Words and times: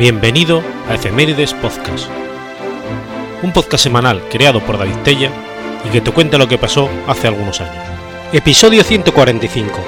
Bienvenido 0.00 0.62
a 0.88 0.94
Efemérides 0.94 1.52
Podcast, 1.52 2.08
un 3.42 3.52
podcast 3.52 3.84
semanal 3.84 4.22
creado 4.30 4.60
por 4.60 4.78
David 4.78 4.96
Tella 5.04 5.30
y 5.84 5.90
que 5.90 6.00
te 6.00 6.10
cuenta 6.10 6.38
lo 6.38 6.48
que 6.48 6.56
pasó 6.56 6.88
hace 7.06 7.28
algunos 7.28 7.60
años. 7.60 7.84
Episodio 8.32 8.82
145, 8.82 9.78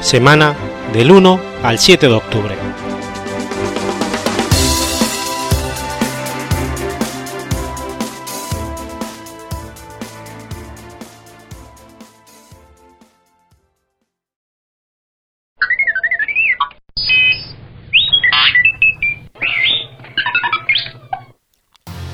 semana 0.00 0.56
del 0.92 1.12
1 1.12 1.40
al 1.62 1.78
7 1.78 2.08
de 2.08 2.14
octubre. 2.14 2.56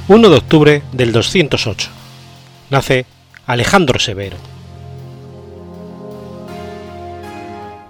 1 0.08 0.30
de 0.30 0.36
octubre 0.36 0.82
del 0.92 1.10
208. 1.10 1.88
Nace 2.70 3.06
Alejandro 3.44 3.98
Severo. 3.98 4.36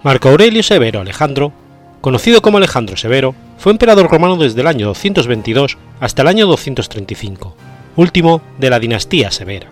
Marco 0.03 0.31
Aurelio 0.31 0.63
Severo 0.63 1.03
Alejandro, 1.03 1.53
conocido 2.01 2.41
como 2.41 2.57
Alejandro 2.57 2.97
Severo, 2.97 3.35
fue 3.59 3.73
emperador 3.73 4.11
romano 4.11 4.39
desde 4.39 4.63
el 4.63 4.67
año 4.67 4.87
222 4.87 5.77
hasta 6.01 6.23
el 6.23 6.29
año 6.29 6.47
235, 6.47 7.55
último 7.97 8.41
de 8.57 8.71
la 8.71 8.81
dinastía 8.81 9.31
Severa. 9.31 9.67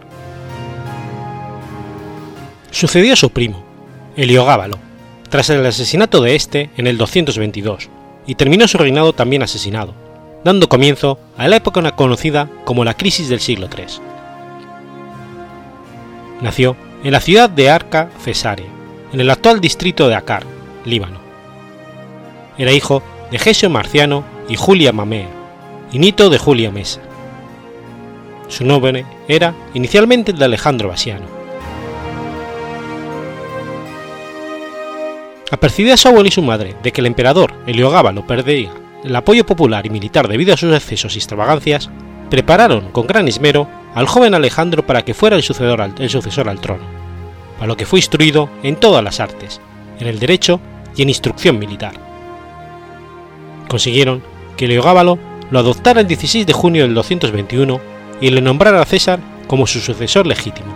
Sucedió 2.72 3.14
a 3.14 3.16
su 3.16 3.30
primo, 3.30 3.64
Heliogábalo, 4.18 4.78
tras 5.30 5.48
el 5.48 5.64
asesinato 5.64 6.20
de 6.20 6.34
este 6.34 6.68
en 6.76 6.88
el 6.88 6.98
222, 6.98 7.88
y 8.26 8.34
terminó 8.34 8.68
su 8.68 8.76
reinado 8.76 9.14
también 9.14 9.42
asesinado, 9.42 10.03
dando 10.44 10.68
comienzo 10.68 11.18
a 11.38 11.48
la 11.48 11.56
época 11.56 11.90
conocida 11.92 12.48
como 12.64 12.84
la 12.84 12.94
crisis 12.94 13.28
del 13.28 13.40
siglo 13.40 13.68
III. 13.74 13.86
Nació 16.42 16.76
en 17.02 17.12
la 17.12 17.20
ciudad 17.20 17.48
de 17.48 17.70
Arca 17.70 18.10
Cesarea, 18.22 18.66
en 19.12 19.20
el 19.20 19.30
actual 19.30 19.60
distrito 19.60 20.06
de 20.06 20.14
Acar, 20.14 20.44
Líbano. 20.84 21.18
Era 22.58 22.72
hijo 22.72 23.02
de 23.30 23.38
Gesio 23.38 23.70
Marciano 23.70 24.22
y 24.48 24.56
Julia 24.56 24.92
Mamea, 24.92 25.28
y 25.90 25.98
nito 25.98 26.28
de 26.28 26.38
Julia 26.38 26.70
Mesa. 26.70 27.00
Su 28.48 28.64
nombre 28.64 29.06
era 29.26 29.54
inicialmente 29.72 30.32
el 30.32 30.38
de 30.38 30.44
Alejandro 30.44 30.90
Basiano. 30.90 31.26
Apercibida 35.50 35.96
su 35.96 36.08
abuelo 36.08 36.28
y 36.28 36.32
su 36.32 36.42
madre 36.42 36.74
de 36.82 36.92
que 36.92 37.00
el 37.00 37.06
emperador 37.06 37.54
Heliogábalo 37.66 38.26
perdía 38.26 38.70
el 39.04 39.14
apoyo 39.14 39.44
popular 39.44 39.84
y 39.86 39.90
militar 39.90 40.28
debido 40.28 40.54
a 40.54 40.56
sus 40.56 40.74
excesos 40.74 41.14
y 41.14 41.18
extravagancias, 41.18 41.90
prepararon 42.30 42.90
con 42.90 43.06
gran 43.06 43.28
esmero 43.28 43.68
al 43.94 44.06
joven 44.06 44.34
Alejandro 44.34 44.86
para 44.86 45.02
que 45.02 45.14
fuera 45.14 45.36
el 45.36 45.42
sucesor 45.42 45.80
al, 45.80 46.60
trono, 46.60 46.84
para 47.56 47.68
lo 47.68 47.76
que 47.76 47.86
fue 47.86 47.98
instruido 47.98 48.48
en 48.62 48.76
todas 48.76 49.04
las 49.04 49.20
artes, 49.20 49.60
en 50.00 50.06
el 50.06 50.18
derecho 50.18 50.58
y 50.96 51.02
en 51.02 51.10
instrucción 51.10 51.58
militar. 51.58 51.92
Consiguieron 53.68 54.22
que 54.56 54.68
Leogábalo 54.68 55.18
lo 55.50 55.58
adoptara 55.58 56.00
el 56.00 56.06
16 56.06 56.46
de 56.46 56.52
junio 56.52 56.82
del 56.82 56.94
221 56.94 57.80
y 58.20 58.30
le 58.30 58.40
nombrara 58.40 58.80
a 58.80 58.86
César 58.86 59.20
como 59.46 59.66
su 59.66 59.80
sucesor 59.80 60.26
legítimo, 60.26 60.74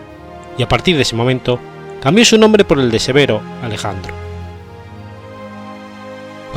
y 0.58 0.62
a 0.62 0.69
partir 0.69 0.97
de 0.97 1.03
ese 1.03 1.16
momento 1.16 1.58
cambió 2.03 2.24
su 2.24 2.36
nombre 2.36 2.64
por 2.64 2.78
el 2.78 2.91
de 2.91 2.98
Severo 2.98 3.41
Alejandro. 3.62 4.28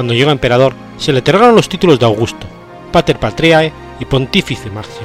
Cuando 0.02 0.16
llegó 0.16 0.32
emperador, 0.32 0.74
se 0.98 1.14
le 1.14 1.20
otorgaron 1.20 1.56
los 1.56 1.70
títulos 1.70 2.00
de 2.00 2.08
Augusto, 2.08 2.48
Pater 2.92 3.20
Patriae 3.20 3.72
y 4.00 4.06
Pontífice 4.06 4.72
Marcio. 4.72 5.04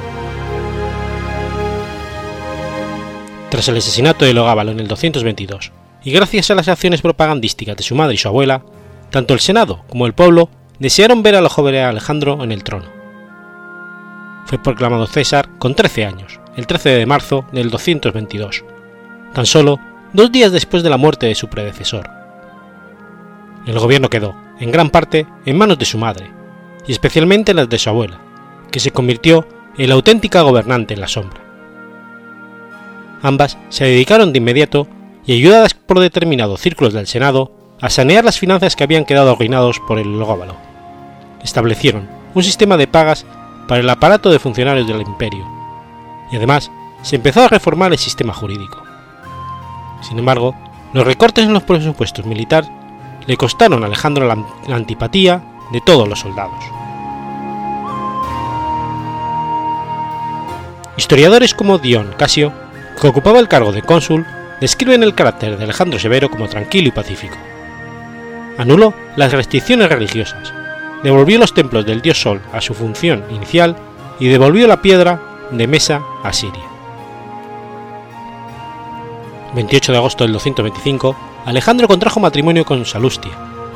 Tras 3.50 3.68
el 3.68 3.76
asesinato 3.76 4.24
de 4.24 4.32
Logábalo 4.32 4.70
en 4.70 4.80
el 4.80 4.88
222, 4.88 5.70
y 6.02 6.12
gracias 6.12 6.50
a 6.50 6.54
las 6.54 6.68
acciones 6.68 7.02
propagandísticas 7.02 7.76
de 7.76 7.82
su 7.82 7.94
madre 7.94 8.14
y 8.14 8.16
su 8.16 8.26
abuela, 8.26 8.62
tanto 9.10 9.34
el 9.34 9.40
Senado 9.40 9.84
como 9.90 10.06
el 10.06 10.14
pueblo 10.14 10.48
desearon 10.78 11.22
ver 11.22 11.34
a 11.34 11.42
la 11.42 11.50
joven 11.50 11.74
Alejandro 11.74 12.42
en 12.42 12.50
el 12.50 12.64
trono. 12.64 12.86
Fue 14.46 14.62
proclamado 14.62 15.06
César 15.06 15.50
con 15.58 15.74
13 15.74 16.06
años, 16.06 16.40
el 16.56 16.66
13 16.66 16.88
de 16.88 17.04
marzo 17.04 17.44
del 17.52 17.68
222, 17.68 18.64
tan 19.34 19.44
solo 19.44 19.78
dos 20.14 20.32
días 20.32 20.52
después 20.52 20.82
de 20.82 20.88
la 20.88 20.96
muerte 20.96 21.26
de 21.26 21.34
su 21.34 21.48
predecesor. 21.48 22.08
El 23.66 23.78
gobierno 23.78 24.08
quedó, 24.08 24.45
en 24.60 24.70
gran 24.70 24.90
parte, 24.90 25.26
en 25.44 25.58
manos 25.58 25.78
de 25.78 25.84
su 25.84 25.98
madre, 25.98 26.30
y 26.86 26.92
especialmente 26.92 27.50
en 27.52 27.56
las 27.56 27.68
de 27.68 27.78
su 27.78 27.88
abuela, 27.90 28.18
que 28.70 28.80
se 28.80 28.90
convirtió 28.90 29.46
en 29.76 29.88
la 29.88 29.94
auténtica 29.94 30.42
gobernante 30.42 30.94
en 30.94 31.00
la 31.00 31.08
sombra. 31.08 31.40
Ambas 33.22 33.58
se 33.68 33.84
dedicaron 33.84 34.32
de 34.32 34.38
inmediato, 34.38 34.86
y 35.24 35.32
ayudadas 35.32 35.74
por 35.74 35.98
determinados 35.98 36.60
círculos 36.60 36.92
del 36.92 37.06
Senado, 37.06 37.52
a 37.80 37.90
sanear 37.90 38.24
las 38.24 38.38
finanzas 38.38 38.76
que 38.76 38.84
habían 38.84 39.04
quedado 39.04 39.32
arruinados 39.32 39.80
por 39.80 39.98
el 39.98 40.18
logóbalo. 40.18 40.56
Establecieron 41.42 42.08
un 42.34 42.42
sistema 42.42 42.76
de 42.76 42.86
pagas 42.86 43.26
para 43.68 43.80
el 43.80 43.90
aparato 43.90 44.30
de 44.30 44.38
funcionarios 44.38 44.86
del 44.86 45.02
imperio, 45.02 45.44
y 46.32 46.36
además 46.36 46.70
se 47.02 47.16
empezó 47.16 47.42
a 47.42 47.48
reformar 47.48 47.92
el 47.92 47.98
sistema 47.98 48.32
jurídico. 48.32 48.82
Sin 50.02 50.18
embargo, 50.18 50.54
los 50.92 51.06
recortes 51.06 51.44
en 51.44 51.52
los 51.52 51.64
presupuestos 51.64 52.24
militares 52.24 52.70
le 53.26 53.36
costaron 53.36 53.82
a 53.82 53.86
Alejandro 53.86 54.26
la, 54.26 54.36
la 54.66 54.76
antipatía 54.76 55.42
de 55.72 55.80
todos 55.80 56.08
los 56.08 56.20
soldados. 56.20 56.64
Historiadores 60.96 61.54
como 61.54 61.78
Dion 61.78 62.14
Casio, 62.16 62.52
que 63.00 63.08
ocupaba 63.08 63.38
el 63.38 63.48
cargo 63.48 63.72
de 63.72 63.82
cónsul, 63.82 64.24
describen 64.60 65.02
el 65.02 65.14
carácter 65.14 65.58
de 65.58 65.64
Alejandro 65.64 65.98
Severo 65.98 66.30
como 66.30 66.48
tranquilo 66.48 66.88
y 66.88 66.92
pacífico. 66.92 67.36
Anuló 68.58 68.94
las 69.16 69.32
restricciones 69.32 69.90
religiosas, 69.90 70.52
devolvió 71.02 71.38
los 71.38 71.52
templos 71.52 71.84
del 71.84 72.00
dios 72.00 72.20
Sol 72.20 72.40
a 72.52 72.60
su 72.60 72.72
función 72.72 73.24
inicial 73.30 73.76
y 74.18 74.28
devolvió 74.28 74.66
la 74.66 74.80
piedra 74.80 75.20
de 75.50 75.66
mesa 75.66 76.00
a 76.22 76.32
Siria. 76.32 76.75
28 79.56 79.92
de 79.92 79.98
agosto 79.98 80.24
del 80.24 80.34
225, 80.34 81.16
Alejandro 81.46 81.88
contrajo 81.88 82.20
matrimonio 82.20 82.66
con 82.66 82.84
Salustia, 82.84 83.32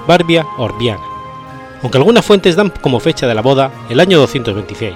Barbia 0.07 0.47
Orbiana, 0.59 1.01
aunque 1.83 1.97
algunas 1.97 2.25
fuentes 2.25 2.55
dan 2.55 2.71
como 2.83 3.01
fecha 3.01 3.27
de 3.27 3.35
la 3.35 3.41
boda 3.41 3.73
el 3.89 3.99
año 3.99 4.19
226, 4.19 4.95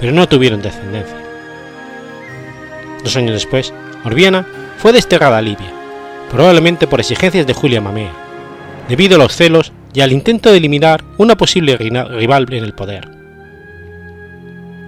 pero 0.00 0.12
no 0.12 0.28
tuvieron 0.28 0.60
descendencia. 0.60 1.16
Dos 3.04 3.16
años 3.16 3.34
después, 3.34 3.72
Orbiana 4.04 4.44
fue 4.78 4.92
desterrada 4.92 5.38
a 5.38 5.42
Libia, 5.42 5.72
probablemente 6.32 6.88
por 6.88 6.98
exigencias 6.98 7.46
de 7.46 7.54
Julia 7.54 7.80
Mamea, 7.80 8.12
debido 8.88 9.14
a 9.14 9.18
los 9.18 9.36
celos 9.36 9.72
y 9.94 10.00
al 10.00 10.10
intento 10.10 10.50
de 10.50 10.58
eliminar 10.58 11.04
una 11.16 11.36
posible 11.36 11.76
rival 11.76 12.52
en 12.52 12.64
el 12.64 12.74
poder. 12.74 13.08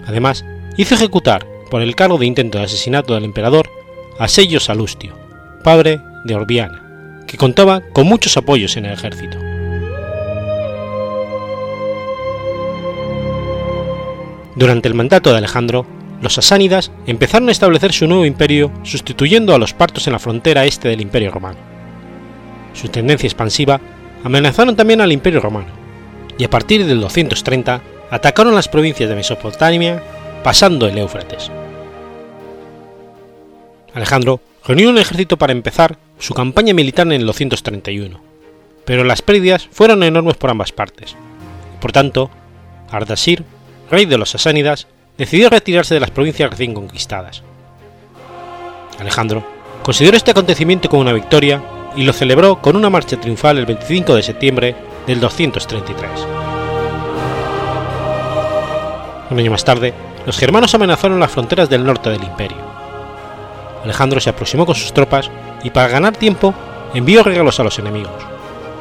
Además, 0.09 0.44
hizo 0.76 0.97
ejecutar, 0.97 1.47
por 1.70 1.82
el 1.82 1.94
cargo 1.94 2.19
de 2.19 2.26
intento 2.26 2.59
de 2.59 2.65
asesinato 2.65 3.15
del 3.15 3.25
emperador, 3.25 3.78
a 4.19 4.27
Sello 4.27 4.59
Salustio, 4.59 5.15
padre 5.62 6.01
de 6.25 6.34
Orbiana, 6.34 7.23
que 7.27 7.37
contaba 7.37 7.83
con 7.93 8.06
muchos 8.06 8.37
apoyos 8.37 8.77
en 8.77 8.87
el 8.87 8.93
ejército. 8.93 9.39
Durante 14.57 14.89
el 14.89 14.95
mandato 14.95 15.31
de 15.31 15.39
Alejandro, 15.39 15.87
los 16.21 16.34
sasánidas 16.34 16.91
empezaron 17.07 17.48
a 17.48 17.53
establecer 17.53 17.92
su 17.92 18.09
nuevo 18.09 18.27
imperio 18.27 18.72
sustituyendo 18.83 19.54
a 19.54 19.59
los 19.59 19.72
partos 19.72 20.09
en 20.09 20.15
la 20.15 20.19
frontera 20.19 20.65
este 20.65 20.89
del 20.89 21.01
imperio 21.01 21.31
romano. 21.31 21.59
Su 22.75 22.89
tendencia 22.89 23.28
expansiva 23.28 23.81
amenazaron 24.25 24.75
también 24.75 25.01
al 25.01 25.13
imperio 25.13 25.39
romano, 25.39 25.69
y 26.37 26.42
a 26.42 26.51
partir 26.51 26.84
del 26.84 27.01
230 27.01 27.81
atacaron 28.10 28.57
las 28.57 28.66
provincias 28.66 29.09
de 29.09 29.15
Mesopotamia 29.15 30.03
pasando 30.42 30.89
el 30.89 30.98
Éufrates. 30.98 31.53
Alejandro 33.95 34.41
reunió 34.65 34.91
un 34.91 34.99
ejército 34.99 35.37
para 35.39 35.53
empezar 35.53 35.99
su 36.19 36.35
campaña 36.35 36.75
militar 36.75 37.07
en 37.07 37.13
el 37.13 37.27
231, 37.27 38.21
pero 38.85 39.05
las 39.05 39.23
pérdidas 39.23 39.69
fueron 39.71 40.03
enormes 40.03 40.37
por 40.37 40.51
ambas 40.51 40.73
partes. 40.73 41.17
Por 41.81 41.93
tanto, 41.93 42.31
Ardashir, 42.91 43.45
rey 43.91 44.07
de 44.07 44.19
los 44.19 44.31
sasánidas, 44.31 44.87
decidió 45.17 45.51
retirarse 45.51 45.95
de 45.95 46.01
las 46.01 46.11
provincias 46.11 46.51
recién 46.51 46.75
conquistadas. 46.75 47.43
Alejandro 48.99 49.45
consideró 49.83 50.17
este 50.17 50.33
acontecimiento 50.33 50.89
como 50.89 51.03
una 51.03 51.13
victoria 51.13 51.63
y 51.97 52.03
lo 52.03 52.13
celebró 52.13 52.61
con 52.61 52.77
una 52.77 52.91
marcha 52.91 53.19
triunfal 53.19 53.59
el 53.59 53.67
25 53.67 54.15
de 54.15 54.23
septiembre 54.23 54.77
del 55.07 55.21
233. 55.21 56.11
Un 59.31 59.39
año 59.39 59.51
más 59.51 59.65
tarde, 59.65 59.95
los 60.27 60.39
germanos 60.39 60.75
amenazaron 60.75 61.21
las 61.21 61.31
fronteras 61.31 61.69
del 61.69 61.85
norte 61.85 62.11
del 62.11 62.23
imperio. 62.23 62.67
Alejandro 63.84 64.21
se 64.21 64.30
aproximó 64.30 64.66
con 64.66 64.75
sus 64.75 64.92
tropas 64.92 65.30
y 65.63 65.71
para 65.71 65.89
ganar 65.89 66.16
tiempo 66.16 66.54
envió 66.95 67.22
regalos 67.22 67.60
a 67.60 67.65
los 67.65 67.78
enemigos, 67.78 68.22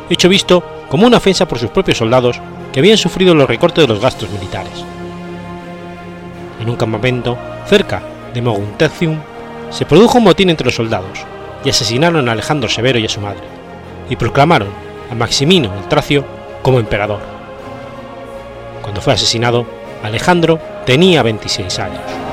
hecho 0.09 0.29
visto 0.29 0.63
como 0.89 1.05
una 1.07 1.17
ofensa 1.17 1.47
por 1.47 1.59
sus 1.59 1.69
propios 1.69 1.97
soldados 1.97 2.39
que 2.71 2.79
habían 2.79 2.97
sufrido 2.97 3.35
los 3.35 3.47
recortes 3.47 3.83
de 3.83 3.93
los 3.93 4.01
gastos 4.01 4.29
militares. 4.29 4.83
En 6.61 6.69
un 6.69 6.75
campamento 6.75 7.37
cerca 7.65 8.01
de 8.33 8.41
Moguntiacum 8.41 9.19
se 9.69 9.85
produjo 9.85 10.17
un 10.17 10.23
motín 10.25 10.49
entre 10.49 10.65
los 10.65 10.75
soldados 10.75 11.19
y 11.63 11.69
asesinaron 11.69 12.27
a 12.27 12.31
Alejandro 12.31 12.69
Severo 12.69 12.99
y 12.99 13.05
a 13.05 13.09
su 13.09 13.19
madre, 13.19 13.43
y 14.09 14.15
proclamaron 14.15 14.69
a 15.11 15.15
Maximino 15.15 15.73
el 15.73 15.87
Tracio 15.87 16.25
como 16.61 16.79
emperador. 16.79 17.19
Cuando 18.81 19.01
fue 19.01 19.13
asesinado, 19.13 19.65
Alejandro 20.03 20.59
tenía 20.85 21.23
26 21.23 21.79
años. 21.79 22.26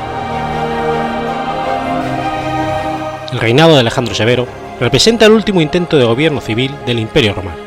El 3.35 3.41
reinado 3.41 3.75
de 3.75 3.81
Alejandro 3.81 4.15
Severo 4.15 4.47
representa 4.79 5.27
el 5.27 5.33
último 5.33 5.61
intento 5.61 5.99
de 5.99 6.05
gobierno 6.05 6.41
civil 6.41 6.71
del 6.87 7.01
Imperio 7.01 7.35
Romano. 7.35 7.59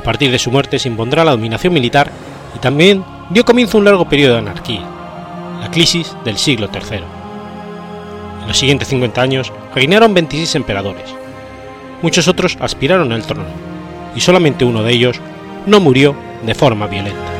A 0.00 0.02
partir 0.02 0.30
de 0.30 0.38
su 0.38 0.50
muerte 0.50 0.78
se 0.78 0.88
impondrá 0.88 1.26
la 1.26 1.32
dominación 1.32 1.74
militar 1.74 2.10
y 2.54 2.58
también 2.58 3.04
dio 3.28 3.44
comienzo 3.44 3.76
un 3.76 3.84
largo 3.84 4.08
periodo 4.08 4.32
de 4.32 4.38
anarquía, 4.38 4.80
la 5.60 5.70
crisis 5.70 6.16
del 6.24 6.38
siglo 6.38 6.70
III. 6.72 7.00
En 8.40 8.48
los 8.48 8.56
siguientes 8.56 8.88
50 8.88 9.20
años 9.20 9.52
reinaron 9.74 10.14
26 10.14 10.54
emperadores. 10.54 11.14
Muchos 12.00 12.26
otros 12.26 12.56
aspiraron 12.58 13.12
al 13.12 13.26
trono, 13.26 13.44
y 14.14 14.22
solamente 14.22 14.64
uno 14.64 14.82
de 14.82 14.92
ellos 14.94 15.20
no 15.66 15.80
murió 15.80 16.16
de 16.46 16.54
forma 16.54 16.86
violenta. 16.86 17.30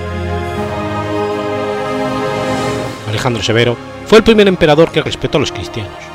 Alejandro 3.08 3.42
Severo 3.42 3.74
fue 4.04 4.18
el 4.18 4.24
primer 4.24 4.48
emperador 4.48 4.92
que 4.92 5.00
respetó 5.00 5.38
a 5.38 5.40
los 5.40 5.52
cristianos. 5.52 6.05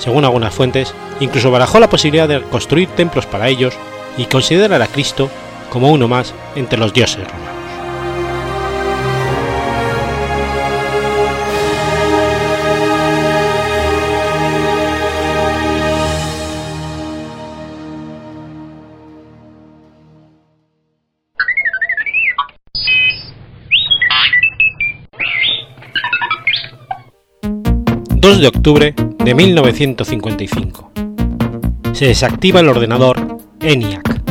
Según 0.00 0.24
algunas 0.24 0.52
fuentes, 0.52 0.94
incluso 1.20 1.50
barajó 1.50 1.78
la 1.78 1.90
posibilidad 1.90 2.26
de 2.26 2.42
construir 2.42 2.88
templos 2.88 3.26
para 3.26 3.48
ellos 3.48 3.74
y 4.16 4.24
considerar 4.24 4.82
a 4.82 4.88
Cristo 4.88 5.30
como 5.70 5.92
uno 5.92 6.08
más 6.08 6.34
entre 6.56 6.78
los 6.78 6.92
dioses 6.92 7.28
romanos. 7.28 7.59
2 28.30 28.38
de 28.38 28.46
octubre 28.46 28.94
de 29.24 29.34
1955. 29.34 30.92
Se 31.92 32.06
desactiva 32.06 32.60
el 32.60 32.68
ordenador 32.68 33.38
ENIAC. 33.60 34.22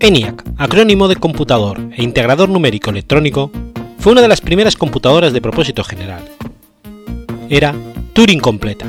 ENIAC, 0.00 0.44
acrónimo 0.56 1.08
de 1.08 1.16
computador 1.16 1.90
e 1.94 2.02
integrador 2.02 2.48
numérico 2.48 2.88
electrónico, 2.88 3.50
fue 3.98 4.12
una 4.12 4.22
de 4.22 4.28
las 4.28 4.40
primeras 4.40 4.76
computadoras 4.76 5.34
de 5.34 5.42
propósito 5.42 5.84
general. 5.84 6.24
Era 7.50 7.74
Turing 8.14 8.40
completa, 8.40 8.86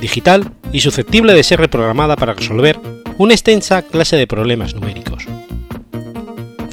digital 0.00 0.52
y 0.72 0.80
susceptible 0.80 1.34
de 1.34 1.42
ser 1.42 1.60
reprogramada 1.60 2.16
para 2.16 2.32
resolver 2.32 2.80
una 3.18 3.34
extensa 3.34 3.82
clase 3.82 4.16
de 4.16 4.26
problemas 4.26 4.72
numéricos. 4.74 5.26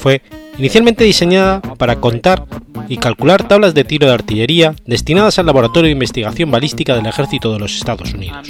Fue 0.04 0.20
inicialmente 0.58 1.02
diseñada 1.02 1.62
para 1.62 1.96
contar 1.96 2.44
y 2.88 2.98
calcular 2.98 3.48
tablas 3.48 3.72
de 3.72 3.84
tiro 3.84 4.06
de 4.06 4.12
artillería 4.12 4.74
destinadas 4.84 5.38
al 5.38 5.46
Laboratorio 5.46 5.86
de 5.86 5.92
Investigación 5.92 6.50
Balística 6.50 6.94
del 6.94 7.06
Ejército 7.06 7.50
de 7.54 7.58
los 7.58 7.74
Estados 7.74 8.12
Unidos. 8.12 8.46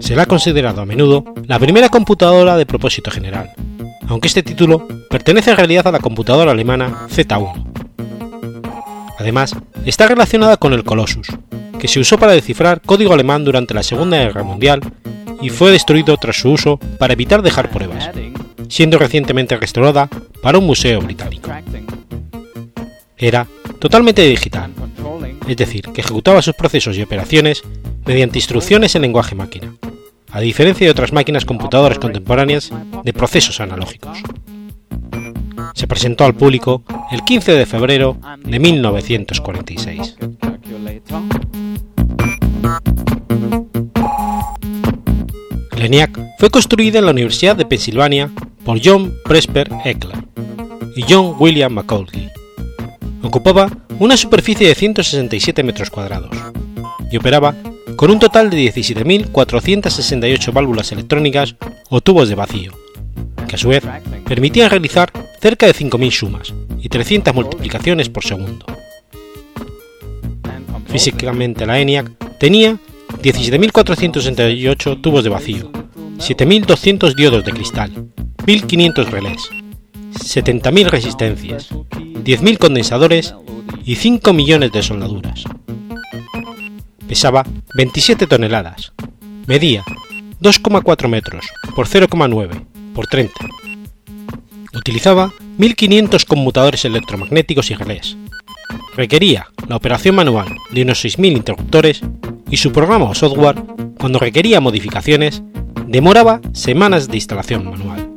Se 0.00 0.16
la 0.16 0.22
ha 0.24 0.26
considerado 0.26 0.80
a 0.80 0.86
menudo 0.86 1.24
la 1.46 1.60
primera 1.60 1.88
computadora 1.88 2.56
de 2.56 2.66
propósito 2.66 3.12
general, 3.12 3.52
aunque 4.08 4.26
este 4.26 4.42
título 4.42 4.88
pertenece 5.08 5.52
en 5.52 5.56
realidad 5.58 5.86
a 5.86 5.92
la 5.92 6.00
computadora 6.00 6.50
alemana 6.50 7.06
Z1. 7.10 7.64
Además, 9.20 9.54
está 9.86 10.08
relacionada 10.08 10.56
con 10.56 10.72
el 10.72 10.82
Colossus, 10.82 11.28
que 11.78 11.86
se 11.86 12.00
usó 12.00 12.18
para 12.18 12.32
descifrar 12.32 12.80
código 12.80 13.14
alemán 13.14 13.44
durante 13.44 13.72
la 13.72 13.84
Segunda 13.84 14.18
Guerra 14.18 14.42
Mundial 14.42 14.80
y 15.42 15.50
fue 15.50 15.72
destruido 15.72 16.16
tras 16.16 16.36
su 16.36 16.50
uso 16.50 16.78
para 16.98 17.12
evitar 17.12 17.42
dejar 17.42 17.70
pruebas, 17.70 18.10
siendo 18.68 18.98
recientemente 18.98 19.56
restaurada 19.56 20.08
para 20.40 20.58
un 20.58 20.66
museo 20.66 21.00
británico. 21.00 21.50
Era 23.16 23.46
totalmente 23.78 24.22
digital, 24.22 24.72
es 25.46 25.56
decir, 25.56 25.82
que 25.92 26.00
ejecutaba 26.00 26.40
sus 26.40 26.54
procesos 26.54 26.96
y 26.96 27.02
operaciones 27.02 27.62
mediante 28.06 28.38
instrucciones 28.38 28.94
en 28.94 29.02
lenguaje 29.02 29.34
máquina, 29.34 29.74
a 30.30 30.40
diferencia 30.40 30.86
de 30.86 30.90
otras 30.90 31.12
máquinas 31.12 31.44
computadoras 31.44 31.98
contemporáneas 31.98 32.70
de 33.04 33.12
procesos 33.12 33.60
analógicos. 33.60 34.18
Se 35.74 35.86
presentó 35.86 36.24
al 36.24 36.34
público 36.34 36.82
el 37.10 37.22
15 37.22 37.52
de 37.52 37.66
febrero 37.66 38.16
de 38.44 38.58
1946. 38.58 40.16
ENIAC 45.84 46.36
fue 46.38 46.48
construida 46.48 47.00
en 47.00 47.06
la 47.06 47.10
Universidad 47.10 47.56
de 47.56 47.66
Pensilvania 47.66 48.30
por 48.64 48.80
John 48.82 49.12
Presper 49.24 49.68
Eckler 49.84 50.16
y 50.94 51.02
John 51.08 51.34
William 51.40 51.72
Macaulay. 51.72 52.30
Ocupaba 53.22 53.68
una 53.98 54.16
superficie 54.16 54.68
de 54.68 54.76
167 54.76 55.62
metros 55.64 55.90
cuadrados 55.90 56.30
y 57.10 57.16
operaba 57.16 57.56
con 57.96 58.12
un 58.12 58.20
total 58.20 58.48
de 58.48 58.58
17.468 58.58 60.52
válvulas 60.52 60.92
electrónicas 60.92 61.56
o 61.90 62.00
tubos 62.00 62.28
de 62.28 62.36
vacío, 62.36 62.72
que 63.48 63.56
a 63.56 63.58
su 63.58 63.68
vez 63.68 63.82
permitían 64.24 64.70
realizar 64.70 65.10
cerca 65.40 65.66
de 65.66 65.74
5.000 65.74 66.10
sumas 66.12 66.54
y 66.80 66.88
300 66.88 67.34
multiplicaciones 67.34 68.08
por 68.08 68.24
segundo. 68.24 68.66
Físicamente 70.86 71.66
la 71.66 71.80
ENIAC 71.80 72.38
tenía 72.38 72.78
17.468 73.20 75.00
tubos 75.00 75.24
de 75.24 75.30
vacío, 75.30 75.70
7.200 76.18 77.14
diodos 77.14 77.44
de 77.44 77.52
cristal, 77.52 77.92
1.500 78.38 79.04
relés, 79.06 79.50
70.000 80.14 80.86
resistencias, 80.88 81.70
10.000 81.70 82.58
condensadores 82.58 83.34
y 83.84 83.96
5 83.96 84.32
millones 84.32 84.72
de 84.72 84.82
soldaduras. 84.82 85.44
Pesaba 87.06 87.44
27 87.74 88.26
toneladas, 88.26 88.92
medía 89.46 89.84
2,4 90.40 91.08
metros 91.08 91.44
por 91.74 91.86
0,9 91.86 92.64
por 92.94 93.06
30. 93.06 93.34
Utilizaba 94.74 95.32
1500 95.58 96.24
conmutadores 96.24 96.84
electromagnéticos 96.84 97.70
y 97.70 97.74
relés. 97.74 98.16
Requería 98.96 99.48
la 99.68 99.76
operación 99.76 100.14
manual 100.14 100.48
de 100.70 100.82
unos 100.82 101.04
6.000 101.04 101.36
interruptores 101.36 102.02
y 102.50 102.58
su 102.58 102.72
programa 102.72 103.06
o 103.06 103.14
software, 103.14 103.56
cuando 103.98 104.18
requería 104.18 104.60
modificaciones, 104.60 105.42
demoraba 105.86 106.40
semanas 106.52 107.08
de 107.08 107.16
instalación 107.16 107.64
manual. 107.64 108.10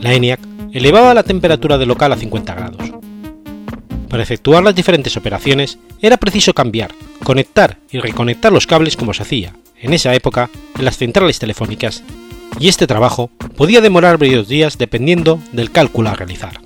La 0.00 0.14
ENIAC 0.14 0.40
elevaba 0.72 1.14
la 1.14 1.22
temperatura 1.22 1.78
del 1.78 1.88
local 1.88 2.12
a 2.12 2.16
50 2.16 2.54
grados. 2.54 2.92
Para 4.08 4.22
efectuar 4.22 4.62
las 4.62 4.74
diferentes 4.74 5.16
operaciones 5.16 5.78
era 6.00 6.16
preciso 6.16 6.52
cambiar, 6.54 6.92
conectar 7.24 7.78
y 7.90 7.98
reconectar 7.98 8.52
los 8.52 8.66
cables 8.66 8.96
como 8.96 9.14
se 9.14 9.22
hacía, 9.22 9.54
en 9.80 9.92
esa 9.94 10.14
época, 10.14 10.50
en 10.78 10.84
las 10.84 10.96
centrales 10.96 11.38
telefónicas, 11.38 12.02
y 12.58 12.68
este 12.68 12.86
trabajo 12.86 13.30
podía 13.56 13.80
demorar 13.80 14.18
varios 14.18 14.48
días 14.48 14.78
dependiendo 14.78 15.38
del 15.52 15.70
cálculo 15.70 16.10
a 16.10 16.14
realizar. 16.14 16.60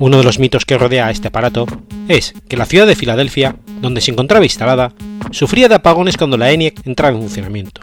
Uno 0.00 0.18
de 0.18 0.24
los 0.24 0.38
mitos 0.38 0.64
que 0.64 0.76
rodea 0.76 1.06
a 1.06 1.10
este 1.10 1.28
aparato 1.28 1.66
es 2.08 2.34
que 2.48 2.56
la 2.56 2.66
ciudad 2.66 2.86
de 2.86 2.96
Filadelfia, 2.96 3.56
donde 3.80 4.00
se 4.00 4.10
encontraba 4.10 4.44
instalada, 4.44 4.92
sufría 5.30 5.68
de 5.68 5.76
apagones 5.76 6.16
cuando 6.16 6.36
la 6.36 6.50
ENIAC 6.50 6.86
entraba 6.86 7.14
en 7.14 7.22
funcionamiento, 7.22 7.80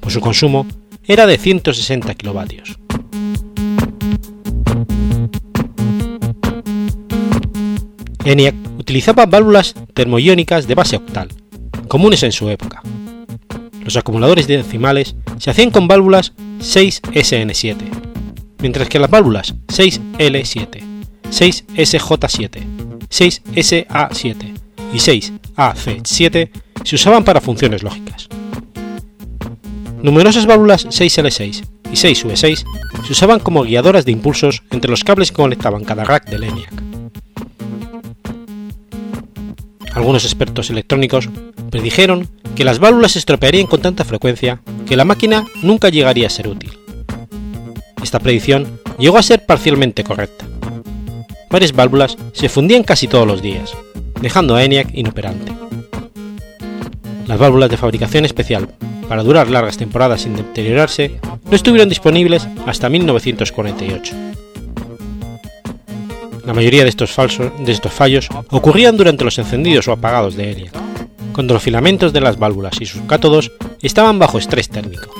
pues 0.00 0.14
su 0.14 0.20
consumo 0.20 0.66
era 1.04 1.26
de 1.26 1.36
160 1.36 2.14
kilovatios. 2.14 2.78
ENIAC 8.24 8.54
utilizaba 8.78 9.26
válvulas 9.26 9.74
termoiónicas 9.92 10.66
de 10.66 10.74
base 10.74 10.96
octal, 10.96 11.28
comunes 11.88 12.22
en 12.22 12.32
su 12.32 12.48
época. 12.48 12.82
Los 13.82 13.98
acumuladores 13.98 14.46
decimales 14.46 15.14
se 15.38 15.50
hacían 15.50 15.70
con 15.70 15.88
válvulas 15.88 16.32
6SN7, 16.60 17.76
mientras 18.60 18.88
que 18.88 18.98
las 18.98 19.10
válvulas 19.10 19.54
6L7, 19.66 20.93
6SJ7, 21.34 23.08
6SA7 23.10 24.54
y 24.92 24.96
6AC7 24.98 26.50
se 26.84 26.94
usaban 26.94 27.24
para 27.24 27.40
funciones 27.40 27.82
lógicas. 27.82 28.28
Numerosas 30.00 30.46
válvulas 30.46 30.86
6L6 30.86 31.66
y 31.90 31.96
6V6 31.96 32.64
se 33.04 33.12
usaban 33.12 33.40
como 33.40 33.64
guiadoras 33.64 34.04
de 34.04 34.12
impulsos 34.12 34.62
entre 34.70 34.90
los 34.90 35.02
cables 35.02 35.32
que 35.32 35.36
conectaban 35.36 35.84
cada 35.84 36.04
rack 36.04 36.28
de 36.28 36.36
ENIAC. 36.36 36.72
Algunos 39.94 40.24
expertos 40.24 40.70
electrónicos 40.70 41.28
predijeron 41.70 42.28
que 42.54 42.64
las 42.64 42.78
válvulas 42.78 43.12
se 43.12 43.18
estropearían 43.18 43.66
con 43.66 43.82
tanta 43.82 44.04
frecuencia 44.04 44.60
que 44.86 44.96
la 44.96 45.04
máquina 45.04 45.46
nunca 45.62 45.88
llegaría 45.88 46.28
a 46.28 46.30
ser 46.30 46.46
útil. 46.46 46.78
Esta 48.02 48.20
predicción 48.20 48.80
llegó 48.98 49.18
a 49.18 49.22
ser 49.22 49.46
parcialmente 49.46 50.04
correcta. 50.04 50.46
Varias 51.50 51.72
válvulas 51.72 52.16
se 52.32 52.48
fundían 52.48 52.82
casi 52.82 53.08
todos 53.08 53.26
los 53.26 53.42
días, 53.42 53.72
dejando 54.20 54.56
a 54.56 54.64
ENIAC 54.64 54.88
inoperante. 54.94 55.52
Las 57.26 57.38
válvulas 57.38 57.70
de 57.70 57.76
fabricación 57.76 58.24
especial 58.24 58.68
para 59.08 59.22
durar 59.22 59.48
largas 59.50 59.76
temporadas 59.76 60.22
sin 60.22 60.36
deteriorarse 60.36 61.20
no 61.44 61.56
estuvieron 61.56 61.88
disponibles 61.88 62.48
hasta 62.66 62.88
1948. 62.88 64.14
La 66.44 66.52
mayoría 66.52 66.82
de 66.82 66.90
estos, 66.90 67.12
falsos, 67.12 67.52
de 67.64 67.72
estos 67.72 67.92
fallos 67.92 68.28
ocurrían 68.50 68.96
durante 68.96 69.24
los 69.24 69.38
encendidos 69.38 69.88
o 69.88 69.92
apagados 69.92 70.36
de 70.36 70.52
ENIAC, 70.52 70.72
cuando 71.32 71.54
los 71.54 71.62
filamentos 71.62 72.12
de 72.12 72.20
las 72.20 72.38
válvulas 72.38 72.80
y 72.80 72.86
sus 72.86 73.02
cátodos 73.02 73.50
estaban 73.80 74.18
bajo 74.18 74.38
estrés 74.38 74.68
térmico. 74.68 75.10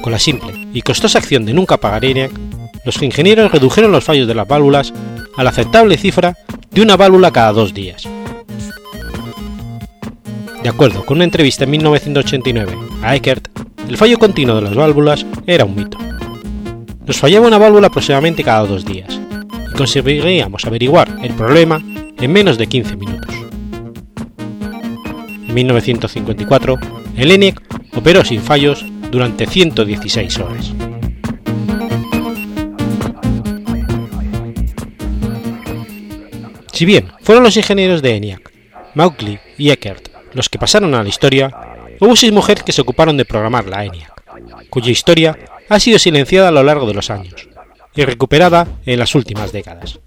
Con 0.00 0.12
la 0.12 0.18
simple 0.18 0.68
y 0.72 0.80
costosa 0.80 1.18
acción 1.18 1.44
de 1.44 1.52
nunca 1.52 1.74
apagar 1.74 2.04
ENIAC, 2.04 2.32
los 2.84 3.02
ingenieros 3.02 3.52
redujeron 3.52 3.92
los 3.92 4.04
fallos 4.04 4.26
de 4.26 4.34
las 4.34 4.48
válvulas 4.48 4.92
a 5.36 5.44
la 5.44 5.50
aceptable 5.50 5.96
cifra 5.96 6.36
de 6.70 6.82
una 6.82 6.96
válvula 6.96 7.30
cada 7.30 7.52
dos 7.52 7.74
días. 7.74 8.08
De 10.62 10.68
acuerdo 10.68 11.04
con 11.04 11.18
una 11.18 11.24
entrevista 11.24 11.64
en 11.64 11.70
1989 11.70 12.76
a 13.02 13.16
Eckert, 13.16 13.48
el 13.88 13.96
fallo 13.96 14.18
continuo 14.18 14.56
de 14.56 14.62
las 14.62 14.74
válvulas 14.74 15.26
era 15.46 15.64
un 15.64 15.74
mito. 15.74 15.98
Nos 17.06 17.16
fallaba 17.16 17.48
una 17.48 17.58
válvula 17.58 17.88
aproximadamente 17.88 18.44
cada 18.44 18.66
dos 18.66 18.84
días, 18.84 19.18
y 19.72 19.76
conseguiríamos 19.76 20.64
averiguar 20.64 21.08
el 21.22 21.34
problema 21.34 21.82
en 22.20 22.32
menos 22.32 22.58
de 22.58 22.66
15 22.66 22.96
minutos. 22.96 23.34
En 25.48 25.54
1954, 25.54 26.78
el 27.16 27.30
ENIAC 27.32 27.60
operó 27.96 28.24
sin 28.24 28.40
fallos 28.40 28.84
durante 29.10 29.46
116 29.46 30.38
horas. 30.38 30.72
Si 36.80 36.86
bien 36.86 37.12
fueron 37.20 37.44
los 37.44 37.58
ingenieros 37.58 38.00
de 38.00 38.16
ENIAC, 38.16 38.50
Mauchly 38.94 39.38
y 39.58 39.68
Eckert 39.68 40.08
los 40.32 40.48
que 40.48 40.58
pasaron 40.58 40.94
a 40.94 41.02
la 41.02 41.08
historia, 41.10 41.50
hubo 42.00 42.16
seis 42.16 42.32
mujeres 42.32 42.64
que 42.64 42.72
se 42.72 42.80
ocuparon 42.80 43.18
de 43.18 43.26
programar 43.26 43.66
la 43.66 43.84
ENIAC, 43.84 44.24
cuya 44.70 44.90
historia 44.90 45.38
ha 45.68 45.78
sido 45.78 45.98
silenciada 45.98 46.48
a 46.48 46.50
lo 46.50 46.62
largo 46.62 46.86
de 46.86 46.94
los 46.94 47.10
años 47.10 47.50
y 47.94 48.02
recuperada 48.06 48.66
en 48.86 48.98
las 48.98 49.14
últimas 49.14 49.52
décadas. 49.52 50.00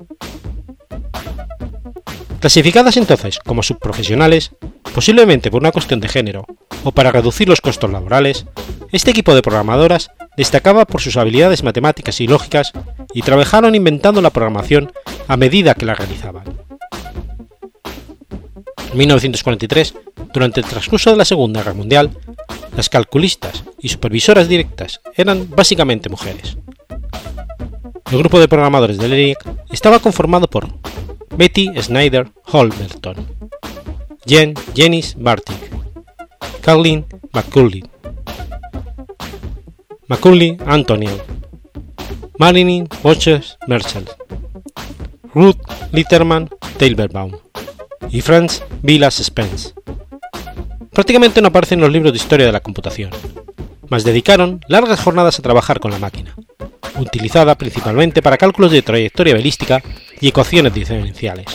Clasificadas 2.39 2.98
entonces 2.98 3.38
como 3.38 3.62
subprofesionales, 3.62 4.53
posiblemente 4.96 5.51
por 5.51 5.62
una 5.62 5.72
cuestión 5.72 6.00
de 6.00 6.10
género 6.10 6.48
o 6.84 6.92
para 6.92 7.12
reducir 7.12 7.48
los 7.48 7.62
costos 7.62 7.92
laborales, 7.92 8.48
este 8.92 9.12
equipo 9.12 9.36
de 9.36 9.44
programadoras 9.44 10.10
destacaba 10.38 10.86
por 10.86 11.01
sus 11.01 11.18
habilidades 11.18 11.62
matemáticas 11.62 12.20
y 12.20 12.25
lógicas 12.25 12.72
y 13.13 13.22
trabajaron 13.22 13.75
inventando 13.75 14.24
la 14.24 14.32
programación 14.32 14.92
a 15.27 15.38
medida 15.38 15.74
que 15.74 15.86
la 15.86 15.96
realizaban. 15.96 16.44
En 18.92 18.98
1943, 18.98 19.96
durante 20.34 20.60
el 20.60 20.65
transcurso 20.65 21.12
de 21.12 21.18
la 21.18 21.25
Segunda 21.25 21.62
Guerra 21.62 21.74
Mundial, 21.74 22.12
las 22.75 22.89
calculistas 22.89 23.63
y 23.80 23.89
supervisoras 23.89 24.48
directas 24.48 25.01
eran 25.15 25.50
básicamente 25.50 26.10
mujeres. 26.10 26.58
El 28.12 28.20
grupo 28.20 28.39
de 28.39 28.48
programadores 28.48 28.98
del 28.98 29.13
ENIAC 29.13 29.44
estaba 29.72 30.00
conformado 30.00 30.48
por 30.48 30.68
Betty 31.36 31.72
Snyder 31.82 32.32
Holberton, 32.51 33.27
Jen 34.25 34.53
Janice 34.75 35.15
Bartik, 35.18 35.58
Carlin 36.62 37.06
McCulley, 37.32 37.84
McCulley 40.08 40.58
Antoniel, 40.68 41.20
Marilyn 42.38 42.88
Boches 43.01 43.58
Merchel, 43.68 44.06
Ruth 45.34 45.58
Litterman 45.92 46.50
Tailberbaum 46.78 47.32
y 48.10 48.22
Franz 48.22 48.62
Vilas 48.82 49.16
Spence. 49.16 49.74
Prácticamente 50.92 51.42
no 51.42 51.48
aparecen 51.48 51.80
en 51.80 51.86
los 51.86 51.92
libros 51.92 52.13
de 52.13 52.18
historia 52.18 52.46
de 52.46 52.52
la 52.52 52.60
computación, 52.60 53.10
mas 53.90 54.04
dedicaron 54.04 54.62
largas 54.68 55.00
jornadas 55.00 55.40
a 55.40 55.42
trabajar 55.42 55.80
con 55.80 55.92
la 55.92 55.98
máquina, 55.98 56.36
utilizada 57.00 57.56
principalmente 57.56 58.22
para 58.22 58.38
cálculos 58.38 58.72
de 58.72 58.84
trayectoria 58.84 59.34
balística 59.34 59.82
y 60.22 60.28
ecuaciones 60.28 60.74
diferenciales. 60.74 61.48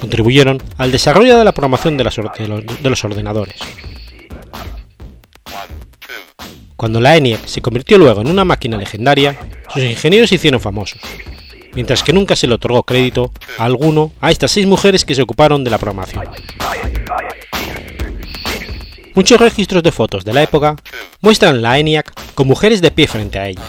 Contribuyeron 0.00 0.62
al 0.78 0.92
desarrollo 0.92 1.36
de 1.36 1.44
la 1.44 1.52
programación 1.52 1.96
de, 1.96 2.04
los 2.04 3.04
ordenadores. 3.04 3.56
Cuando 6.76 7.00
la 7.00 7.16
ENIAC 7.16 7.46
se 7.46 7.60
convirtió 7.60 7.98
luego 7.98 8.22
en 8.22 8.28
una 8.28 8.44
máquina 8.44 8.76
legendaria, 8.76 9.36
sus 9.74 9.82
ingenieros 9.82 10.30
se 10.30 10.36
hicieron 10.36 10.60
famosos, 10.60 11.00
mientras 11.74 12.02
que 12.02 12.12
nunca 12.12 12.36
se 12.36 12.46
le 12.46 12.54
otorgó 12.54 12.82
crédito 12.82 13.32
a 13.58 13.64
alguno 13.64 14.12
a 14.20 14.30
estas 14.30 14.52
seis 14.52 14.66
mujeres 14.66 15.04
que 15.04 15.14
se 15.14 15.22
ocuparon 15.22 15.64
de 15.64 15.70
la 15.70 15.78
programación. 15.78 16.24
Muchos 19.14 19.40
registros 19.40 19.82
de 19.82 19.92
fotos 19.92 20.24
de 20.24 20.32
la 20.32 20.42
época 20.42 20.76
muestran 21.20 21.62
la 21.62 21.78
ENIAC 21.78 22.12
con 22.34 22.46
mujeres 22.46 22.80
de 22.80 22.90
pie 22.90 23.06
frente 23.06 23.38
a 23.38 23.48
ella. 23.48 23.62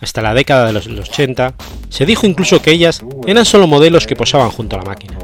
Hasta 0.00 0.22
la 0.22 0.34
década 0.34 0.66
de 0.66 0.72
los 0.72 0.86
80 0.86 1.54
se 1.88 2.06
dijo 2.06 2.26
incluso 2.26 2.62
que 2.62 2.70
ellas 2.70 3.02
eran 3.26 3.44
solo 3.44 3.66
modelos 3.66 4.06
que 4.06 4.14
posaban 4.14 4.50
junto 4.50 4.76
a 4.76 4.80
la 4.80 4.84
máquina. 4.84 5.18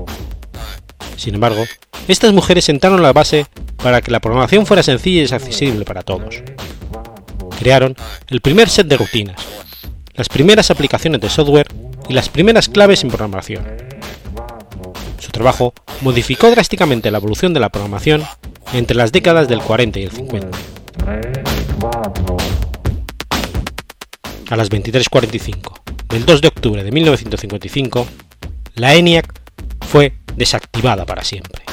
Sin 1.17 1.35
embargo, 1.35 1.65
estas 2.09 2.33
mujeres 2.33 2.65
sentaron 2.65 3.03
la 3.03 3.13
base 3.13 3.47
para 3.83 4.03
que 4.03 4.11
la 4.11 4.21
programación 4.21 4.67
fuera 4.67 4.83
sencilla 4.83 5.23
y 5.23 5.35
accesible 5.35 5.85
para 5.85 6.03
todos. 6.03 6.43
Crearon 7.59 7.95
el 8.29 8.41
primer 8.41 8.69
set 8.69 8.89
de 8.89 8.97
rutinas, 8.97 9.37
las 10.15 10.29
primeras 10.29 10.71
aplicaciones 10.71 11.21
de 11.21 11.29
software 11.29 11.67
y 12.09 12.13
las 12.13 12.29
primeras 12.29 12.69
claves 12.69 13.03
en 13.03 13.09
programación. 13.09 13.65
Su 15.19 15.31
trabajo 15.31 15.75
modificó 16.03 16.51
drásticamente 16.51 17.11
la 17.11 17.19
evolución 17.19 17.53
de 17.55 17.61
la 17.61 17.71
programación 17.71 18.23
entre 18.73 18.97
las 18.97 19.13
décadas 19.13 19.49
del 19.49 19.61
40 19.61 19.99
y 20.01 20.03
el 20.05 20.11
50. 20.11 20.59
A 24.51 24.57
las 24.57 24.71
23.45 24.71 25.81
del 26.09 26.27
2 26.27 26.41
de 26.43 26.49
octubre 26.49 26.85
de 26.85 26.93
1955, 26.93 28.07
la 28.77 28.95
ENIAC 28.95 29.33
fue 29.81 30.15
desactivada 30.37 31.07
para 31.07 31.25
siempre. 31.25 31.64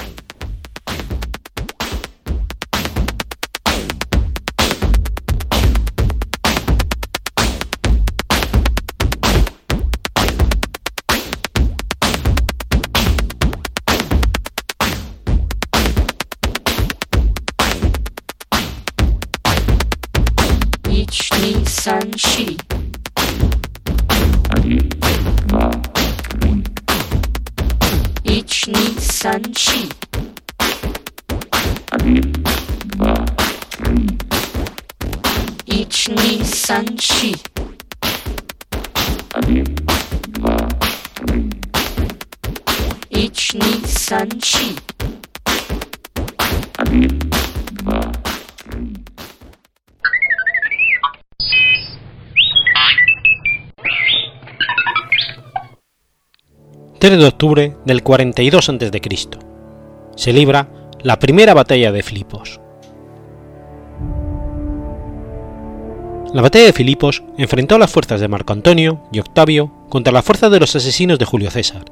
Банши. 36.82 37.32
De 57.00 57.28
octubre 57.28 57.76
del 57.86 58.04
42 58.04 58.70
a.C. 58.70 59.30
Se 60.16 60.34
libra 60.34 60.68
la 61.04 61.20
primera 61.20 61.54
batalla 61.54 61.92
de 61.92 62.02
Filipos. 62.02 62.60
La 66.34 66.42
batalla 66.42 66.66
de 66.66 66.74
Filipos 66.74 67.24
enfrentó 67.38 67.76
a 67.76 67.80
las 67.80 67.92
fuerzas 67.92 68.22
de 68.22 68.30
Marco 68.30 68.54
Antonio 68.54 69.02
y 69.12 69.20
Octavio 69.20 69.70
contra 69.90 70.14
las 70.14 70.24
fuerzas 70.24 70.50
de 70.50 70.62
los 70.62 70.74
asesinos 70.74 71.20
de 71.20 71.26
Julio 71.26 71.52
César, 71.52 71.84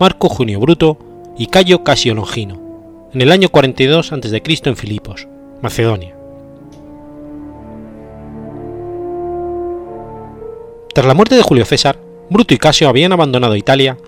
Marco 0.00 0.30
Junio 0.30 0.60
Bruto 0.60 0.96
y 1.36 1.48
Cayo 1.48 1.84
Casio 1.84 2.14
Longino, 2.14 2.58
en 3.12 3.20
el 3.20 3.30
año 3.30 3.50
42 3.50 4.12
a.C. 4.12 4.42
en 4.64 4.76
Filipos, 4.76 5.28
Macedonia. 5.60 6.16
Tras 10.94 11.06
la 11.06 11.14
muerte 11.14 11.34
de 11.34 11.42
Julio 11.42 11.66
César, 11.66 11.98
Bruto 12.30 12.54
y 12.54 12.58
Casio 12.58 12.88
habían 12.88 13.12
abandonado 13.12 13.56
Italia 13.56 13.98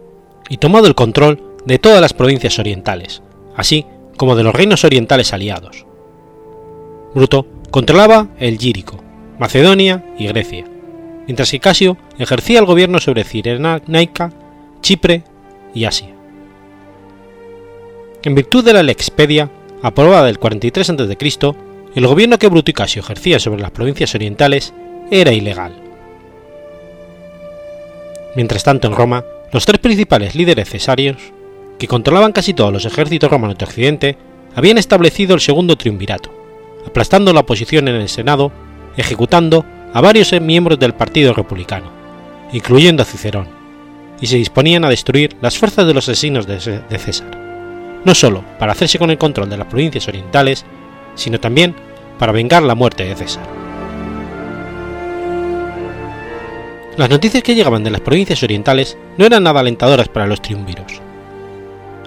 y 0.49 0.57
tomado 0.57 0.87
el 0.87 0.95
control 0.95 1.59
de 1.67 1.79
todas 1.79 2.01
las 2.01 2.15
provincias 2.15 2.59
orientales, 2.59 3.23
así 3.55 3.85
como 4.17 4.35
de 4.35 4.45
los 4.45 4.55
reinos 4.55 4.83
orientales 4.85 5.35
aliados. 5.35 5.85
Bruto 7.15 7.47
controlaba 7.71 8.29
el 8.39 8.57
Gírico, 8.57 9.04
Macedonia 9.39 10.05
y 10.19 10.27
Grecia, 10.27 10.65
mientras 11.27 11.51
que 11.51 11.61
Casio 11.61 11.97
ejercía 12.19 12.61
el 12.61 12.67
gobierno 12.67 13.01
sobre 13.01 13.25
Cirenaica, 13.25 14.31
Chipre 14.81 15.25
y 15.75 15.85
Asia. 15.85 16.15
En 18.23 18.35
virtud 18.35 18.65
de 18.65 18.73
la 18.73 18.83
Lexpedia, 18.83 19.51
aprobada 19.83 20.27
del 20.27 20.39
43 20.39 20.91
a.C., 20.91 21.55
el 21.95 22.07
gobierno 22.07 22.39
que 22.39 22.49
Bruto 22.49 22.71
y 22.71 22.75
Casio 22.75 23.01
ejercían 23.01 23.41
sobre 23.41 23.61
las 23.61 23.71
provincias 23.71 24.15
orientales 24.15 24.73
era 25.11 25.33
ilegal. 25.33 25.75
Mientras 28.35 28.65
tanto, 28.65 28.89
en 28.89 28.97
Roma, 28.97 29.25
los 29.53 29.65
tres 29.65 29.79
principales 29.79 30.35
líderes 30.35 30.69
cesarios, 30.69 31.17
que 31.79 31.87
controlaban 31.87 32.33
casi 32.33 32.55
todos 32.55 32.73
los 32.73 32.85
ejércitos 32.85 33.31
romanos 33.31 33.59
de 33.59 33.65
Occidente, 33.65 34.19
habían 34.55 34.79
establecido 34.79 35.35
el 35.35 35.41
segundo 35.41 35.77
triunvirato, 35.77 36.33
aplastando 36.87 37.33
la 37.33 37.41
oposición 37.41 37.89
en 37.89 37.97
el 37.97 38.09
Senado, 38.09 38.53
ejecutando 38.97 39.65
a 39.93 40.01
varios 40.01 40.33
miembros 40.41 40.79
del 40.79 40.95
Partido 40.95 41.33
Republicano, 41.33 41.91
incluyendo 42.53 43.03
a 43.03 43.07
Cicerón, 43.07 43.49
y 44.21 44.27
se 44.27 44.37
disponían 44.37 44.85
a 44.85 44.91
destruir 44.91 45.37
las 45.41 45.59
fuerzas 45.59 45.87
de 45.87 45.95
los 45.95 46.09
asesinos 46.09 46.47
de 46.47 46.61
César 46.99 47.45
no 48.05 48.15
solo 48.15 48.45
para 48.59 48.73
hacerse 48.73 48.99
con 48.99 49.11
el 49.11 49.19
control 49.19 49.49
de 49.49 49.57
las 49.57 49.67
provincias 49.67 50.07
orientales, 50.09 50.65
sino 51.15 51.41
también 51.41 51.75
para 52.19 52.33
vengar 52.33 52.63
la 52.63 52.75
muerte 52.75 53.05
de 53.05 53.17
César. 53.17 53.43
Las 56.97 57.11
noticias 57.11 57.43
que 57.43 57.57
llegaban 57.57 57.83
de 57.83 57.91
las 57.91 58.03
provincias 58.03 58.43
orientales 58.43 58.97
no 59.19 59.27
eran 59.27 59.43
nada 59.43 59.61
alentadoras 59.61 60.09
para 60.09 60.27
los 60.27 60.41
triunviros. 60.41 61.01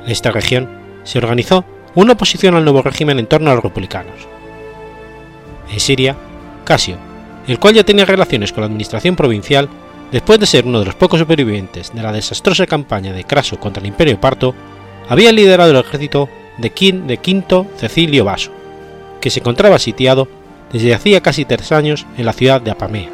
En 0.06 0.12
esta 0.12 0.32
región 0.32 0.70
se 1.04 1.18
organizó 1.18 1.66
una 1.96 2.14
oposición 2.14 2.56
al 2.56 2.64
nuevo 2.64 2.82
régimen 2.82 3.20
en 3.20 3.28
torno 3.28 3.52
a 3.52 3.56
los 3.56 3.64
republicanos. 3.64 4.16
En 5.70 5.80
Siria, 5.80 6.16
Casio, 6.68 6.98
el 7.48 7.60
cual 7.60 7.76
ya 7.76 7.86
tenía 7.86 8.04
relaciones 8.04 8.52
con 8.52 8.62
la 8.62 8.66
administración 8.66 9.16
provincial, 9.16 9.70
después 10.12 10.38
de 10.38 10.46
ser 10.46 10.66
uno 10.66 10.80
de 10.80 10.86
los 10.86 10.96
pocos 10.96 11.18
supervivientes 11.18 11.94
de 11.94 12.04
la 12.04 12.12
desastrosa 12.12 12.68
campaña 12.68 13.14
de 13.14 13.24
Craso 13.24 13.58
contra 13.58 13.80
el 13.80 13.88
Imperio 13.88 14.20
Parto, 14.20 14.54
había 15.08 15.32
liderado 15.32 15.72
el 15.72 15.78
ejército 15.78 16.28
de, 16.58 16.70
Quinto 16.72 17.68
Cecilio 17.78 18.26
Vaso, 18.26 18.52
que 19.22 19.30
se 19.30 19.40
encontraba 19.40 19.80
sitiado 19.80 20.28
desde 20.74 20.94
hacía 20.94 21.22
casi 21.22 21.46
tres 21.46 21.72
años 21.72 22.06
en 22.18 22.26
la 22.26 22.34
ciudad 22.34 22.62
de 22.62 22.72
Apamea. 22.72 23.10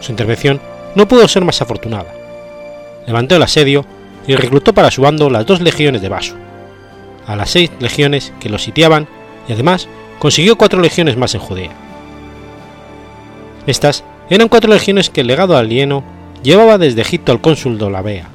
Su 0.00 0.10
intervención 0.10 0.60
no 0.94 1.06
pudo 1.06 1.28
ser 1.28 1.44
más 1.44 1.60
afortunada. 1.60 2.14
Levantó 3.06 3.36
el 3.36 3.42
asedio 3.42 3.84
y 4.26 4.34
reclutó 4.34 4.72
para 4.72 4.90
su 4.90 5.02
bando 5.02 5.28
las 5.28 5.44
dos 5.44 5.60
legiones 5.60 6.00
de 6.00 6.08
Vaso, 6.08 6.36
a 7.26 7.36
las 7.36 7.50
seis 7.50 7.70
legiones 7.80 8.32
que 8.40 8.48
lo 8.48 8.58
sitiaban 8.58 9.06
y 9.46 9.52
además 9.52 9.88
consiguió 10.18 10.56
cuatro 10.56 10.80
legiones 10.80 11.18
más 11.18 11.34
en 11.34 11.40
Judea. 11.40 11.81
Estas 13.66 14.04
eran 14.30 14.48
cuatro 14.48 14.72
legiones 14.72 15.10
que 15.10 15.20
el 15.20 15.26
legado 15.26 15.56
alieno 15.56 16.04
llevaba 16.42 16.78
desde 16.78 17.02
Egipto 17.02 17.32
al 17.32 17.40
cónsul 17.40 17.78
de 17.78 17.84
Olavea, 17.84 18.28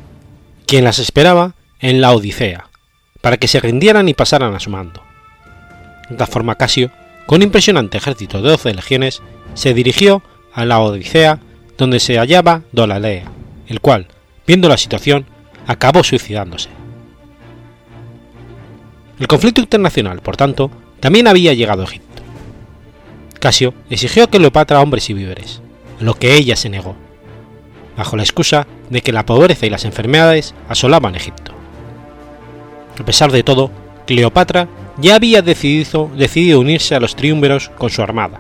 quien 0.66 0.84
las 0.84 1.00
esperaba 1.00 1.56
en 1.80 2.02
la 2.02 2.12
Odisea, 2.12 2.70
para 3.22 3.38
que 3.38 3.48
se 3.48 3.60
rindieran 3.60 4.08
y 4.10 4.14
pasaran 4.14 4.54
a 4.56 4.60
su 4.60 4.70
mando. 4.70 5.04
De 6.08 6.14
esta 6.16 6.28
forma 6.28 6.56
Casio, 6.56 6.92
con 7.26 7.38
un 7.38 7.44
impresionante 7.44 7.98
ejército 7.98 8.42
de 8.42 8.50
12 8.50 8.74
legiones, 8.74 9.22
se 9.54 9.74
dirigió 9.74 10.24
a 10.54 10.66
la 10.66 10.80
Odisea 10.80 11.40
donde 11.78 12.00
se 12.00 12.18
hallaba 12.18 12.62
Dolalea, 12.72 13.30
el 13.68 13.82
cual, 13.82 14.08
viendo 14.46 14.70
la 14.70 14.78
situación, 14.78 15.26
acabó 15.68 16.04
suicidándose. 16.04 16.70
El 19.20 19.28
conflicto 19.28 19.62
internacional, 19.62 20.22
por 20.22 20.38
tanto, 20.38 20.72
también 21.00 21.28
había 21.28 21.54
llegado 21.54 21.82
a 21.82 21.86
Egipto. 21.86 22.07
Casio 23.40 23.74
exigió 23.90 24.24
a 24.24 24.28
Cleopatra 24.28 24.82
hombres 24.82 25.10
y 25.10 25.14
víveres, 25.14 25.62
lo 26.00 26.14
que 26.14 26.36
ella 26.36 26.56
se 26.56 26.70
negó, 26.70 26.96
bajo 27.96 28.16
la 28.16 28.24
excusa 28.24 28.68
de 28.90 29.02
que 29.02 29.12
la 29.12 29.26
pobreza 29.26 29.66
y 29.66 29.70
las 29.70 29.86
enfermedades 29.86 30.54
asolaban 30.70 31.16
Egipto. 31.16 31.52
A 33.00 33.06
pesar 33.06 33.32
de 33.32 33.44
todo, 33.44 33.72
Cleopatra 34.06 34.68
ya 34.98 35.16
había 35.16 35.42
decidido, 35.42 36.10
decidido 36.16 36.60
unirse 36.60 36.96
a 36.96 37.00
los 37.00 37.16
triúmviros 37.16 37.70
con 37.78 37.90
su 37.90 38.02
armada, 38.02 38.40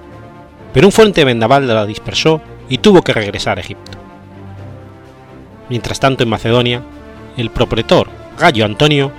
pero 0.73 0.87
un 0.87 0.91
fuerte 0.91 1.23
vendaval 1.23 1.67
la 1.67 1.85
dispersó 1.85 2.41
y 2.69 2.79
tuvo 2.79 3.01
que 3.01 3.13
regresar 3.13 3.57
a 3.57 3.61
Egipto. 3.61 3.97
Mientras 5.69 5.99
tanto, 5.99 6.23
en 6.23 6.29
Macedonia, 6.29 6.81
el 7.35 7.49
propretor 7.51 8.07
Gallo 8.39 8.65
Antonio, 8.65 9.11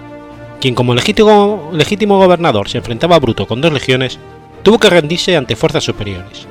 quien 0.61 0.75
como 0.75 0.95
legítimo, 0.95 1.71
legítimo 1.73 2.19
gobernador 2.19 2.69
se 2.69 2.79
enfrentaba 2.79 3.17
a 3.17 3.21
Bruto 3.21 3.47
con 3.47 3.61
dos 3.61 3.73
legiones, 3.73 4.19
tuvo 4.63 4.79
que 4.79 4.91
rendirse 4.91 5.37
ante 5.37 5.57
fuerzas 5.57 5.85
superiores. 5.85 6.47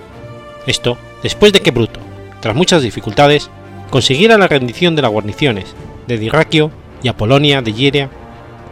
Esto 0.66 0.98
después 1.24 1.54
de 1.54 1.62
que 1.62 1.72
Bruto, 1.72 2.00
tras 2.42 2.56
muchas 2.56 2.82
dificultades, 2.82 3.50
consiguiera 3.90 4.38
la 4.38 4.48
rendición 4.48 4.96
de 4.96 5.02
las 5.02 5.12
guarniciones 5.12 5.76
de 6.08 6.18
Diraquio 6.18 6.72
y 7.04 7.08
Apolonia 7.08 7.62
de 7.62 7.74
Hieria 7.74 8.10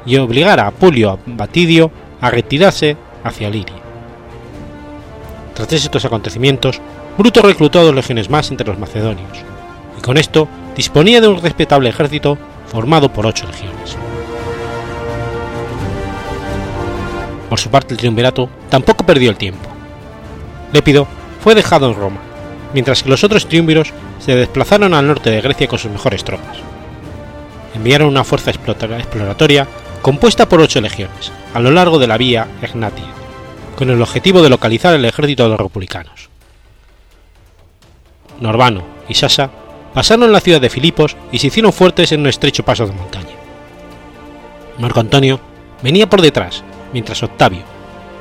y 0.05 0.17
obligara 0.17 0.67
a 0.67 0.71
Pulio 0.71 1.19
Batidio 1.25 1.91
a 2.21 2.29
retirarse 2.29 2.97
hacia 3.23 3.49
Liria. 3.49 3.75
Tras 5.53 5.71
estos 5.71 6.05
acontecimientos, 6.05 6.81
Bruto 7.17 7.41
reclutó 7.41 7.83
dos 7.83 7.95
legiones 7.95 8.29
más 8.29 8.51
entre 8.51 8.67
los 8.67 8.77
macedonios, 8.77 9.37
y 9.97 10.01
con 10.01 10.17
esto 10.17 10.47
disponía 10.75 11.21
de 11.21 11.29
un 11.29 11.41
respetable 11.41 11.89
ejército 11.89 12.37
formado 12.67 13.11
por 13.11 13.25
ocho 13.25 13.47
legiones. 13.47 13.95
Por 17.49 17.59
su 17.59 17.69
parte, 17.69 17.93
el 17.93 17.99
triunvirato 17.99 18.49
tampoco 18.75 19.05
perdió 19.05 19.29
el 19.29 19.37
tiempo. 19.37 19.69
Lépido 20.73 21.07
fue 21.41 21.55
dejado 21.55 21.87
en 21.87 21.95
Roma, 21.95 22.19
mientras 22.73 23.03
que 23.03 23.09
los 23.09 23.23
otros 23.23 23.47
triunviros 23.47 23.93
se 24.19 24.35
desplazaron 24.35 24.93
al 24.93 25.07
norte 25.07 25.29
de 25.29 25.39
Grecia 25.39 25.69
con 25.69 25.79
sus 25.79 25.89
mejores 25.89 26.25
tropas. 26.25 26.57
Enviaron 27.73 28.09
una 28.09 28.25
fuerza 28.25 28.51
exploratoria 28.51 29.65
compuesta 30.01 30.49
por 30.49 30.59
ocho 30.59 30.81
legiones, 30.81 31.31
a 31.53 31.61
lo 31.61 31.71
largo 31.71 31.99
de 31.99 32.07
la 32.07 32.17
vía 32.17 32.49
Egnatia, 32.61 33.05
con 33.77 33.89
el 33.89 34.01
objetivo 34.01 34.41
de 34.41 34.49
localizar 34.49 34.93
el 34.93 35.05
ejército 35.05 35.43
de 35.43 35.49
los 35.51 35.59
republicanos. 35.61 36.27
Norbano 38.41 38.83
y 39.07 39.13
Sasa 39.13 39.51
pasaron 39.93 40.33
la 40.33 40.41
ciudad 40.41 40.59
de 40.59 40.69
Filipos 40.69 41.15
y 41.31 41.39
se 41.39 41.47
hicieron 41.47 41.71
fuertes 41.71 42.11
en 42.11 42.19
un 42.19 42.27
estrecho 42.27 42.65
paso 42.65 42.85
de 42.85 42.91
montaña. 42.91 43.37
Marco 44.79 44.99
Antonio 44.99 45.39
venía 45.81 46.09
por 46.09 46.21
detrás, 46.21 46.61
mientras 46.91 47.23
Octavio, 47.23 47.74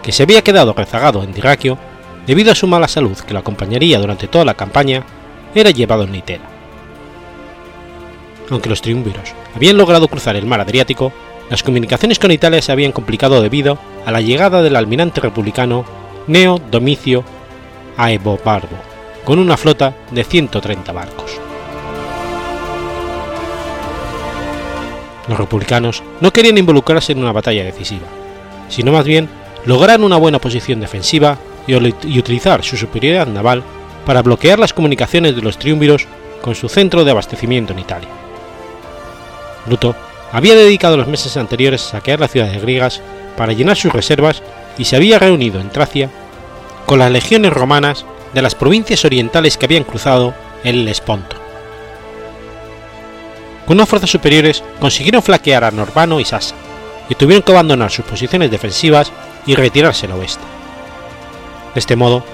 que 0.05 0.13
se 0.13 0.23
había 0.23 0.45
quedado 0.45 0.75
rezagado 0.75 1.23
en 1.23 1.33
Diraquio 1.33 1.79
debido 2.27 2.53
a 2.53 2.55
su 2.55 2.67
mala 2.67 2.89
salud 2.89 3.17
que 3.17 3.33
lo 3.33 3.41
acompañaría 3.41 3.99
durante 3.99 4.29
toda 4.29 4.45
la 4.45 4.53
campaña, 4.53 5.03
era 5.55 5.71
llevado 5.71 6.05
en 6.05 6.13
litera. 6.13 6.45
Aunque 8.51 8.69
los 8.69 8.83
triunviros 8.83 9.33
habían 9.57 9.79
logrado 9.79 10.07
cruzar 10.09 10.37
el 10.37 10.45
mar 10.45 10.61
Adriático, 10.61 11.11
las 11.49 11.63
comunicaciones 11.63 12.19
con 12.19 12.31
Italia 12.31 12.61
se 12.61 12.71
habían 12.71 12.93
complicado 12.93 13.41
debido 13.41 13.79
a 14.05 14.13
la 14.13 14.21
llegada 14.21 14.61
del 14.61 14.77
almirante 14.77 15.23
republicano 15.23 15.87
Neo 16.27 16.61
Domicio 16.71 17.25
Aebobarbo, 17.97 18.77
con 19.25 19.39
una 19.39 19.57
flota 19.57 19.95
de 20.11 20.23
130 20.23 20.93
barcos. 20.93 21.41
Los 25.29 25.39
republicanos 25.39 26.03
no 26.21 26.31
querían 26.31 26.59
involucrarse 26.59 27.13
en 27.13 27.21
una 27.21 27.33
batalla 27.33 27.65
decisiva, 27.65 28.07
sino 28.69 28.93
más 28.93 29.07
bien 29.07 29.29
lograr 29.65 30.01
una 30.01 30.17
buena 30.17 30.39
posición 30.39 30.81
defensiva 30.81 31.39
y, 31.67 31.75
utilizar 31.75 32.63
su 32.63 32.77
superioridad 32.77 33.27
naval 33.27 33.63
para 34.05 34.23
bloquear 34.23 34.59
las 34.59 34.73
comunicaciones 34.73 35.35
de 35.35 35.43
los 35.43 35.59
triunviros 35.59 36.07
con 36.43 36.55
su 36.55 36.69
centro 36.69 37.05
de 37.05 37.11
abastecimiento 37.11 37.73
en 37.73 37.79
Italia. 37.79 38.09
Bruto 39.67 39.95
había 40.31 40.55
dedicado 40.55 40.97
los 40.97 41.09
meses 41.09 41.37
anteriores 41.37 41.87
a 41.87 41.91
saquear 41.93 42.21
las 42.21 42.31
ciudades 42.31 42.61
griegas 42.61 43.01
para 43.37 43.53
llenar 43.53 43.77
sus 43.77 43.93
reservas 43.93 44.43
y 44.77 44.85
se 44.85 44.97
había 44.97 45.19
reunido 45.19 45.61
en 45.61 45.71
Tracia 45.71 46.11
con 46.87 46.99
las 46.99 47.11
legiones 47.11 47.53
romanas 47.53 48.05
de 48.35 48.43
las 48.43 48.55
provincias 48.55 49.05
orientales 49.05 49.57
que 49.57 49.67
habían 49.67 49.85
cruzado 49.85 50.35
el 50.65 50.85
Lesponto. 50.85 51.37
Con 53.65 53.79
unas 53.79 53.89
fuerzas 53.89 54.11
superiores 54.11 54.63
consiguieron 54.81 55.23
flaquear 55.23 55.65
a 55.65 55.71
Norbano 55.71 56.21
y 56.21 56.25
Sasa, 56.25 56.55
y 57.09 57.15
tuvieron 57.15 57.43
que 57.43 57.53
abandonar 57.53 57.91
sus 57.91 58.05
posiciones 58.05 58.51
defensivas 58.51 59.11
y 59.47 59.55
retirarse 59.55 60.07
al 60.07 60.13
oeste. 60.13 60.45
De 61.75 61.81
este 61.81 61.97
modo, 61.97 62.25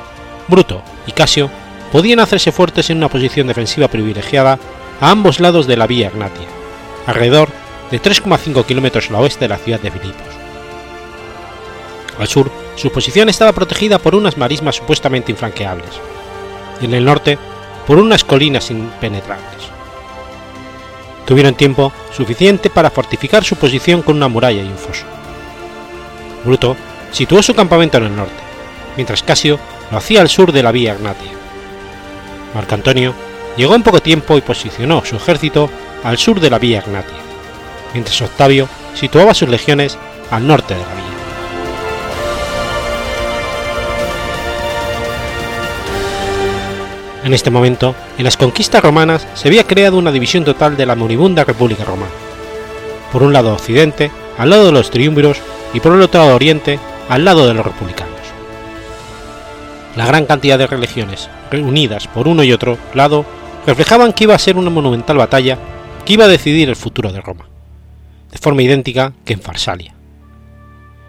Bruto 0.49 0.83
y 1.07 1.13
Casio 1.13 1.51
podían 1.93 2.21
hacerse 2.21 2.53
fuertes 2.53 2.91
en 2.91 2.99
una 2.99 3.09
posición 3.09 3.47
defensiva 3.47 3.89
privilegiada 3.89 4.59
a 5.01 5.11
ambos 5.11 5.41
lados 5.41 5.67
de 5.67 5.77
la 5.77 5.87
vía 5.87 6.09
Agnatia, 6.09 6.47
alrededor 7.07 7.49
de 7.91 8.01
3,5 8.01 8.65
kilómetros 8.65 9.09
al 9.09 9.17
oeste 9.17 9.47
de 9.47 9.49
la 9.49 9.59
ciudad 9.59 9.81
de 9.81 9.91
Filipos. 9.91 10.27
Al 12.19 12.29
sur, 12.29 12.51
su 12.77 12.93
posición 12.93 13.29
estaba 13.29 13.53
protegida 13.53 13.99
por 13.99 14.15
unas 14.15 14.37
marismas 14.37 14.77
supuestamente 14.77 15.33
infranqueables, 15.33 15.91
y 16.81 16.85
en 16.85 16.95
el 16.95 17.05
norte 17.05 17.39
por 17.87 17.99
unas 17.99 18.25
colinas 18.25 18.71
impenetrables. 18.71 19.71
tuvieron 21.27 21.55
tiempo 21.55 21.93
suficiente 22.13 22.71
para 22.71 22.91
fortificar 22.91 23.45
su 23.45 23.57
posición 23.57 24.03
con 24.03 24.17
una 24.17 24.29
muralla 24.29 24.63
y 24.63 24.67
un 24.67 24.77
foso. 24.77 25.05
Bruto 26.45 26.77
situó 27.11 27.43
su 27.43 27.55
campamento 27.55 27.99
en 27.99 28.05
el 28.05 28.17
norte, 28.17 28.43
mientras 28.97 29.23
Casio 29.23 29.59
lo 29.91 29.99
hacía 29.99 30.21
al 30.21 30.29
sur 30.29 30.53
de 30.53 30.63
la 30.63 30.73
vía 30.73 30.93
Agnatia. 30.93 31.33
Marco 32.55 32.75
Antonio 32.75 33.15
llegó 33.57 33.75
en 33.75 33.83
poco 33.83 34.01
tiempo 34.01 34.37
y 34.37 34.41
posicionó 34.41 35.05
su 35.05 35.17
ejército 35.17 35.71
al 36.05 36.19
sur 36.19 36.41
de 36.41 36.51
la 36.51 36.59
vía 36.59 36.81
Agnatia, 36.81 37.19
mientras 37.93 38.21
Octavio 38.23 38.69
situaba 38.95 39.35
sus 39.35 39.49
legiones 39.49 39.99
al 40.31 40.47
norte 40.47 40.75
de 40.75 40.81
la 40.81 40.87
vía. 40.87 41.05
En 47.23 47.35
este 47.35 47.51
momento, 47.51 47.95
en 48.17 48.25
las 48.25 48.39
conquistas 48.39 48.83
romanas 48.83 49.27
se 49.35 49.49
había 49.49 49.67
creado 49.67 49.99
una 49.99 50.11
división 50.11 50.45
total 50.45 50.77
de 50.77 50.87
la 50.87 50.97
moribunda 50.97 51.45
República 51.45 51.85
Romana. 51.85 52.11
Por 53.13 53.23
un 53.23 53.35
lado 53.35 53.53
occidente, 53.53 54.11
al 54.39 54.51
lado 54.51 54.67
de 54.67 54.73
los 54.73 54.91
triunviros, 54.91 55.39
y 55.75 55.81
por 55.81 55.93
el 55.93 56.01
otro 56.01 56.23
lado 56.23 56.35
oriente, 56.35 56.81
al 57.09 57.25
lado 57.25 57.47
de 57.47 57.55
los 57.55 57.65
republicanos. 57.65 58.21
La 59.97 60.07
gran 60.07 60.27
cantidad 60.27 60.59
de 60.59 60.67
religiones 60.67 61.29
reunidas 61.51 62.07
por 62.07 62.29
uno 62.29 62.45
y 62.45 62.53
otro 62.53 62.79
lado 62.95 63.25
reflejaban 63.67 64.13
que 64.13 64.25
iba 64.25 64.35
a 64.35 64.39
ser 64.39 64.57
una 64.57 64.71
monumental 64.71 65.17
batalla 65.17 65.59
que 66.05 66.15
iba 66.15 66.25
a 66.25 66.29
decidir 66.29 66.69
el 66.69 66.77
futuro 66.77 67.13
de 67.13 67.21
Roma, 67.21 67.47
de 68.31 68.39
forma 68.39 68.63
idéntica 68.63 69.13
que 69.25 69.33
en 69.33 69.41
Farsalia. 69.41 69.95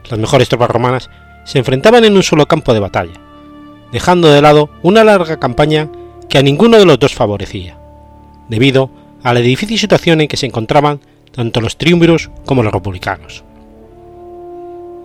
Las 0.10 0.19
mejores 0.19 0.49
tropas 0.49 0.69
romanas 0.69 1.10
se 1.45 1.60
enfrentaban 1.60 2.06
en 2.06 2.15
un 2.15 2.23
solo 2.23 2.47
campo 2.47 2.73
de 2.73 2.80
batalla, 2.80 3.13
dejando 3.91 4.30
de 4.30 4.41
lado 4.41 4.69
una 4.82 5.04
larga 5.04 5.39
campaña 5.39 5.89
que 6.27 6.38
a 6.38 6.43
ninguno 6.43 6.77
de 6.77 6.86
los 6.86 6.99
dos 6.99 7.13
favorecía, 7.13 7.77
debido 8.49 8.89
a 9.23 9.34
la 9.34 9.39
difícil 9.39 9.77
situación 9.77 10.21
en 10.21 10.27
que 10.27 10.38
se 10.38 10.45
encontraban 10.47 10.99
tanto 11.32 11.62
los 11.62 11.77
triunviros 11.77 12.30
como 12.45 12.63
los 12.63 12.73
republicanos. 12.73 13.43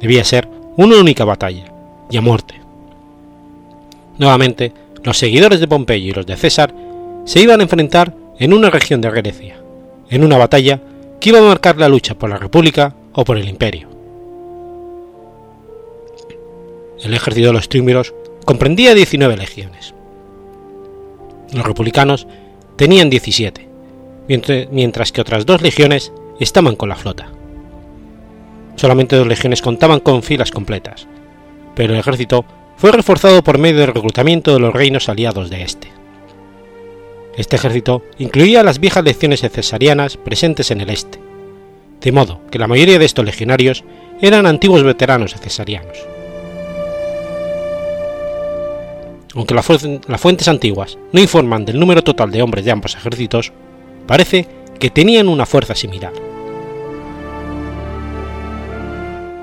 Debía 0.01 0.25
ser 0.25 0.49
una 0.77 0.99
única 0.99 1.25
batalla, 1.25 1.73
y 2.11 2.17
a 2.17 2.21
muerte. 2.21 2.55
Nuevamente, 4.19 4.73
los 5.03 5.19
seguidores 5.19 5.61
de 5.61 5.69
Pompeyo 5.69 6.11
y 6.11 6.15
los 6.15 6.27
de 6.27 6.37
César 6.37 6.75
se 7.25 7.41
iban 7.41 7.61
a 7.61 7.65
enfrentar 7.65 8.15
en 8.39 8.53
una 8.53 8.71
región 8.71 9.01
de 9.01 9.11
Grecia, 9.11 9.57
en 10.11 10.25
una 10.25 10.39
batalla 10.39 10.81
que 11.21 11.31
iba 11.31 11.39
a 11.39 11.43
marcar 11.43 11.79
la 11.79 11.89
lucha 11.89 12.15
por 12.15 12.31
la 12.31 12.39
República 12.39 12.95
o 13.13 13.25
por 13.25 13.39
el 13.39 13.49
Imperio. 13.49 13.89
El 17.03 17.15
ejército 17.15 17.49
de 17.49 17.53
los 17.53 17.69
triunviros 17.69 18.15
comprendía 18.45 18.95
19 18.95 19.37
legiones. 19.37 19.95
Los 21.53 21.65
republicanos 21.65 22.27
tenían 22.77 23.11
17, 23.11 23.69
mientras 24.71 25.13
que 25.13 25.21
otras 25.21 25.47
dos 25.47 25.63
legiones 25.63 26.13
estaban 26.41 26.77
con 26.77 26.89
la 26.89 26.97
flota. 26.97 27.36
Solamente 28.77 29.17
dos 29.17 29.27
legiones 29.27 29.63
contaban 29.63 30.01
con 30.01 30.23
filas 30.23 30.51
completas, 30.51 31.09
pero 31.75 31.95
el 31.95 32.01
ejército 32.01 32.45
fue 32.77 32.93
reforzado 32.93 33.43
por 33.43 33.59
medio 33.59 33.81
del 33.81 33.95
reclutamiento 33.95 34.53
de 34.53 34.61
los 34.61 34.73
reinos 34.73 35.09
aliados 35.09 35.51
de 35.51 35.63
este. 35.63 35.89
Este 37.37 37.57
ejército 37.57 38.03
incluía 38.19 38.63
las 38.63 38.79
viejas 38.79 39.05
legiones 39.05 39.41
cesarianas 39.41 40.17
presentes 40.17 40.71
en 40.71 40.81
el 40.81 40.91
este, 40.91 41.19
de 42.01 42.13
modo 42.13 42.41
que 42.51 42.59
la 42.59 42.69
mayoría 42.69 42.99
de 42.99 43.05
estos 43.05 43.25
legionarios 43.25 43.85
eran 44.21 44.47
antiguos 44.47 44.83
veteranos 44.83 45.35
cesarianos. 45.35 46.07
aunque 49.37 49.55
las 49.55 50.21
fuentes 50.21 50.49
antiguas 50.49 50.97
no 51.13 51.21
informan 51.21 51.67
del 51.67 51.79
número 51.79 52.03
total 52.03 52.31
de 52.31 52.41
hombres 52.41 52.65
de 52.65 52.71
ambos 52.71 52.95
ejércitos, 52.97 53.53
parece 54.07 54.49
que 54.81 54.89
tenían 54.89 55.29
una 55.29 55.45
fuerza 55.45 55.75
similar. 55.75 56.13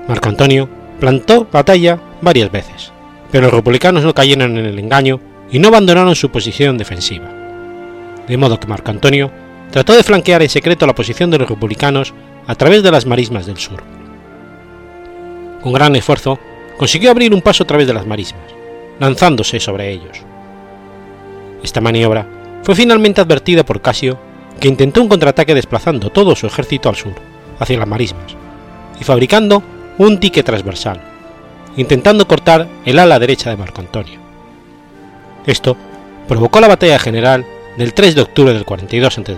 Marco 0.06 0.28
Antonio 0.28 0.68
plantó 1.00 1.46
batalla 1.50 1.98
varias 2.20 2.50
veces, 2.50 2.92
pero 3.30 3.46
los 3.46 3.54
republicanos 3.54 4.04
no 4.04 4.14
cayeron 4.14 4.58
en 4.58 4.66
el 4.66 4.78
engaño 4.78 5.20
y 5.50 5.58
no 5.58 5.68
abandonaron 5.68 6.14
su 6.14 6.30
posición 6.30 6.76
defensiva. 6.76 7.30
De 8.26 8.36
modo 8.36 8.60
que 8.60 8.66
Marco 8.66 8.90
Antonio 8.90 9.30
trató 9.70 9.94
de 9.94 10.02
flanquear 10.02 10.42
en 10.42 10.48
secreto 10.48 10.86
la 10.86 10.94
posición 10.94 11.30
de 11.30 11.38
los 11.38 11.48
republicanos 11.48 12.12
a 12.46 12.54
través 12.54 12.82
de 12.82 12.90
las 12.90 13.06
marismas 13.06 13.46
del 13.46 13.56
sur. 13.56 13.82
Con 15.62 15.72
gran 15.72 15.96
esfuerzo, 15.96 16.38
consiguió 16.76 17.10
abrir 17.10 17.32
un 17.32 17.40
paso 17.40 17.64
a 17.64 17.66
través 17.66 17.86
de 17.86 17.94
las 17.94 18.06
marismas, 18.06 18.44
lanzándose 19.00 19.58
sobre 19.58 19.90
ellos. 19.90 20.22
Esta 21.62 21.80
maniobra 21.80 22.26
fue 22.62 22.74
finalmente 22.74 23.20
advertida 23.20 23.64
por 23.64 23.80
Casio, 23.80 24.18
que 24.60 24.68
intentó 24.68 25.00
un 25.00 25.08
contraataque 25.08 25.54
desplazando 25.54 26.10
todo 26.10 26.36
su 26.36 26.46
ejército 26.46 26.88
al 26.90 26.96
sur, 26.96 27.14
hacia 27.58 27.78
las 27.78 27.88
marismas, 27.88 28.36
y 29.00 29.04
fabricando 29.04 29.62
un 29.98 30.18
dique 30.18 30.42
transversal, 30.42 31.00
intentando 31.76 32.26
cortar 32.26 32.66
el 32.84 32.98
ala 32.98 33.18
derecha 33.18 33.50
de 33.50 33.56
Marco 33.56 33.80
Antonio. 33.80 34.18
Esto 35.46 35.76
provocó 36.26 36.60
la 36.60 36.68
batalla 36.68 36.98
general 36.98 37.44
del 37.76 37.94
3 37.94 38.14
de 38.14 38.22
octubre 38.22 38.54
del 38.54 38.64
42 38.64 39.18
a.C. 39.18 39.34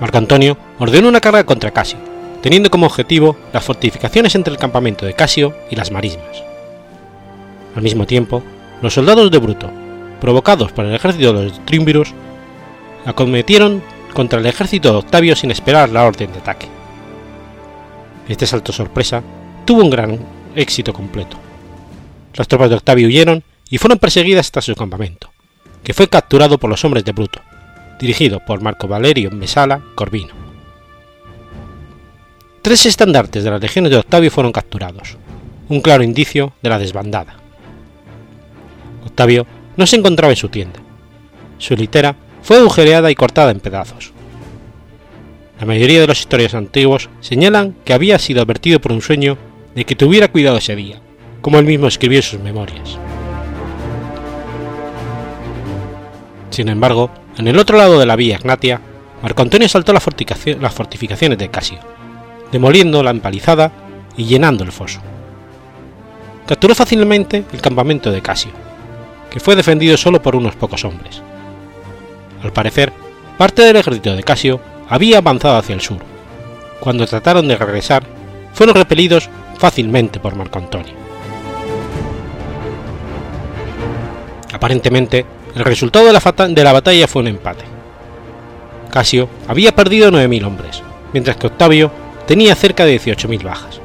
Marco 0.00 0.18
Antonio 0.18 0.56
ordenó 0.78 1.08
una 1.08 1.20
carga 1.20 1.44
contra 1.44 1.72
Casio, 1.72 1.98
teniendo 2.40 2.70
como 2.70 2.86
objetivo 2.86 3.36
las 3.52 3.64
fortificaciones 3.64 4.34
entre 4.34 4.52
el 4.52 4.58
campamento 4.58 5.04
de 5.04 5.14
Casio 5.14 5.54
y 5.70 5.76
las 5.76 5.90
marismas. 5.90 6.42
Al 7.76 7.82
mismo 7.82 8.06
tiempo, 8.06 8.42
los 8.82 8.94
soldados 8.94 9.30
de 9.30 9.38
Bruto, 9.38 9.70
provocados 10.20 10.72
por 10.72 10.86
el 10.86 10.94
ejército 10.94 11.32
de 11.34 11.44
los 11.44 11.64
triunviros, 11.66 12.14
acometieron 13.04 13.82
contra 14.14 14.40
el 14.40 14.46
ejército 14.46 14.90
de 14.90 14.98
Octavio 14.98 15.36
sin 15.36 15.50
esperar 15.50 15.90
la 15.90 16.04
orden 16.04 16.32
de 16.32 16.38
ataque. 16.38 16.79
Este 18.30 18.46
salto 18.46 18.72
sorpresa 18.72 19.24
tuvo 19.64 19.82
un 19.82 19.90
gran 19.90 20.16
éxito 20.54 20.92
completo. 20.92 21.36
Las 22.34 22.46
tropas 22.46 22.70
de 22.70 22.76
Octavio 22.76 23.08
huyeron 23.08 23.42
y 23.68 23.78
fueron 23.78 23.98
perseguidas 23.98 24.46
hasta 24.46 24.62
su 24.62 24.76
campamento, 24.76 25.32
que 25.82 25.94
fue 25.94 26.08
capturado 26.08 26.56
por 26.56 26.70
los 26.70 26.84
hombres 26.84 27.04
de 27.04 27.10
Bruto, 27.10 27.40
dirigido 27.98 28.38
por 28.38 28.62
Marco 28.62 28.86
Valerio 28.86 29.32
Mesala 29.32 29.82
Corvino. 29.96 30.32
Tres 32.62 32.86
estandartes 32.86 33.42
de 33.42 33.50
las 33.50 33.60
legiones 33.60 33.90
de 33.90 33.98
Octavio 33.98 34.30
fueron 34.30 34.52
capturados, 34.52 35.16
un 35.68 35.80
claro 35.80 36.04
indicio 36.04 36.52
de 36.62 36.68
la 36.68 36.78
desbandada. 36.78 37.34
Octavio 39.04 39.44
no 39.76 39.88
se 39.88 39.96
encontraba 39.96 40.32
en 40.32 40.36
su 40.36 40.48
tienda. 40.50 40.78
Su 41.58 41.74
litera 41.74 42.14
fue 42.42 42.58
agujereada 42.58 43.10
y 43.10 43.16
cortada 43.16 43.50
en 43.50 43.58
pedazos. 43.58 44.12
La 45.60 45.66
mayoría 45.66 46.00
de 46.00 46.06
los 46.06 46.20
historias 46.20 46.54
antiguos 46.54 47.10
señalan 47.20 47.76
que 47.84 47.92
había 47.92 48.18
sido 48.18 48.40
advertido 48.40 48.80
por 48.80 48.92
un 48.92 49.02
sueño 49.02 49.36
de 49.74 49.84
que 49.84 49.94
tuviera 49.94 50.28
cuidado 50.28 50.56
ese 50.56 50.74
día, 50.74 51.02
como 51.42 51.58
él 51.58 51.66
mismo 51.66 51.86
escribió 51.86 52.18
en 52.18 52.22
sus 52.22 52.40
memorias. 52.40 52.98
Sin 56.48 56.70
embargo, 56.70 57.10
en 57.36 57.46
el 57.46 57.58
otro 57.58 57.76
lado 57.76 57.98
de 57.98 58.06
la 58.06 58.16
vía 58.16 58.36
Ignatia, 58.36 58.80
Marco 59.22 59.42
Antonio 59.42 59.68
saltó 59.68 59.92
las 59.92 60.02
fortificaciones 60.02 61.38
de 61.38 61.50
Casio, 61.50 61.78
demoliendo 62.50 63.02
la 63.02 63.10
empalizada 63.10 63.70
y 64.16 64.24
llenando 64.24 64.64
el 64.64 64.72
foso. 64.72 65.02
Capturó 66.46 66.74
fácilmente 66.74 67.44
el 67.52 67.60
campamento 67.60 68.10
de 68.10 68.22
Casio, 68.22 68.52
que 69.30 69.40
fue 69.40 69.56
defendido 69.56 69.98
solo 69.98 70.22
por 70.22 70.36
unos 70.36 70.56
pocos 70.56 70.86
hombres. 70.86 71.20
Al 72.42 72.50
parecer, 72.50 72.94
parte 73.36 73.60
del 73.60 73.76
ejército 73.76 74.16
de 74.16 74.22
Casio 74.22 74.69
había 74.90 75.18
avanzado 75.18 75.56
hacia 75.56 75.74
el 75.74 75.80
sur. 75.80 75.98
Cuando 76.80 77.06
trataron 77.06 77.48
de 77.48 77.56
regresar, 77.56 78.02
fueron 78.52 78.74
repelidos 78.74 79.30
fácilmente 79.56 80.18
por 80.18 80.34
Marco 80.34 80.58
Antonio. 80.58 80.92
Aparentemente, 84.52 85.24
el 85.54 85.64
resultado 85.64 86.06
de 86.06 86.62
la, 86.64 86.72
batalla 86.72 87.06
fue 87.06 87.22
un 87.22 87.28
empate. 87.28 87.64
Casio 88.90 89.28
había 89.46 89.74
perdido 89.74 90.10
9.000 90.10 90.44
hombres, 90.44 90.82
mientras 91.12 91.36
que 91.36 91.46
Octavio 91.46 91.90
tenía 92.26 92.54
cerca 92.56 92.84
de 92.84 93.00
18.000 93.00 93.42
bajas. 93.44 93.80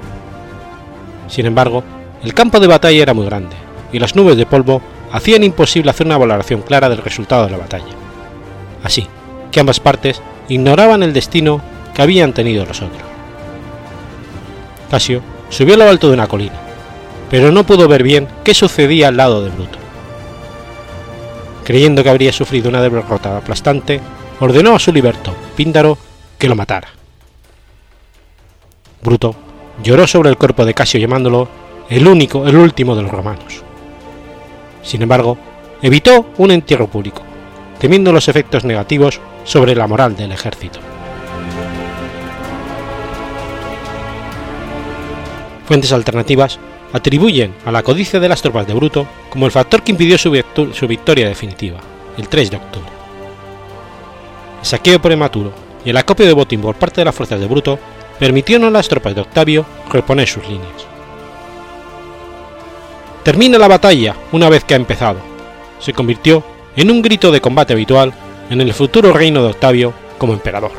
Sin 1.27 1.45
embargo, 1.45 1.83
el 2.23 2.33
campo 2.33 2.59
de 2.59 2.67
batalla 2.67 3.03
era 3.03 3.13
muy 3.13 3.25
grande, 3.25 3.55
y 3.93 3.99
las 3.99 4.15
nubes 4.15 4.37
de 4.37 4.47
polvo 4.47 4.81
hacían 5.11 5.43
imposible 5.43 5.91
hacer 5.91 6.07
una 6.07 6.17
valoración 6.17 6.61
clara 6.61 6.89
del 6.89 6.97
resultado 6.97 7.45
de 7.45 7.51
la 7.51 7.57
batalla. 7.57 7.93
Así 8.83 9.07
que 9.51 9.59
ambas 9.59 9.79
partes 9.79 10.21
ignoraban 10.49 11.03
el 11.03 11.13
destino 11.13 11.61
que 11.93 12.01
habían 12.01 12.33
tenido 12.33 12.65
los 12.65 12.81
otros. 12.81 13.01
Casio 14.89 15.21
subió 15.49 15.75
a 15.75 15.77
lo 15.77 15.89
alto 15.89 16.07
de 16.07 16.13
una 16.13 16.27
colina, 16.27 16.59
pero 17.29 17.51
no 17.51 17.65
pudo 17.65 17.87
ver 17.87 18.03
bien 18.03 18.27
qué 18.43 18.53
sucedía 18.53 19.07
al 19.07 19.17
lado 19.17 19.43
de 19.43 19.49
Bruto. 19.49 19.79
Creyendo 21.63 22.03
que 22.03 22.09
habría 22.09 22.31
sufrido 22.31 22.69
una 22.69 22.81
derrota 22.81 23.37
aplastante, 23.37 23.99
ordenó 24.39 24.75
a 24.75 24.79
su 24.79 24.91
liberto, 24.91 25.33
Píndaro, 25.55 25.97
que 26.37 26.47
lo 26.47 26.55
matara. 26.55 26.89
Bruto 29.01 29.35
lloró 29.83 30.05
sobre 30.07 30.29
el 30.29 30.37
cuerpo 30.37 30.65
de 30.65 30.73
Casio 30.73 30.99
llamándolo 30.99 31.47
el 31.89 32.07
único, 32.07 32.47
el 32.47 32.55
último 32.55 32.95
de 32.95 33.03
los 33.03 33.11
romanos. 33.11 33.63
Sin 34.83 35.01
embargo, 35.01 35.37
evitó 35.81 36.27
un 36.37 36.51
entierro 36.51 36.87
público, 36.87 37.21
temiendo 37.79 38.11
los 38.11 38.27
efectos 38.27 38.63
negativos 38.63 39.19
sobre 39.43 39.75
la 39.75 39.87
moral 39.87 40.15
del 40.15 40.31
ejército. 40.31 40.79
Fuentes 45.65 45.91
alternativas 45.91 46.59
atribuyen 46.93 47.53
a 47.65 47.71
la 47.71 47.83
codicia 47.83 48.19
de 48.19 48.29
las 48.29 48.41
tropas 48.41 48.67
de 48.67 48.73
Bruto 48.73 49.07
como 49.29 49.45
el 49.45 49.51
factor 49.51 49.83
que 49.83 49.91
impidió 49.91 50.17
su, 50.17 50.31
victoria 50.87 51.27
definitiva, 51.27 51.79
el 52.17 52.29
3 52.29 52.51
de 52.51 52.57
octubre. 52.57 52.89
El 54.59 54.65
saqueo 54.65 55.01
prematuro 55.01 55.51
y 55.83 55.89
el 55.89 55.97
acopio 55.97 56.25
de 56.25 56.33
botín 56.33 56.61
por 56.61 56.75
parte 56.75 57.01
de 57.01 57.05
las 57.05 57.15
fuerzas 57.15 57.39
de 57.39 57.47
Bruto 57.47 57.79
permitieron 58.19 58.67
a 58.67 58.71
las 58.71 58.87
tropas 58.87 59.13
de 59.15 59.21
Octavio 59.21 59.65
reponer 59.91 60.27
sus 60.27 60.47
líneas. 60.47 60.87
Termina 63.23 63.57
la 63.57 63.67
batalla 63.67 64.15
una 64.31 64.49
vez 64.49 64.63
que 64.63 64.75
ha 64.75 64.77
empezado. 64.77 65.19
Se 65.79 65.93
convirtió 65.93 66.43
en 66.75 66.91
un 66.91 67.01
grito 67.01 67.31
de 67.31 67.41
combate 67.41 67.73
habitual 67.73 68.13
en 68.49 68.61
el 68.61 68.73
futuro 68.73 69.13
reino 69.13 69.41
de 69.41 69.49
Octavio 69.49 69.93
como 70.17 70.33
emperador. 70.33 70.71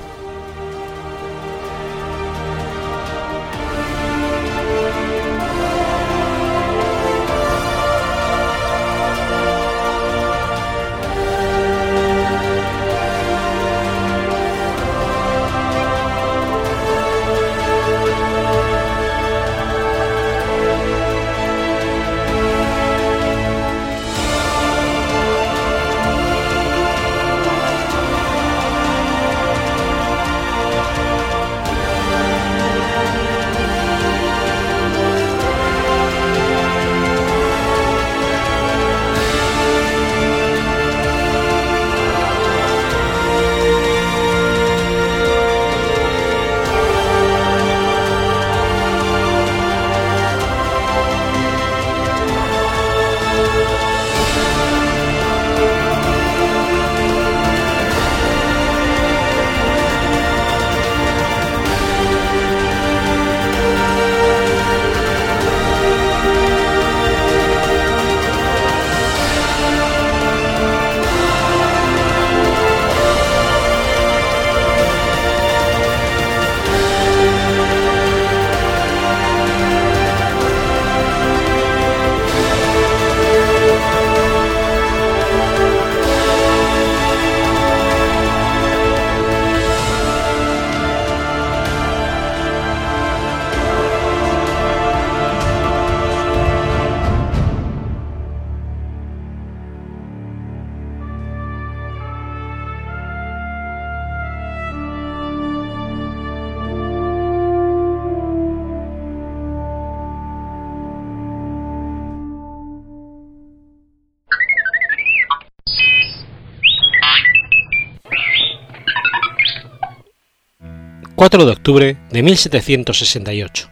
4 121.16 121.46
de 121.46 121.52
octubre 121.52 121.96
de 122.10 122.22
1768. 122.22 123.70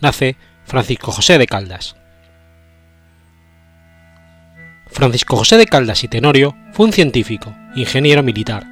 Nace 0.00 0.36
Francisco 0.64 1.10
José 1.10 1.36
de 1.36 1.48
Caldas. 1.48 1.96
Francisco 4.86 5.36
José 5.36 5.56
de 5.56 5.66
Caldas 5.66 6.04
y 6.04 6.08
Tenorio 6.08 6.56
fue 6.70 6.86
un 6.86 6.92
científico, 6.92 7.52
ingeniero 7.74 8.22
militar, 8.22 8.64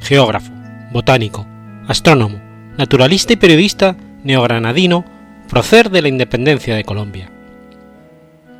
geógrafo, 0.00 0.50
botánico, 0.90 1.46
astrónomo, 1.86 2.40
naturalista 2.78 3.34
y 3.34 3.36
periodista 3.36 3.94
neogranadino, 4.24 5.04
prócer 5.46 5.90
de 5.90 6.00
la 6.00 6.08
independencia 6.08 6.74
de 6.74 6.84
Colombia. 6.84 7.30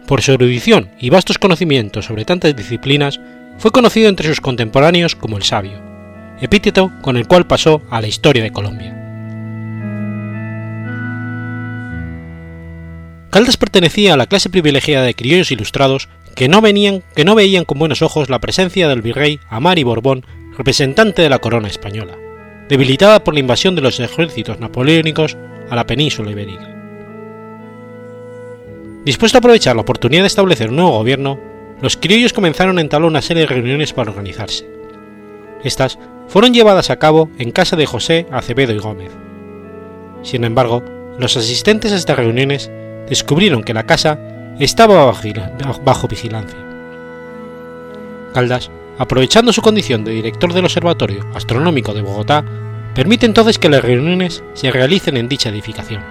Por 0.06 0.20
su 0.20 0.32
erudición 0.32 0.90
y 1.00 1.08
vastos 1.08 1.38
conocimientos 1.38 2.04
sobre 2.04 2.26
tantas 2.26 2.54
disciplinas, 2.54 3.18
fue 3.56 3.70
conocido 3.70 4.10
entre 4.10 4.28
sus 4.28 4.42
contemporáneos 4.42 5.16
como 5.16 5.38
el 5.38 5.42
sabio 5.42 5.89
epíteto 6.40 6.90
con 7.02 7.16
el 7.16 7.26
cual 7.26 7.46
pasó 7.46 7.82
a 7.90 8.00
la 8.00 8.08
historia 8.08 8.42
de 8.42 8.52
Colombia. 8.52 8.96
Caldas 13.30 13.56
pertenecía 13.56 14.14
a 14.14 14.16
la 14.16 14.26
clase 14.26 14.50
privilegiada 14.50 15.06
de 15.06 15.14
criollos 15.14 15.52
ilustrados 15.52 16.08
que 16.34 16.48
no, 16.48 16.60
venían, 16.60 17.02
que 17.14 17.24
no 17.24 17.34
veían 17.34 17.64
con 17.64 17.78
buenos 17.78 18.02
ojos 18.02 18.28
la 18.28 18.40
presencia 18.40 18.88
del 18.88 19.02
virrey 19.02 19.38
Amari 19.48 19.84
Borbón, 19.84 20.26
representante 20.56 21.22
de 21.22 21.28
la 21.28 21.38
corona 21.38 21.68
española, 21.68 22.16
debilitada 22.68 23.22
por 23.22 23.34
la 23.34 23.40
invasión 23.40 23.76
de 23.76 23.82
los 23.82 24.00
ejércitos 24.00 24.58
napoleónicos 24.58 25.36
a 25.70 25.76
la 25.76 25.86
península 25.86 26.32
ibérica. 26.32 26.76
Dispuesto 29.04 29.38
a 29.38 29.40
aprovechar 29.40 29.76
la 29.76 29.82
oportunidad 29.82 30.24
de 30.24 30.26
establecer 30.26 30.70
un 30.70 30.76
nuevo 30.76 30.98
gobierno, 30.98 31.38
los 31.80 31.96
criollos 31.96 32.32
comenzaron 32.32 32.78
a 32.78 32.80
entablar 32.80 33.08
una 33.08 33.22
serie 33.22 33.42
de 33.42 33.48
reuniones 33.48 33.92
para 33.92 34.10
organizarse. 34.10 34.68
Estas 35.64 35.98
fueron 36.30 36.54
llevadas 36.54 36.90
a 36.90 36.96
cabo 36.96 37.28
en 37.38 37.50
casa 37.50 37.74
de 37.74 37.86
José 37.86 38.26
Acevedo 38.30 38.72
y 38.72 38.78
Gómez. 38.78 39.10
Sin 40.22 40.44
embargo, 40.44 40.82
los 41.18 41.36
asistentes 41.36 41.92
a 41.92 41.96
estas 41.96 42.16
reuniones 42.16 42.70
descubrieron 43.08 43.64
que 43.64 43.74
la 43.74 43.84
casa 43.84 44.18
estaba 44.60 45.12
bajo 45.84 46.08
vigilancia. 46.08 46.58
Caldas, 48.32 48.70
aprovechando 48.96 49.52
su 49.52 49.60
condición 49.60 50.04
de 50.04 50.12
director 50.12 50.52
del 50.52 50.64
Observatorio 50.64 51.26
Astronómico 51.34 51.94
de 51.94 52.02
Bogotá, 52.02 52.44
permite 52.94 53.26
entonces 53.26 53.58
que 53.58 53.68
las 53.68 53.82
reuniones 53.82 54.44
se 54.54 54.70
realicen 54.70 55.16
en 55.16 55.28
dicha 55.28 55.48
edificación. 55.48 56.02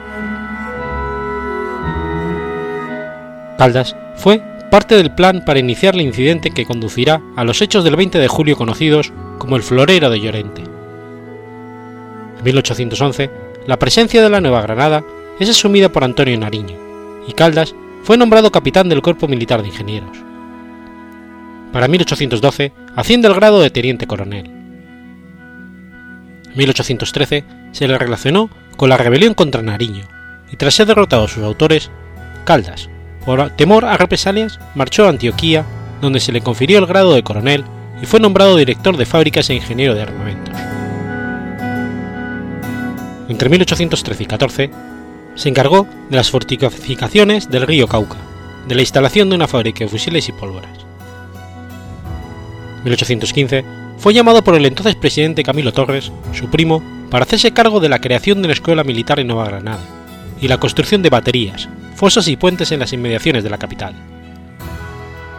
Caldas 3.58 3.96
fue 4.16 4.42
parte 4.70 4.96
del 4.96 5.14
plan 5.14 5.44
para 5.46 5.60
iniciar 5.60 5.96
el 5.96 6.02
incidente 6.02 6.52
que 6.52 6.66
conducirá 6.66 7.22
a 7.36 7.44
los 7.44 7.62
hechos 7.62 7.84
del 7.84 7.96
20 7.96 8.20
de 8.20 8.28
julio 8.28 8.56
conocidos 8.56 9.12
como 9.38 9.56
el 9.56 9.64
Florero 9.64 10.10
de 10.10 10.20
Llorente. 10.20 10.64
En 12.38 12.44
1811, 12.44 13.30
la 13.68 13.80
presencia 13.80 14.22
de 14.22 14.30
la 14.30 14.42
Nueva 14.42 14.62
Granada 14.62 15.04
es 15.40 15.50
asumida 15.50 15.90
por 15.90 16.04
Antonio 16.04 16.38
Nariño, 16.38 16.78
y 17.28 17.34
Caldas 17.34 17.76
fue 18.04 18.18
nombrado 18.18 18.52
capitán 18.52 18.90
del 18.90 19.02
Cuerpo 19.02 19.28
Militar 19.28 19.62
de 19.62 19.68
Ingenieros. 19.70 20.18
Para 21.72 21.88
1812 21.88 22.72
asciende 22.96 23.28
al 23.28 23.36
grado 23.36 23.62
de 23.62 23.70
teniente 23.70 24.08
coronel. 24.08 24.46
En 26.46 26.58
1813 26.58 27.44
se 27.72 27.88
le 27.88 27.98
relacionó 27.98 28.50
con 28.76 28.90
la 28.90 28.98
rebelión 28.98 29.34
contra 29.34 29.62
Nariño, 29.62 30.06
y 30.52 30.56
tras 30.56 30.74
ser 30.74 30.88
derrotados 30.88 31.32
sus 31.32 31.44
autores, 31.44 31.92
Caldas, 32.46 32.90
por 33.30 33.48
temor 33.52 33.86
a 33.86 33.96
represalias, 33.96 34.60
marchó 34.74 35.06
a 35.06 35.10
Antioquía, 35.10 35.64
donde 36.02 36.20
se 36.20 36.32
le 36.32 36.42
confirió 36.42 36.80
el 36.80 36.88
grado 36.88 37.14
de 37.14 37.22
coronel 37.22 37.64
y 38.02 38.08
fue 38.08 38.20
nombrado 38.20 38.58
director 38.58 38.98
de 38.98 39.06
fábricas 39.06 39.48
e 39.52 39.54
ingeniero 39.54 39.94
de 39.94 40.02
armamentos. 40.02 40.56
Entre 43.28 43.50
1813 43.50 44.24
y 44.24 44.26
14 44.26 44.72
se 45.36 45.48
encargó 45.48 45.88
de 46.10 46.16
las 46.16 46.32
fortificaciones 46.32 47.52
del 47.52 47.68
río 47.68 47.88
Cauca, 47.88 48.18
de 48.68 48.74
la 48.74 48.82
instalación 48.82 49.30
de 49.30 49.36
una 49.36 49.48
fábrica 49.48 49.84
de 49.84 49.90
fusiles 49.92 50.28
y 50.28 50.32
pólvoras. 50.32 50.80
En 52.80 52.84
1815 52.86 53.64
fue 54.00 54.16
llamado 54.16 54.44
por 54.44 54.56
el 54.56 54.66
entonces 54.66 54.96
presidente 54.96 55.44
Camilo 55.44 55.72
Torres, 55.72 56.12
su 56.34 56.50
primo, 56.50 56.82
para 57.12 57.26
hacerse 57.26 57.52
cargo 57.52 57.80
de 57.80 57.90
la 57.90 58.02
creación 58.02 58.42
de 58.42 58.48
la 58.48 58.56
Escuela 58.56 58.84
Militar 58.84 59.20
en 59.20 59.28
Nueva 59.28 59.46
Granada 59.46 59.84
y 60.42 60.48
la 60.48 60.58
construcción 60.58 61.04
de 61.04 61.12
baterías, 61.12 61.70
fosas 62.00 62.30
y 62.30 62.38
puentes 62.38 62.72
en 62.72 62.80
las 62.80 62.94
inmediaciones 62.94 63.44
de 63.44 63.50
la 63.50 63.58
capital. 63.58 63.94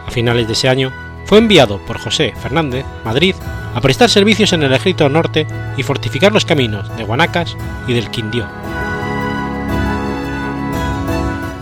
A 0.05 0.11
finales 0.11 0.45
de 0.45 0.53
ese 0.53 0.69
año 0.69 0.91
fue 1.25 1.39
enviado 1.39 1.79
por 1.87 1.97
José 1.97 2.33
Fernández, 2.39 2.85
Madrid, 3.03 3.33
a 3.73 3.81
prestar 3.81 4.11
servicios 4.11 4.53
en 4.53 4.61
el 4.61 4.71
ejército 4.71 5.09
norte 5.09 5.47
y 5.75 5.81
fortificar 5.81 6.31
los 6.31 6.45
caminos 6.45 6.95
de 6.97 7.03
Guanacas 7.03 7.57
y 7.87 7.93
del 7.93 8.11
Quindío. 8.11 8.45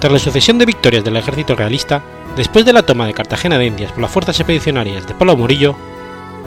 Tras 0.01 0.11
la 0.11 0.19
sucesión 0.19 0.57
de 0.57 0.65
victorias 0.65 1.05
del 1.05 1.15
ejército 1.15 1.55
realista, 1.55 2.03
después 2.35 2.65
de 2.65 2.73
la 2.73 2.83
toma 2.83 3.07
de 3.07 3.13
Cartagena 3.13 3.57
de 3.57 3.67
Indias 3.67 3.93
por 3.93 4.01
las 4.01 4.11
fuerzas 4.11 4.37
expedicionarias 4.37 5.07
de 5.07 5.13
Pablo 5.13 5.37
Morillo, 5.37 5.77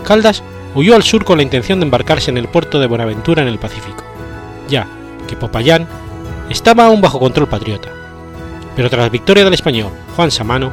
Caldas 0.05 0.43
huyó 0.75 0.95
al 0.95 1.05
sur 1.05 1.25
con 1.25 1.39
la 1.39 1.43
intención 1.43 1.81
de 1.81 1.87
embarcarse 1.87 2.31
en 2.31 2.37
el 2.37 2.49
puerto 2.49 2.79
de 2.79 2.87
Buenaventura 2.87 3.41
en 3.41 3.49
el 3.49 3.59
Pacífico, 3.59 4.05
ya 4.69 4.87
que 5.27 5.37
Popayán 5.37 5.89
estaba 6.51 6.85
aún 6.85 7.01
bajo 7.01 7.19
control 7.19 7.49
patriota. 7.49 8.02
Pero 8.75 8.89
tras 8.89 9.03
la 9.03 9.11
victoria 9.11 9.45
del 9.45 9.55
español 9.55 9.91
Juan 10.17 10.31
Samano, 10.31 10.73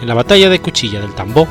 en 0.00 0.08
la 0.08 0.14
batalla 0.14 0.48
de 0.48 0.60
Cuchilla 0.60 1.00
del 1.00 1.14
Tambó, 1.14 1.46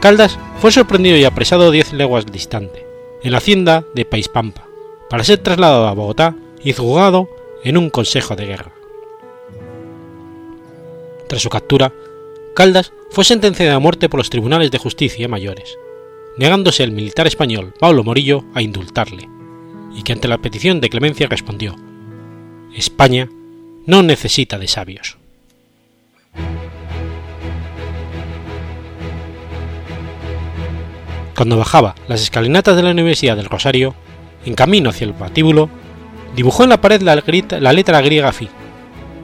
Caldas 0.00 0.38
fue 0.60 0.70
sorprendido 0.70 1.16
y 1.16 1.24
apresado 1.24 1.70
10 1.70 1.94
leguas 1.94 2.26
distante, 2.26 2.86
en 3.22 3.32
la 3.32 3.38
hacienda 3.38 3.84
de 3.94 4.04
Paispampa, 4.04 4.66
para 5.08 5.24
ser 5.24 5.38
trasladado 5.38 5.88
a 5.88 5.94
Bogotá 5.94 6.36
y 6.62 6.72
juzgado 6.72 7.28
en 7.62 7.76
un 7.76 7.90
consejo 7.90 8.36
de 8.36 8.46
guerra. 8.46 8.72
Tras 11.26 11.42
su 11.42 11.48
captura, 11.48 11.92
Caldas 12.54 12.92
fue 13.10 13.24
sentenciado 13.24 13.76
a 13.76 13.80
muerte 13.80 14.08
por 14.08 14.18
los 14.18 14.30
tribunales 14.30 14.70
de 14.70 14.78
justicia 14.78 15.26
mayores, 15.26 15.76
negándose 16.36 16.84
el 16.84 16.92
militar 16.92 17.26
español 17.26 17.74
Pablo 17.78 18.04
Morillo 18.04 18.44
a 18.54 18.62
indultarle, 18.62 19.28
y 19.96 20.02
que 20.02 20.12
ante 20.12 20.28
la 20.28 20.38
petición 20.38 20.80
de 20.80 20.90
clemencia 20.90 21.26
respondió: 21.26 21.76
España 22.74 23.30
no 23.86 24.02
necesita 24.02 24.58
de 24.58 24.68
sabios. 24.68 25.18
Cuando 31.36 31.56
bajaba 31.56 31.94
las 32.06 32.22
escalinatas 32.22 32.76
de 32.76 32.82
la 32.82 32.90
Universidad 32.90 33.36
del 33.36 33.46
Rosario, 33.46 33.94
en 34.44 34.54
camino 34.54 34.90
hacia 34.90 35.06
el 35.06 35.14
patíbulo, 35.14 35.68
dibujó 36.36 36.62
en 36.62 36.70
la 36.70 36.80
pared 36.80 37.02
la, 37.02 37.72
letra 37.72 38.00
griega 38.02 38.32
Phi, 38.32 38.48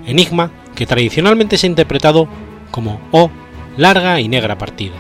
enigma 0.07 0.51
que 0.75 0.87
tradicionalmente 0.87 1.57
se 1.57 1.67
ha 1.67 1.71
interpretado 1.71 2.29
como 2.71 3.01
O 3.13 3.31
larga 3.77 4.21
y 4.21 4.29
negra 4.29 4.59
partida. 4.59 4.97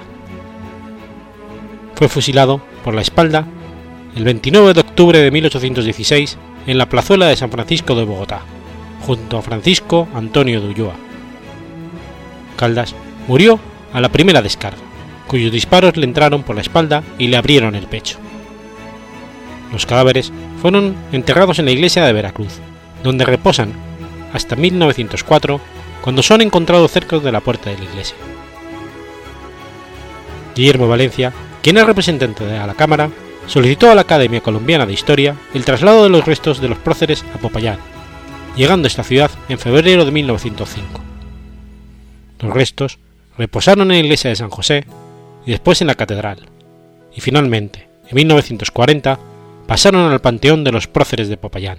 Fue 1.95 2.09
fusilado 2.09 2.61
por 2.85 2.95
la 2.95 3.03
espalda 3.03 3.47
el 4.17 4.25
29 4.25 4.75
de 4.75 4.81
octubre 4.81 5.19
de 5.19 5.31
1816 5.31 6.39
en 6.67 6.79
la 6.79 6.89
plazuela 6.89 7.27
de 7.27 7.37
San 7.37 7.51
Francisco 7.51 7.95
de 7.95 8.05
Bogotá, 8.05 8.41
junto 9.07 9.39
a 9.39 9.43
Francisco 9.43 10.09
Antonio 10.15 10.61
de 10.61 10.69
Ulloa. 10.69 10.95
Caldas 12.57 12.95
murió 13.27 13.59
a 13.93 14.01
la 14.01 14.11
primera 14.11 14.43
descarga, 14.43 14.79
cuyos 15.31 15.53
disparos 15.53 15.97
le 15.97 16.07
entraron 16.07 16.43
por 16.43 16.57
la 16.57 16.61
espalda 16.61 17.05
y 17.17 17.29
le 17.29 17.37
abrieron 17.37 17.77
el 17.77 17.87
pecho. 17.87 18.19
Los 19.73 19.87
cadáveres 19.87 20.33
fueron 20.61 20.97
enterrados 21.13 21.61
en 21.61 21.67
la 21.67 21.71
iglesia 21.71 22.05
de 22.05 22.13
Veracruz, 22.13 22.59
donde 23.05 23.25
reposan 23.25 23.73
hasta 24.33 24.57
1904, 24.57 25.61
cuando 26.03 26.25
son 26.25 26.41
encontrados 26.41 26.91
cerca 26.91 27.21
de 27.21 27.31
la 27.31 27.39
puerta 27.39 27.71
de 27.71 27.79
la 27.79 27.85
iglesia. 27.85 28.17
Guillermo 30.57 30.89
Valencia, 30.89 31.33
quien 31.63 31.77
es 31.77 31.87
representante 31.87 32.45
de 32.45 32.59
la 32.59 32.75
Cámara, 32.75 33.09
solicitó 33.47 33.89
a 33.89 33.95
la 33.95 34.01
Academia 34.01 34.41
Colombiana 34.41 34.85
de 34.85 34.95
Historia 34.95 35.37
el 35.55 35.65
traslado 35.65 36.03
de 36.03 36.09
los 36.09 36.27
restos 36.27 36.61
de 36.61 36.69
los 36.69 36.79
próceres 36.79 37.25
a 37.37 37.39
Popayán, 37.39 37.79
llegando 38.57 38.87
a 38.87 38.89
esta 38.89 39.05
ciudad 39.05 39.31
en 39.49 39.61
febrero 39.61 40.05
de 40.05 40.11
1905. 40.11 41.01
Los 42.41 42.53
restos 42.53 42.99
reposaron 43.39 43.93
en 43.93 43.99
la 43.99 44.05
iglesia 44.05 44.31
de 44.31 44.37
San 44.37 44.51
José 44.51 44.87
y 45.47 45.53
después 45.53 45.81
en 45.81 45.87
la 45.87 45.95
catedral, 45.95 46.39
y 47.15 47.21
finalmente, 47.21 47.89
en 48.09 48.17
1940, 48.17 49.19
pasaron 49.67 50.11
al 50.11 50.21
panteón 50.21 50.65
de 50.65 50.73
los 50.73 50.87
próceres 50.87 51.29
de 51.29 51.37
Popayán. 51.37 51.79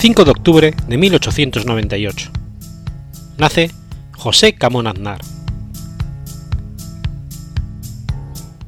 ...5 0.00 0.22
de 0.22 0.30
octubre 0.30 0.74
de 0.86 0.96
1898... 0.96 2.30
...nace 3.36 3.72
José 4.16 4.54
Camón 4.54 4.86
Aznar. 4.86 5.18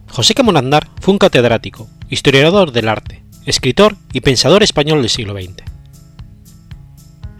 José 0.08 0.34
Camón 0.34 0.56
Aznar 0.56 0.88
fue 1.00 1.12
un 1.12 1.18
catedrático, 1.18 1.88
historiador 2.08 2.72
del 2.72 2.88
arte, 2.88 3.22
escritor 3.46 3.96
y 4.12 4.22
pensador 4.22 4.64
español 4.64 5.02
del 5.02 5.08
siglo 5.08 5.34
XX. 5.34 5.62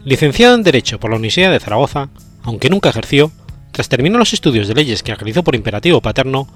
Licenciado 0.05 0.55
en 0.55 0.63
Derecho 0.63 1.01
por 1.01 1.11
la 1.11 1.17
Universidad 1.17 1.51
de 1.51 1.59
Zaragoza, 1.59 2.11
aunque 2.45 2.71
nunca 2.71 2.91
ejerció, 2.91 3.33
tras 3.73 3.89
terminar 3.89 4.21
los 4.21 4.33
estudios 4.33 4.69
de 4.69 4.75
leyes 4.75 5.03
que 5.03 5.17
realizó 5.17 5.43
por 5.43 5.57
imperativo 5.57 6.01
paterno, 6.01 6.47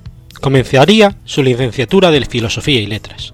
comenzaría 0.41 1.17
su 1.25 1.43
licenciatura 1.43 2.13
de 2.13 2.25
Filosofía 2.27 2.81
y 2.81 2.87
Letras. 2.87 3.34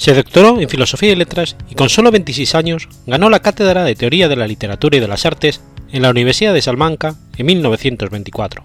Se 0.00 0.14
doctoró 0.14 0.58
en 0.58 0.70
Filosofía 0.70 1.12
y 1.12 1.14
Letras 1.14 1.56
y 1.68 1.74
con 1.74 1.90
solo 1.90 2.10
26 2.10 2.54
años 2.54 2.88
ganó 3.06 3.28
la 3.28 3.40
cátedra 3.40 3.84
de 3.84 3.94
Teoría 3.94 4.30
de 4.30 4.36
la 4.36 4.46
Literatura 4.46 4.96
y 4.96 5.00
de 5.00 5.06
las 5.06 5.26
Artes 5.26 5.60
en 5.92 6.00
la 6.00 6.08
Universidad 6.08 6.54
de 6.54 6.62
Salamanca 6.62 7.16
en 7.36 7.44
1924. 7.44 8.62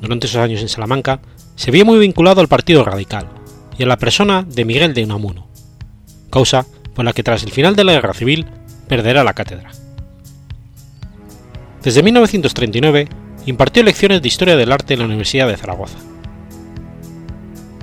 Durante 0.00 0.26
esos 0.26 0.40
años 0.40 0.62
en 0.62 0.70
Salamanca 0.70 1.20
se 1.56 1.70
vio 1.70 1.84
muy 1.84 1.98
vinculado 1.98 2.40
al 2.40 2.48
Partido 2.48 2.84
Radical 2.84 3.28
y 3.76 3.82
a 3.82 3.86
la 3.86 3.98
persona 3.98 4.46
de 4.48 4.64
Miguel 4.64 4.94
de 4.94 5.04
Unamuno, 5.04 5.46
causa 6.30 6.64
por 6.94 7.04
la 7.04 7.12
que 7.12 7.22
tras 7.22 7.42
el 7.42 7.52
final 7.52 7.76
de 7.76 7.84
la 7.84 7.92
Guerra 7.92 8.14
Civil 8.14 8.46
perderá 8.88 9.24
la 9.24 9.34
cátedra. 9.34 9.72
Desde 11.82 12.02
1939 12.02 13.08
impartió 13.44 13.82
lecciones 13.82 14.22
de 14.22 14.28
Historia 14.28 14.56
del 14.56 14.72
Arte 14.72 14.94
en 14.94 15.00
la 15.00 15.06
Universidad 15.06 15.48
de 15.48 15.58
Zaragoza. 15.58 15.98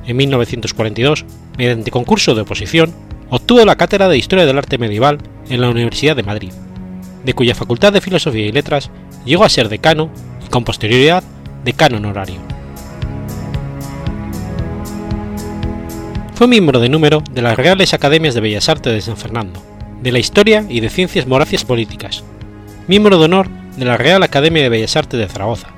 En 0.07 0.17
1942, 0.17 1.23
mediante 1.57 1.91
concurso 1.91 2.35
de 2.35 2.41
oposición, 2.41 2.93
obtuvo 3.29 3.65
la 3.65 3.75
cátedra 3.75 4.07
de 4.07 4.17
Historia 4.17 4.45
del 4.45 4.57
Arte 4.57 4.77
Medieval 4.77 5.19
en 5.49 5.61
la 5.61 5.69
Universidad 5.69 6.15
de 6.15 6.23
Madrid, 6.23 6.51
de 7.23 7.33
cuya 7.33 7.55
Facultad 7.55 7.93
de 7.93 8.01
Filosofía 8.01 8.45
y 8.45 8.51
Letras 8.51 8.89
llegó 9.25 9.43
a 9.43 9.49
ser 9.49 9.69
decano 9.69 10.09
y 10.45 10.49
con 10.49 10.63
posterioridad 10.63 11.23
decano 11.63 11.97
honorario. 11.97 12.39
Fue 16.35 16.47
miembro 16.47 16.79
de 16.79 16.89
número 16.89 17.23
de 17.31 17.41
las 17.41 17.57
Reales 17.57 17.93
Academias 17.93 18.35
de 18.35 18.41
Bellas 18.41 18.69
Artes 18.69 18.93
de 18.93 19.01
San 19.01 19.17
Fernando, 19.17 19.61
de 20.03 20.11
la 20.11 20.19
Historia 20.19 20.63
y 20.69 20.81
de 20.81 20.89
Ciencias 20.89 21.25
Moracias 21.25 21.65
Políticas, 21.65 22.23
miembro 22.87 23.17
de 23.17 23.25
honor 23.25 23.49
de 23.75 23.85
la 23.85 23.97
Real 23.97 24.21
Academia 24.21 24.61
de 24.61 24.69
Bellas 24.69 24.95
Artes 24.95 25.19
de 25.19 25.27
Zaragoza 25.27 25.69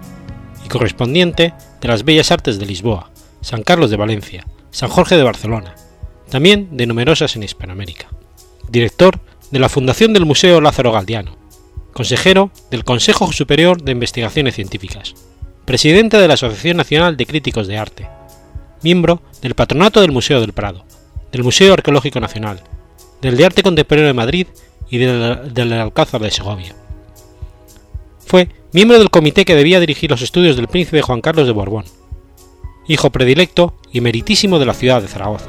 y 0.66 0.68
correspondiente 0.68 1.54
de 1.80 1.88
las 1.88 2.04
Bellas 2.04 2.32
Artes 2.32 2.60
de 2.60 2.66
Lisboa, 2.66 3.10
San 3.42 3.64
Carlos 3.64 3.90
de 3.90 3.98
Valencia, 3.98 4.46
San 4.72 4.90
Jorge 4.90 5.18
de 5.18 5.24
Barcelona, 5.24 5.76
también 6.30 6.78
de 6.78 6.86
numerosas 6.86 7.36
en 7.36 7.44
Hispanoamérica. 7.44 8.08
Director 8.70 9.20
de 9.52 9.60
la 9.60 9.70
Fundación 9.70 10.14
del 10.14 10.26
Museo 10.26 10.62
Lázaro 10.62 10.92
Galdiano, 10.92 11.38
consejero 11.94 12.52
del 12.70 12.84
Consejo 12.84 13.32
Superior 13.32 13.82
de 13.82 13.92
Investigaciones 13.92 14.56
Científicas, 14.56 15.16
presidente 15.66 16.18
de 16.18 16.28
la 16.28 16.36
Asociación 16.36 16.78
Nacional 16.78 17.18
de 17.18 17.26
Críticos 17.26 17.68
de 17.68 17.78
Arte, 17.78 18.08
miembro 18.84 19.22
del 19.42 19.56
Patronato 19.56 20.02
del 20.02 20.12
Museo 20.12 20.40
del 20.40 20.54
Prado, 20.54 20.86
del 21.32 21.44
Museo 21.44 21.74
Arqueológico 21.74 22.20
Nacional, 22.20 22.62
del 23.22 23.38
de 23.38 23.46
Arte 23.46 23.64
Contemporáneo 23.64 24.08
de 24.08 24.14
Madrid 24.14 24.48
y 24.90 24.98
del, 24.98 25.54
del 25.54 25.74
Alcázar 25.74 26.22
de 26.22 26.32
Segovia. 26.32 26.76
Fue 28.26 28.50
miembro 28.72 29.00
del 29.00 29.10
comité 29.10 29.46
que 29.46 29.56
debía 29.56 29.80
dirigir 29.80 30.12
los 30.12 30.22
estudios 30.22 30.56
del 30.56 30.68
príncipe 30.68 31.02
Juan 31.02 31.22
Carlos 31.22 31.48
de 31.48 31.54
Borbón, 31.54 31.86
hijo 32.90 33.12
predilecto 33.12 33.74
y 33.94 34.02
meritísimo 34.02 34.60
de 34.60 34.66
la 34.66 34.74
ciudad 34.74 35.02
de 35.02 35.08
Zaragoza. 35.08 35.48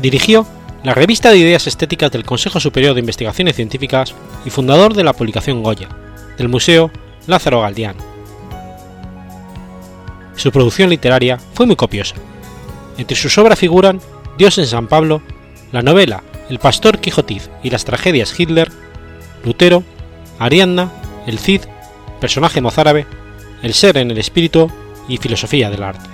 Dirigió 0.00 0.46
la 0.82 0.94
Revista 0.94 1.30
de 1.30 1.38
Ideas 1.38 1.66
Estéticas 1.66 2.10
del 2.10 2.24
Consejo 2.24 2.58
Superior 2.58 2.94
de 2.94 3.00
Investigaciones 3.00 3.56
Científicas 3.56 4.14
y 4.44 4.50
fundador 4.50 4.94
de 4.94 5.04
la 5.04 5.12
publicación 5.12 5.62
Goya, 5.62 5.88
del 6.38 6.48
Museo 6.48 6.90
Lázaro 7.26 7.60
Galdiano. 7.60 8.02
Su 10.34 10.50
producción 10.50 10.88
literaria 10.90 11.38
fue 11.54 11.66
muy 11.66 11.76
copiosa. 11.76 12.14
Entre 12.98 13.16
sus 13.16 13.36
obras 13.36 13.58
figuran 13.58 14.00
Dios 14.38 14.56
en 14.58 14.66
San 14.66 14.86
Pablo, 14.86 15.20
la 15.72 15.82
novela 15.82 16.22
El 16.48 16.58
Pastor 16.58 17.00
Quijotiz 17.00 17.50
y 17.62 17.68
las 17.68 17.84
tragedias 17.84 18.38
Hitler, 18.38 18.72
Lutero, 19.44 19.82
Ariadna, 20.38 20.90
El 21.26 21.38
Cid, 21.38 21.62
personaje 22.20 22.62
mozárabe, 22.62 23.06
El 23.66 23.74
ser 23.74 23.96
en 23.96 24.12
el 24.12 24.18
espíritu 24.18 24.70
y 25.08 25.16
Filosofía 25.16 25.68
del 25.68 25.82
arte. 25.82 26.08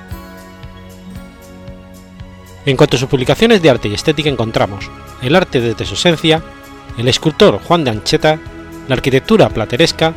En 2.64 2.78
cuanto 2.78 2.96
a 2.96 2.98
sus 2.98 3.11
publicaciones 3.11 3.61
de 3.61 3.68
arte 3.68 3.88
y 3.88 3.92
estética 3.92 4.30
encontramos 4.30 4.90
El 5.20 5.36
arte 5.36 5.61
desde 5.61 5.84
su 5.84 5.92
esencia, 5.92 6.42
El 6.96 7.09
escultor 7.09 7.61
Juan 7.62 7.84
de 7.84 7.90
Ancheta, 7.90 8.38
La 8.88 8.94
arquitectura 8.94 9.50
plateresca, 9.50 10.14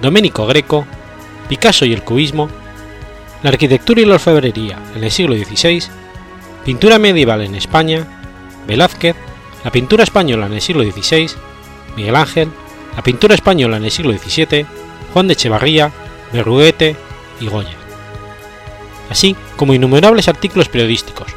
Domenico 0.00 0.46
Greco, 0.46 0.86
Picasso 1.48 1.84
y 1.86 1.92
el 1.92 2.04
cubismo, 2.04 2.48
La 3.42 3.50
arquitectura 3.50 4.00
y 4.00 4.04
la 4.04 4.14
orfebrería 4.14 4.78
en 4.94 5.02
el 5.02 5.10
siglo 5.10 5.34
XVI, 5.34 5.82
Pintura 6.64 7.00
medieval 7.00 7.40
en 7.40 7.56
España, 7.56 8.06
Velázquez, 8.68 9.16
la 9.64 9.72
pintura 9.72 10.04
española 10.04 10.46
en 10.46 10.52
el 10.52 10.60
siglo 10.60 10.84
XVI, 10.84 11.32
Miguel 11.96 12.14
Ángel, 12.14 12.48
la 12.94 13.02
pintura 13.02 13.34
española 13.34 13.76
en 13.76 13.86
el 13.86 13.90
siglo 13.90 14.16
XVII, 14.16 14.64
Juan 15.12 15.26
de 15.26 15.32
Echevarría, 15.32 15.90
Berruguete 16.32 16.96
y 17.40 17.48
Goya. 17.48 17.76
Así 19.10 19.36
como 19.56 19.74
innumerables 19.74 20.28
artículos 20.28 20.68
periodísticos, 20.68 21.28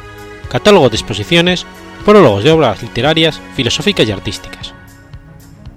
catálogos 0.50 0.90
de 0.90 0.96
exposiciones, 0.96 1.66
prólogos 2.04 2.44
de 2.44 2.50
obras 2.50 2.82
literarias, 2.82 3.40
filosóficas 3.54 4.08
y 4.08 4.12
artísticas. 4.12 4.74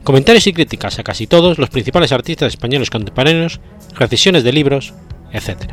Comentarios 0.04 0.48
y 0.48 0.54
críticas 0.54 1.00
a 1.00 1.04
casi 1.04 1.28
todos 1.28 1.58
los 1.58 1.70
principales 1.70 2.12
artistas 2.12 2.50
españoles 2.50 2.90
contemporáneos, 2.90 3.62
recesiones 3.96 4.44
de 4.44 4.52
libros, 4.52 4.94
etc. 5.32 5.72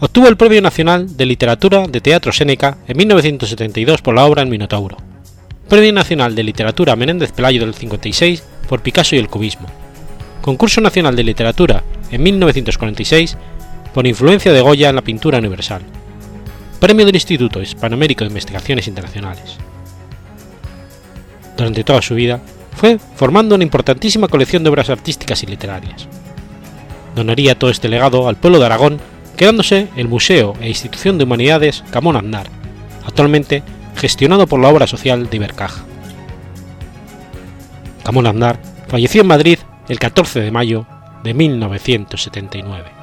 Obtuvo 0.00 0.28
el 0.28 0.36
Premio 0.36 0.60
Nacional 0.60 1.16
de 1.16 1.26
Literatura 1.26 1.86
de 1.86 2.00
Teatro 2.00 2.32
Séneca 2.32 2.76
en 2.88 2.96
1972 2.96 4.02
por 4.02 4.14
la 4.14 4.26
obra 4.26 4.42
El 4.42 4.48
Minotauro, 4.48 4.96
Premio 5.68 5.92
Nacional 5.92 6.34
de 6.34 6.42
Literatura 6.42 6.96
Menéndez 6.96 7.32
Pelayo 7.32 7.60
del 7.60 7.74
56 7.74 8.42
por 8.72 8.80
Picasso 8.80 9.14
y 9.14 9.18
el 9.18 9.28
Cubismo, 9.28 9.66
Concurso 10.40 10.80
Nacional 10.80 11.14
de 11.14 11.24
Literatura 11.24 11.84
en 12.10 12.22
1946 12.22 13.36
por 13.92 14.06
influencia 14.06 14.50
de 14.50 14.62
Goya 14.62 14.88
en 14.88 14.96
la 14.96 15.02
pintura 15.02 15.36
universal, 15.36 15.82
Premio 16.80 17.04
del 17.04 17.16
Instituto 17.16 17.60
Hispanoamérico 17.60 18.24
de 18.24 18.30
Investigaciones 18.30 18.88
Internacionales. 18.88 19.58
Durante 21.54 21.84
toda 21.84 22.00
su 22.00 22.14
vida 22.14 22.40
fue 22.74 22.98
formando 23.14 23.56
una 23.56 23.64
importantísima 23.64 24.26
colección 24.26 24.64
de 24.64 24.70
obras 24.70 24.88
artísticas 24.88 25.42
y 25.42 25.48
literarias. 25.48 26.08
Donaría 27.14 27.58
todo 27.58 27.68
este 27.68 27.90
legado 27.90 28.26
al 28.26 28.36
pueblo 28.36 28.58
de 28.58 28.64
Aragón 28.64 29.00
quedándose 29.36 29.88
el 29.96 30.08
Museo 30.08 30.54
e 30.62 30.68
Institución 30.68 31.18
de 31.18 31.24
Humanidades 31.24 31.84
Camón 31.90 32.16
Aznar, 32.16 32.46
actualmente 33.04 33.62
gestionado 33.96 34.46
por 34.46 34.60
la 34.60 34.70
obra 34.70 34.86
social 34.86 35.28
de 35.28 35.36
Ibercaja. 35.36 35.91
Camón 38.04 38.26
Aznar 38.26 38.60
falleció 38.88 39.22
en 39.22 39.28
Madrid 39.28 39.58
el 39.88 39.98
14 39.98 40.40
de 40.40 40.50
mayo 40.50 40.86
de 41.22 41.34
1979. 41.34 43.01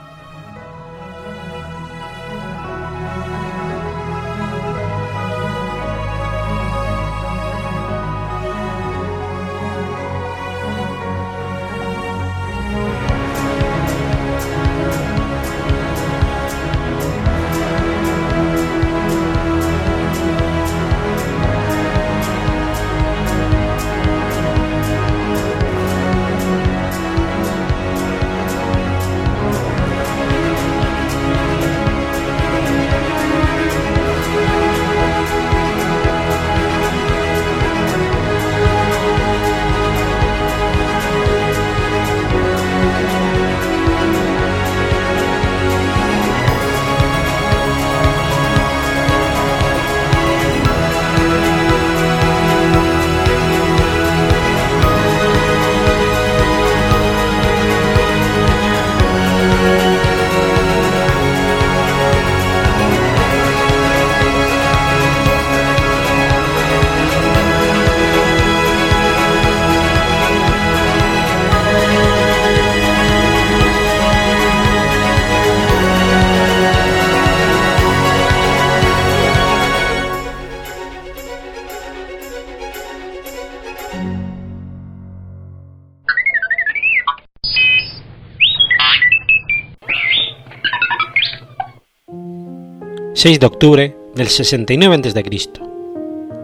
6 93.20 93.38
de 93.38 93.46
octubre 93.48 93.98
del 94.16 94.30
69 94.30 94.96
a.C. 94.96 95.50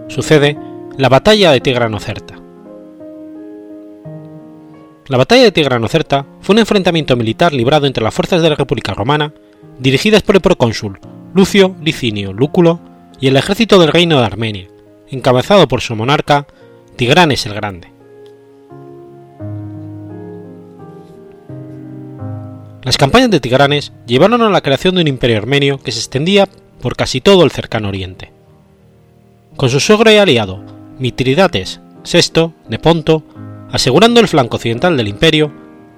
Sucede 0.10 0.58
la 0.98 1.08
batalla 1.08 1.54
de 1.54 1.62
Tigranocerta. 1.62 2.36
La 5.08 5.18
batalla 5.18 5.44
de 5.44 5.54
Tigranocerta 5.54 6.26
fue 6.42 6.52
un 6.52 6.60
enfrentamiento 6.60 7.16
militar 7.16 7.54
librado 7.54 7.88
entre 7.88 8.04
las 8.04 8.14
fuerzas 8.14 8.42
de 8.42 8.50
la 8.50 8.58
República 8.58 8.94
Romana, 8.94 9.34
dirigidas 9.80 10.22
por 10.22 10.36
el 10.36 10.42
procónsul 10.42 11.00
Lucio 11.34 11.78
Licinio 11.82 12.34
Lúculo, 12.34 12.82
y 13.22 13.28
el 13.30 13.38
ejército 13.38 13.80
del 13.80 13.94
Reino 13.94 14.20
de 14.20 14.26
Armenia, 14.26 14.68
encabezado 15.08 15.70
por 15.70 15.80
su 15.80 15.96
monarca 15.96 16.46
Tigranes 16.98 17.46
el 17.46 17.54
Grande. 17.54 17.88
Las 22.84 22.98
campañas 22.98 23.32
de 23.32 23.40
Tigranes 23.40 23.94
llevaron 24.06 24.42
a 24.42 24.50
la 24.50 24.60
creación 24.60 24.96
de 24.96 25.02
un 25.02 25.08
imperio 25.08 25.38
armenio 25.38 25.80
que 25.80 25.94
se 25.94 26.00
extendía 26.00 26.50
por 26.86 26.96
casi 26.96 27.20
todo 27.20 27.44
el 27.44 27.50
cercano 27.50 27.88
oriente. 27.88 28.32
Con 29.56 29.72
su 29.72 29.80
suegro 29.80 30.12
y 30.12 30.18
aliado, 30.18 30.64
Mitridates 31.00 31.82
VI 32.04 32.52
de 32.70 32.78
Ponto, 32.78 33.24
asegurando 33.72 34.20
el 34.20 34.28
flanco 34.28 34.58
occidental 34.58 34.96
del 34.96 35.08
imperio, 35.08 35.52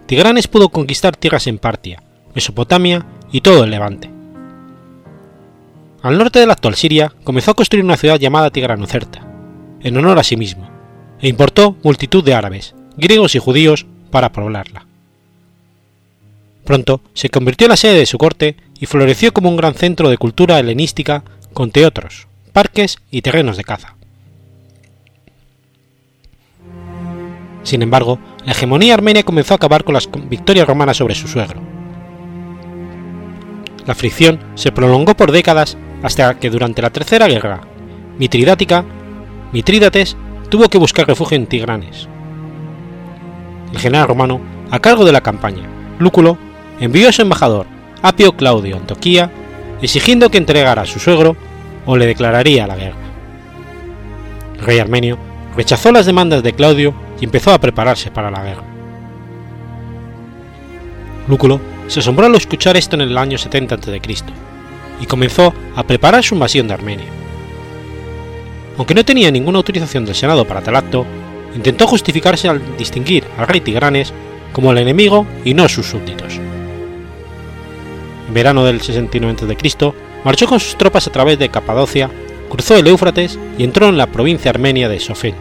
Tigranes 0.05 0.47
pudo 0.47 0.69
conquistar 0.69 1.17
tierras 1.17 1.45
en 1.47 1.57
Partia, 1.57 2.01
Mesopotamia 2.33 3.05
y 3.33 3.41
todo 3.41 3.65
el 3.65 3.71
Levante. 3.71 4.09
Al 6.03 6.17
norte 6.17 6.39
de 6.39 6.45
la 6.45 6.53
actual 6.53 6.75
Siria 6.75 7.11
comenzó 7.25 7.51
a 7.51 7.55
construir 7.55 7.83
una 7.83 7.97
ciudad 7.97 8.17
llamada 8.17 8.49
Tigranocerta, 8.49 9.27
en 9.81 9.97
honor 9.97 10.19
a 10.19 10.23
sí 10.23 10.38
mismo, 10.38 10.69
e 11.19 11.27
importó 11.27 11.75
multitud 11.83 12.23
de 12.23 12.33
árabes, 12.33 12.75
griegos 12.95 13.35
y 13.35 13.39
judíos 13.39 13.85
para 14.09 14.31
poblarla. 14.31 14.85
Pronto 16.63 17.01
se 17.13 17.27
convirtió 17.27 17.65
en 17.65 17.71
la 17.71 17.77
sede 17.77 17.97
de 17.99 18.05
su 18.05 18.17
corte 18.17 18.55
y 18.80 18.86
floreció 18.86 19.34
como 19.34 19.49
un 19.49 19.57
gran 19.57 19.73
centro 19.73 20.09
de 20.09 20.17
cultura 20.17 20.59
helenística 20.59 21.23
con 21.53 21.71
teatros, 21.71 22.28
parques 22.53 22.97
y 23.11 23.21
terrenos 23.21 23.57
de 23.57 23.63
caza. 23.63 23.95
Sin 27.63 27.82
embargo, 27.82 28.19
la 28.45 28.53
hegemonía 28.53 28.93
armenia 28.93 29.23
comenzó 29.23 29.53
a 29.53 29.57
acabar 29.57 29.84
con 29.84 29.93
las 29.93 30.09
victorias 30.30 30.67
romanas 30.67 30.97
sobre 30.97 31.15
su 31.15 31.28
suegro. 31.28 31.61
La 33.86 33.95
fricción 33.95 34.39
se 34.55 34.71
prolongó 34.71 35.15
por 35.15 35.32
décadas 35.32 35.78
hasta 36.03 36.39
que 36.39 36.49
durante 36.49 36.82
la 36.82 36.91
Tercera 36.91 37.28
Guerra 37.28 37.61
Mitridática, 38.19 38.84
Mitrídates 39.51 40.17
tuvo 40.49 40.69
que 40.69 40.78
buscar 40.78 41.07
refugio 41.07 41.38
en 41.38 41.45
Tigranes. 41.45 42.07
El 43.71 43.80
general 43.80 44.07
romano, 44.07 44.41
a 44.71 44.80
cargo 44.80 45.05
de 45.05 45.11
la 45.11 45.21
campaña, 45.21 45.63
Lúculo, 45.99 46.38
envió 46.80 47.09
a 47.09 47.11
su 47.11 47.21
embajador, 47.21 47.67
Apio 48.02 48.36
Claudio 48.36 48.78
Antoquía, 48.78 49.32
exigiendo 49.82 50.30
que 50.30 50.38
entregara 50.38 50.84
a 50.84 50.86
su 50.86 51.00
suegro 51.00 51.36
o 51.86 51.98
le 51.98 52.06
declararía 52.06 52.68
la 52.68 52.76
guerra. 52.76 52.98
El 54.60 54.66
rey 54.66 54.80
armenio 54.80 55.18
rechazó 55.56 55.91
las 55.91 56.06
demandas 56.06 56.43
de 56.43 56.54
Claudio 56.54 56.93
y 57.20 57.26
empezó 57.26 57.52
a 57.52 57.60
prepararse 57.60 58.12
para 58.12 58.32
la 58.32 58.43
guerra. 58.43 58.64
Lúculo 61.28 61.60
se 61.88 62.00
asombró 62.00 62.26
al 62.26 62.36
escuchar 62.36 62.78
esto 62.78 62.95
en 62.95 63.02
el 63.02 63.18
año 63.18 63.38
70 63.38 63.76
a.C. 63.76 64.02
y 65.02 65.06
comenzó 65.06 65.54
a 65.76 65.84
preparar 65.84 66.24
su 66.24 66.36
invasión 66.36 66.68
de 66.68 66.74
Armenia. 66.74 67.08
Aunque 68.78 68.93
no 68.93 69.04
tenía 69.04 69.32
ninguna 69.32 69.58
autorización 69.58 70.06
del 70.06 70.16
Senado 70.16 70.45
para 70.45 70.62
tal 70.62 70.76
acto, 70.76 71.06
intentó 71.56 71.88
justificarse 71.88 72.48
al 72.48 72.62
distinguir 72.78 73.24
al 73.38 73.48
rey 73.48 73.62
Tigranes 73.62 74.14
como 74.54 74.72
el 74.72 74.78
enemigo 74.78 75.26
y 75.43 75.54
no 75.54 75.68
sus 75.68 75.88
súbditos. 75.88 76.39
En 78.28 78.34
verano 78.34 78.65
del 78.65 78.82
69 78.82 79.38
a.C., 79.41 79.93
marchó 80.23 80.47
con 80.47 80.59
sus 80.59 80.78
tropas 80.78 81.07
a 81.07 81.11
través 81.11 81.39
de 81.39 81.49
Capadocia, 81.49 82.09
cruzó 82.49 82.75
el 82.75 82.88
Éufrates 82.88 83.39
y 83.57 83.63
entró 83.63 83.88
en 83.88 83.97
la 83.97 84.07
provincia 84.07 84.51
armenia 84.51 84.89
de 84.89 84.99
Sofén, 84.99 85.36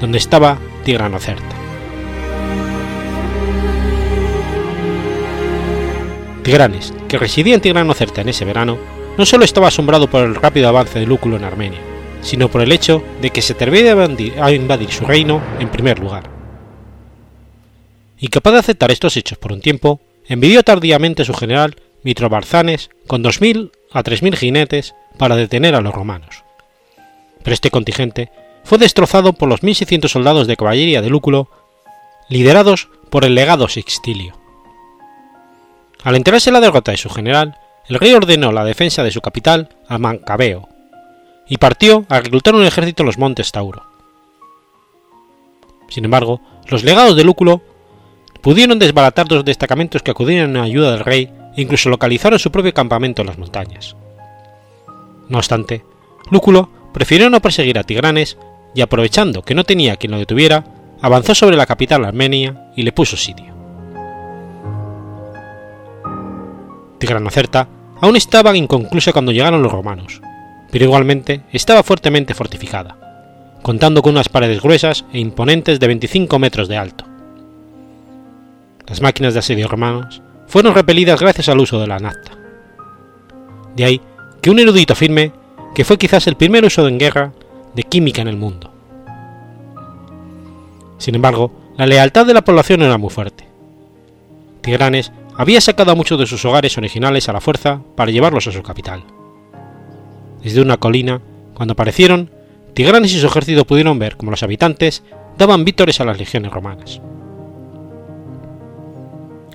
donde 0.00 0.18
estaba 0.18 0.58
Tigranocerta. 0.84 1.56
Tigranes, 6.44 6.94
que 7.08 7.18
residía 7.18 7.56
en 7.56 7.60
Tigranocerta 7.60 8.20
en 8.20 8.28
ese 8.28 8.44
verano, 8.44 8.78
no 9.18 9.26
solo 9.26 9.44
estaba 9.44 9.68
asombrado 9.68 10.08
por 10.08 10.22
el 10.22 10.36
rápido 10.36 10.68
avance 10.68 11.00
de 11.00 11.06
Lúculo 11.06 11.36
en 11.36 11.44
Armenia, 11.44 11.80
sino 12.22 12.48
por 12.48 12.60
el 12.60 12.70
hecho 12.70 13.02
de 13.20 13.30
que 13.30 13.42
se 13.42 13.54
atrevía 13.54 13.96
a 14.40 14.52
invadir 14.52 14.92
su 14.92 15.04
reino 15.04 15.42
en 15.58 15.68
primer 15.70 15.98
lugar. 15.98 16.30
Incapaz 18.18 18.52
de 18.52 18.58
aceptar 18.60 18.92
estos 18.92 19.16
hechos 19.16 19.38
por 19.38 19.52
un 19.52 19.60
tiempo, 19.60 20.00
envió 20.28 20.62
tardíamente 20.62 21.22
a 21.22 21.24
su 21.24 21.34
general 21.34 21.76
Mitrobarzanes 22.06 22.90
con 23.08 23.24
2.000 23.24 23.72
a 23.90 24.04
3.000 24.04 24.36
jinetes 24.36 24.94
para 25.18 25.34
detener 25.34 25.74
a 25.74 25.80
los 25.80 25.92
romanos. 25.92 26.44
Pero 27.42 27.52
este 27.52 27.72
contingente 27.72 28.30
fue 28.62 28.78
destrozado 28.78 29.32
por 29.32 29.48
los 29.48 29.62
1.600 29.62 30.06
soldados 30.06 30.46
de 30.46 30.56
caballería 30.56 31.02
de 31.02 31.10
Lúculo, 31.10 31.48
liderados 32.28 32.88
por 33.10 33.24
el 33.24 33.34
legado 33.34 33.66
Sextilio. 33.66 34.38
Al 36.04 36.14
enterarse 36.14 36.52
la 36.52 36.60
derrota 36.60 36.92
de 36.92 36.96
su 36.96 37.10
general, 37.10 37.58
el 37.88 37.98
rey 37.98 38.12
ordenó 38.12 38.52
la 38.52 38.64
defensa 38.64 39.02
de 39.02 39.10
su 39.10 39.20
capital 39.20 39.70
a 39.88 39.98
Mancabeo 39.98 40.68
y 41.48 41.56
partió 41.56 42.06
a 42.08 42.20
reclutar 42.20 42.54
un 42.54 42.64
ejército 42.64 43.02
en 43.02 43.06
los 43.08 43.18
montes 43.18 43.50
Tauro. 43.50 43.82
Sin 45.88 46.04
embargo, 46.04 46.40
los 46.68 46.84
legados 46.84 47.16
de 47.16 47.24
Lúculo 47.24 47.62
pudieron 48.42 48.78
desbaratar 48.78 49.26
dos 49.26 49.44
destacamentos 49.44 50.04
que 50.04 50.12
acudieron 50.12 50.50
en 50.50 50.62
ayuda 50.62 50.92
del 50.92 51.00
rey 51.00 51.32
incluso 51.56 51.88
localizaron 51.90 52.38
su 52.38 52.50
propio 52.50 52.72
campamento 52.74 53.22
en 53.22 53.28
las 53.28 53.38
montañas. 53.38 53.96
No 55.28 55.38
obstante, 55.38 55.84
Lúculo 56.30 56.68
prefirió 56.92 57.30
no 57.30 57.40
perseguir 57.40 57.78
a 57.78 57.84
Tigranes 57.84 58.38
y 58.74 58.80
aprovechando 58.80 59.42
que 59.42 59.54
no 59.54 59.64
tenía 59.64 59.96
quien 59.96 60.12
lo 60.12 60.18
detuviera, 60.18 60.64
avanzó 61.00 61.34
sobre 61.34 61.56
la 61.56 61.66
capital 61.66 62.04
armenia 62.04 62.70
y 62.76 62.82
le 62.82 62.92
puso 62.92 63.16
sitio. 63.16 63.54
Tigranocerta 66.98 67.68
aún 68.00 68.16
estaba 68.16 68.56
inconclusa 68.56 69.12
cuando 69.12 69.32
llegaron 69.32 69.62
los 69.62 69.72
romanos, 69.72 70.20
pero 70.70 70.84
igualmente 70.84 71.42
estaba 71.52 71.82
fuertemente 71.82 72.34
fortificada, 72.34 73.58
contando 73.62 74.02
con 74.02 74.12
unas 74.12 74.28
paredes 74.28 74.62
gruesas 74.62 75.04
e 75.12 75.18
imponentes 75.18 75.80
de 75.80 75.86
25 75.86 76.38
metros 76.38 76.68
de 76.68 76.76
alto. 76.76 77.04
Las 78.86 79.00
máquinas 79.00 79.34
de 79.34 79.40
asedio 79.40 79.68
romanos 79.68 80.22
fueron 80.46 80.74
repelidas 80.74 81.20
gracias 81.20 81.48
al 81.48 81.60
uso 81.60 81.80
de 81.80 81.86
la 81.86 81.98
nafta. 81.98 82.32
De 83.74 83.84
ahí 83.84 84.00
que 84.40 84.50
un 84.50 84.58
erudito 84.58 84.92
afirme 84.92 85.32
que 85.74 85.84
fue 85.84 85.98
quizás 85.98 86.26
el 86.26 86.36
primer 86.36 86.64
uso 86.64 86.88
en 86.88 86.98
guerra 86.98 87.32
de 87.74 87.82
química 87.82 88.22
en 88.22 88.28
el 88.28 88.36
mundo. 88.36 88.72
Sin 90.98 91.14
embargo, 91.14 91.52
la 91.76 91.86
lealtad 91.86 92.24
de 92.24 92.34
la 92.34 92.42
población 92.42 92.82
era 92.82 92.96
muy 92.96 93.10
fuerte. 93.10 93.46
Tigranes 94.62 95.12
había 95.36 95.60
sacado 95.60 95.92
a 95.92 95.94
muchos 95.94 96.18
de 96.18 96.26
sus 96.26 96.44
hogares 96.44 96.78
originales 96.78 97.28
a 97.28 97.32
la 97.32 97.40
fuerza 97.40 97.80
para 97.94 98.10
llevarlos 98.10 98.46
a 98.46 98.52
su 98.52 98.62
capital. 98.62 99.04
Desde 100.42 100.62
una 100.62 100.78
colina, 100.78 101.20
cuando 101.54 101.72
aparecieron, 101.72 102.30
Tigranes 102.72 103.14
y 103.14 103.20
su 103.20 103.26
ejército 103.26 103.66
pudieron 103.66 103.98
ver 103.98 104.16
cómo 104.16 104.30
los 104.30 104.42
habitantes 104.42 105.02
daban 105.38 105.64
vítores 105.64 106.00
a 106.00 106.04
las 106.04 106.18
legiones 106.18 106.52
romanas. 106.52 107.00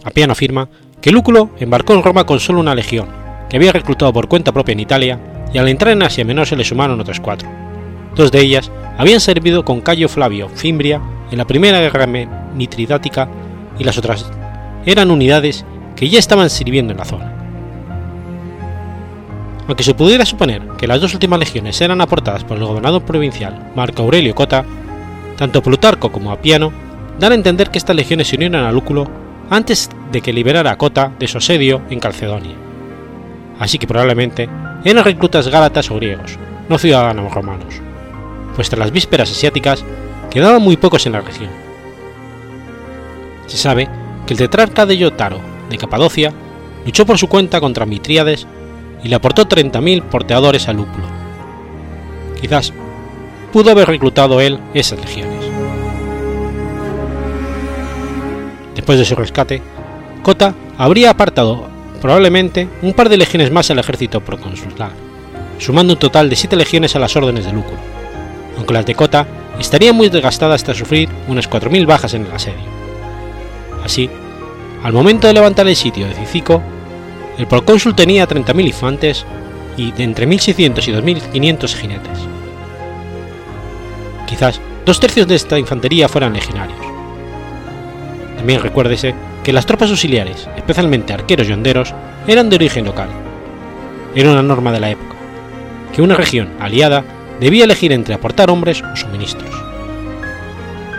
Apiano 0.03 0.33
afirma 0.33 0.69
que 1.01 1.11
Lúculo 1.11 1.49
embarcó 1.59 1.93
en 1.93 2.03
Roma 2.03 2.25
con 2.25 2.39
solo 2.39 2.59
una 2.59 2.75
legión, 2.75 3.07
que 3.49 3.57
había 3.57 3.71
reclutado 3.71 4.13
por 4.13 4.27
cuenta 4.27 4.51
propia 4.51 4.73
en 4.73 4.79
Italia, 4.79 5.19
y 5.53 5.57
al 5.57 5.67
entrar 5.67 5.93
en 5.93 6.03
Asia 6.03 6.25
Menor 6.25 6.47
se 6.47 6.55
le 6.55 6.63
sumaron 6.63 6.99
otras 7.01 7.19
cuatro, 7.19 7.49
Dos 8.15 8.31
de 8.31 8.41
ellas 8.41 8.71
habían 8.97 9.19
servido 9.19 9.63
con 9.63 9.81
Cayo 9.81 10.09
Flavio 10.09 10.49
Fimbria 10.49 11.01
en 11.31 11.37
la 11.37 11.45
primera 11.45 11.79
guerra 11.79 12.07
mitridática 12.53 13.29
y 13.79 13.83
las 13.83 13.97
otras 13.97 14.29
eran 14.85 15.11
unidades 15.11 15.65
que 15.95 16.09
ya 16.09 16.19
estaban 16.19 16.49
sirviendo 16.49 16.91
en 16.91 16.97
la 16.97 17.05
zona. 17.05 17.37
Aunque 19.67 19.83
se 19.83 19.93
pudiera 19.93 20.25
suponer 20.25 20.61
que 20.77 20.87
las 20.87 20.99
dos 20.99 21.13
últimas 21.13 21.39
legiones 21.39 21.79
eran 21.79 22.01
aportadas 22.01 22.43
por 22.43 22.57
el 22.57 22.65
gobernador 22.65 23.03
provincial 23.03 23.71
Marco 23.75 24.03
Aurelio 24.03 24.35
Cota, 24.35 24.65
tanto 25.37 25.63
Plutarco 25.63 26.11
como 26.11 26.31
Apiano 26.31 26.73
dan 27.17 27.31
a 27.31 27.35
entender 27.35 27.69
que 27.69 27.77
estas 27.77 27.95
legiones 27.95 28.27
se 28.27 28.35
unieron 28.35 28.65
a 28.65 28.71
Lúculo 28.71 29.07
antes 29.51 29.91
de 30.11 30.21
que 30.21 30.33
liberara 30.33 30.71
a 30.71 30.77
Cota 30.79 31.11
de 31.19 31.27
su 31.27 31.37
asedio 31.37 31.83
en 31.91 31.99
Calcedonia. 31.99 32.55
Así 33.59 33.77
que 33.77 33.85
probablemente 33.85 34.49
eran 34.83 35.05
reclutas 35.05 35.47
gálatas 35.47 35.91
o 35.91 35.95
griegos, 35.97 36.39
no 36.67 36.79
ciudadanos 36.79 37.31
romanos 37.31 37.81
pues 38.55 38.69
tras 38.69 38.79
las 38.79 38.91
vísperas 38.91 39.31
asiáticas 39.31 39.83
quedaban 40.29 40.61
muy 40.61 40.77
pocos 40.77 41.05
en 41.05 41.13
la 41.13 41.21
región. 41.21 41.49
Se 43.47 43.57
sabe 43.57 43.89
que 44.25 44.33
el 44.33 44.39
tetrarca 44.39 44.85
de 44.85 44.97
Yotaro, 44.97 45.39
de 45.69 45.77
Capadocia, 45.77 46.33
luchó 46.85 47.05
por 47.05 47.17
su 47.17 47.27
cuenta 47.27 47.59
contra 47.59 47.85
Mitríades 47.85 48.47
y 49.03 49.09
le 49.09 49.15
aportó 49.15 49.47
30.000 49.47 50.03
porteadores 50.03 50.67
a 50.67 50.73
Lúpulo. 50.73 51.05
Quizás 52.39 52.73
pudo 53.51 53.71
haber 53.71 53.87
reclutado 53.87 54.39
él 54.41 54.59
esas 54.73 54.99
legiones. 54.99 55.30
Después 58.75 58.97
de 58.99 59.05
su 59.05 59.15
rescate, 59.15 59.61
Cota 60.23 60.53
habría 60.77 61.11
apartado 61.11 61.67
probablemente 62.01 62.67
un 62.81 62.93
par 62.93 63.09
de 63.09 63.17
legiones 63.17 63.51
más 63.51 63.69
al 63.69 63.79
ejército 63.79 64.21
proconsular, 64.21 64.91
sumando 65.59 65.93
un 65.93 65.99
total 65.99 66.29
de 66.29 66.35
7 66.35 66.55
legiones 66.55 66.95
a 66.95 66.99
las 66.99 67.15
órdenes 67.15 67.45
de 67.45 67.53
Lúculo 67.53 67.77
aunque 68.61 68.73
las 68.73 68.85
de 68.85 68.93
Cota 68.93 69.25
estarían 69.59 69.95
muy 69.95 70.09
desgastadas 70.09 70.61
hasta 70.61 70.75
sufrir 70.75 71.09
unas 71.27 71.49
4.000 71.49 71.85
bajas 71.87 72.13
en 72.13 72.25
el 72.25 72.31
asedio. 72.31 72.69
Así, 73.83 74.07
al 74.83 74.93
momento 74.93 75.25
de 75.25 75.33
levantar 75.33 75.67
el 75.67 75.75
sitio 75.75 76.07
de 76.07 76.13
Cicico, 76.13 76.61
el 77.39 77.47
procónsul 77.47 77.95
tenía 77.95 78.27
30.000 78.27 78.67
infantes 78.67 79.25
y 79.77 79.91
de 79.91 80.03
entre 80.03 80.27
1.600 80.27 80.87
y 80.87 80.91
2.500 80.91 81.73
jinetes. 81.75 82.19
Quizás 84.27 84.61
dos 84.85 84.99
tercios 84.99 85.27
de 85.27 85.35
esta 85.35 85.57
infantería 85.57 86.07
fueran 86.07 86.33
legionarios. 86.33 86.90
También 88.41 88.59
recuérdese 88.59 89.13
que 89.43 89.53
las 89.53 89.67
tropas 89.67 89.91
auxiliares, 89.91 90.49
especialmente 90.57 91.13
arqueros 91.13 91.47
y 91.47 91.53
honderos, 91.53 91.93
eran 92.25 92.49
de 92.49 92.55
origen 92.55 92.85
local. 92.85 93.07
Era 94.15 94.31
una 94.31 94.41
norma 94.41 94.71
de 94.71 94.79
la 94.79 94.89
época, 94.89 95.15
que 95.93 96.01
una 96.01 96.15
región 96.15 96.49
aliada 96.59 97.05
debía 97.39 97.65
elegir 97.65 97.91
entre 97.91 98.15
aportar 98.15 98.49
hombres 98.49 98.81
o 98.81 98.95
suministros. 98.95 99.51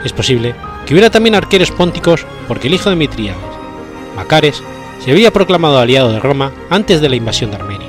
Es 0.05 0.13
posible 0.13 0.55
que 0.87 0.95
hubiera 0.95 1.11
también 1.11 1.35
arqueros 1.35 1.73
pónticos 1.73 2.25
porque 2.47 2.69
el 2.69 2.75
hijo 2.75 2.91
de 2.91 2.95
Mitriades, 2.97 3.43
Macares, 4.15 4.63
se 5.05 5.11
había 5.11 5.33
proclamado 5.33 5.81
aliado 5.81 6.13
de 6.13 6.21
Roma 6.21 6.53
antes 6.71 7.01
de 7.01 7.09
la 7.09 7.17
invasión 7.17 7.51
de 7.51 7.57
Armenia. 7.57 7.89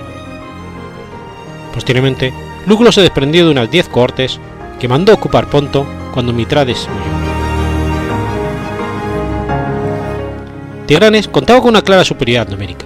Posteriormente, 1.76 2.34
Lúculo 2.66 2.92
se 2.92 3.02
desprendió 3.02 3.46
de 3.46 3.52
unas 3.52 3.70
diez 3.70 3.88
cohortes 3.88 4.40
que 4.80 4.88
mandó 4.88 5.14
ocupar 5.14 5.46
Ponto 5.46 5.86
cuando 6.12 6.34
Mitrades 6.34 6.90
murió. 6.90 7.23
Tigranes 10.94 11.28
contaba 11.28 11.60
con 11.60 11.70
una 11.70 11.82
clara 11.82 12.06
superioridad 12.06 12.50
numérica. 12.50 12.86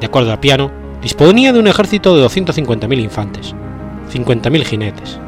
De 0.00 0.06
acuerdo 0.06 0.32
a 0.32 0.40
Piano, 0.40 0.70
disponía 1.02 1.52
de 1.52 1.58
un 1.58 1.66
ejército 1.66 2.16
de 2.16 2.24
250.000 2.24 2.98
infantes, 2.98 3.54
50.000 4.10 4.64
jinetes. 4.64 5.18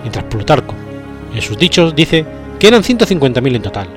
Mientras 0.00 0.24
Plutarco, 0.24 0.74
en 1.34 1.42
sus 1.42 1.58
dichos, 1.58 1.94
dice 1.94 2.24
que 2.58 2.68
eran 2.68 2.84
150.000 2.84 3.56
en 3.56 3.60
total, 3.60 3.88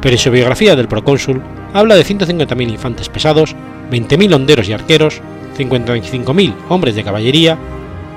pero 0.00 0.14
en 0.14 0.18
su 0.18 0.30
biografía 0.30 0.74
del 0.74 0.88
procónsul 0.88 1.42
habla 1.74 1.94
de 1.94 2.06
150.000 2.06 2.70
infantes 2.70 3.10
pesados, 3.10 3.54
20.000 3.90 4.34
honderos 4.36 4.70
y 4.70 4.72
arqueros, 4.72 5.20
55.000 5.58 6.54
hombres 6.70 6.94
de 6.94 7.04
caballería, 7.04 7.58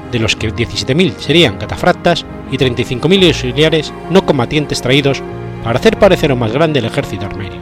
de 0.09 0.19
los 0.19 0.38
que 0.38 0.53
17.000 0.53 1.17
serían 1.17 1.57
catafractas 1.57 2.26
y 2.49 2.55
35.000 2.57 3.28
auxiliares 3.28 3.91
no 4.09 4.26
combatientes 4.26 4.82
traídos 4.82 5.22
para 5.64 5.80
hacer 5.80 5.97
parecer 5.97 6.32
aún 6.32 6.39
más 6.39 6.51
grande 6.51 6.80
el 6.80 6.86
ejército 6.86 7.26
armenio. 7.26 7.59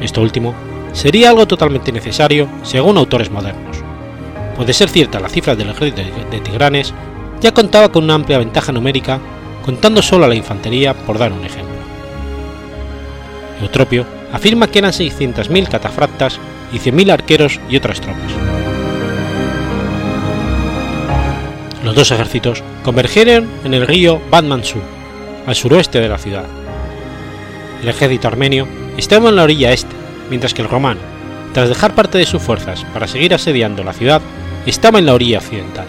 Esto 0.00 0.20
último 0.20 0.54
sería 0.92 1.30
algo 1.30 1.46
totalmente 1.46 1.92
necesario 1.92 2.48
según 2.62 2.98
autores 2.98 3.30
modernos. 3.30 3.76
Puede 4.56 4.72
ser 4.72 4.88
cierta 4.88 5.20
la 5.20 5.28
cifra 5.28 5.56
del 5.56 5.70
ejército 5.70 6.02
de 6.30 6.40
Tigranes 6.40 6.94
ya 7.40 7.52
contaba 7.52 7.90
con 7.90 8.04
una 8.04 8.14
amplia 8.14 8.38
ventaja 8.38 8.72
numérica 8.72 9.20
contando 9.64 10.02
solo 10.02 10.24
a 10.24 10.28
la 10.28 10.34
infantería 10.34 10.94
por 10.94 11.18
dar 11.18 11.32
un 11.32 11.44
ejemplo. 11.44 11.74
Eutropio 13.60 14.04
afirma 14.32 14.66
que 14.66 14.78
eran 14.78 14.92
600.000 14.92 15.68
catafractas 15.68 16.38
y 16.72 16.78
100.000 16.78 17.10
arqueros 17.10 17.60
y 17.68 17.76
otras 17.76 18.00
tropas. 18.00 18.32
Los 21.84 21.94
dos 21.94 22.10
ejércitos 22.10 22.62
convergieron 22.82 23.46
en 23.64 23.74
el 23.74 23.86
río 23.86 24.20
Badmansur, 24.30 24.82
al 25.46 25.54
suroeste 25.54 26.00
de 26.00 26.08
la 26.08 26.18
ciudad. 26.18 26.46
El 27.82 27.88
ejército 27.88 28.28
armenio 28.28 28.66
estaba 28.96 29.28
en 29.28 29.36
la 29.36 29.42
orilla 29.42 29.72
este, 29.72 29.94
mientras 30.30 30.54
que 30.54 30.62
el 30.62 30.68
romano, 30.68 31.00
tras 31.52 31.68
dejar 31.68 31.94
parte 31.94 32.18
de 32.18 32.26
sus 32.26 32.42
fuerzas 32.42 32.84
para 32.92 33.06
seguir 33.06 33.34
asediando 33.34 33.84
la 33.84 33.92
ciudad, 33.92 34.22
estaba 34.66 34.98
en 34.98 35.06
la 35.06 35.14
orilla 35.14 35.38
occidental. 35.38 35.86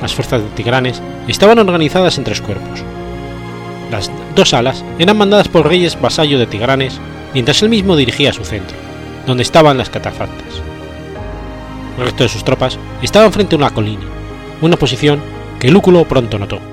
Las 0.00 0.14
fuerzas 0.14 0.42
de 0.42 0.48
Tigranes 0.50 1.02
estaban 1.28 1.58
organizadas 1.58 2.16
en 2.16 2.24
tres 2.24 2.40
cuerpos. 2.40 2.82
Las 3.90 4.10
dos 4.34 4.54
alas 4.54 4.84
eran 4.98 5.18
mandadas 5.18 5.48
por 5.48 5.66
reyes 5.66 6.00
vasallo 6.00 6.38
de 6.38 6.46
Tigranes, 6.46 6.98
mientras 7.34 7.62
él 7.62 7.68
mismo 7.68 7.96
dirigía 7.96 8.32
su 8.32 8.44
centro, 8.44 8.76
donde 9.26 9.42
estaban 9.42 9.76
las 9.76 9.90
catafractas. 9.90 10.62
El 11.98 12.04
resto 12.04 12.22
de 12.22 12.28
sus 12.30 12.44
tropas 12.44 12.78
estaban 13.02 13.32
frente 13.32 13.56
a 13.56 13.58
una 13.58 13.70
colina, 13.70 14.04
una 14.62 14.76
posición 14.76 15.20
que 15.58 15.70
Lúculo 15.70 16.06
pronto 16.06 16.38
notó. 16.38 16.69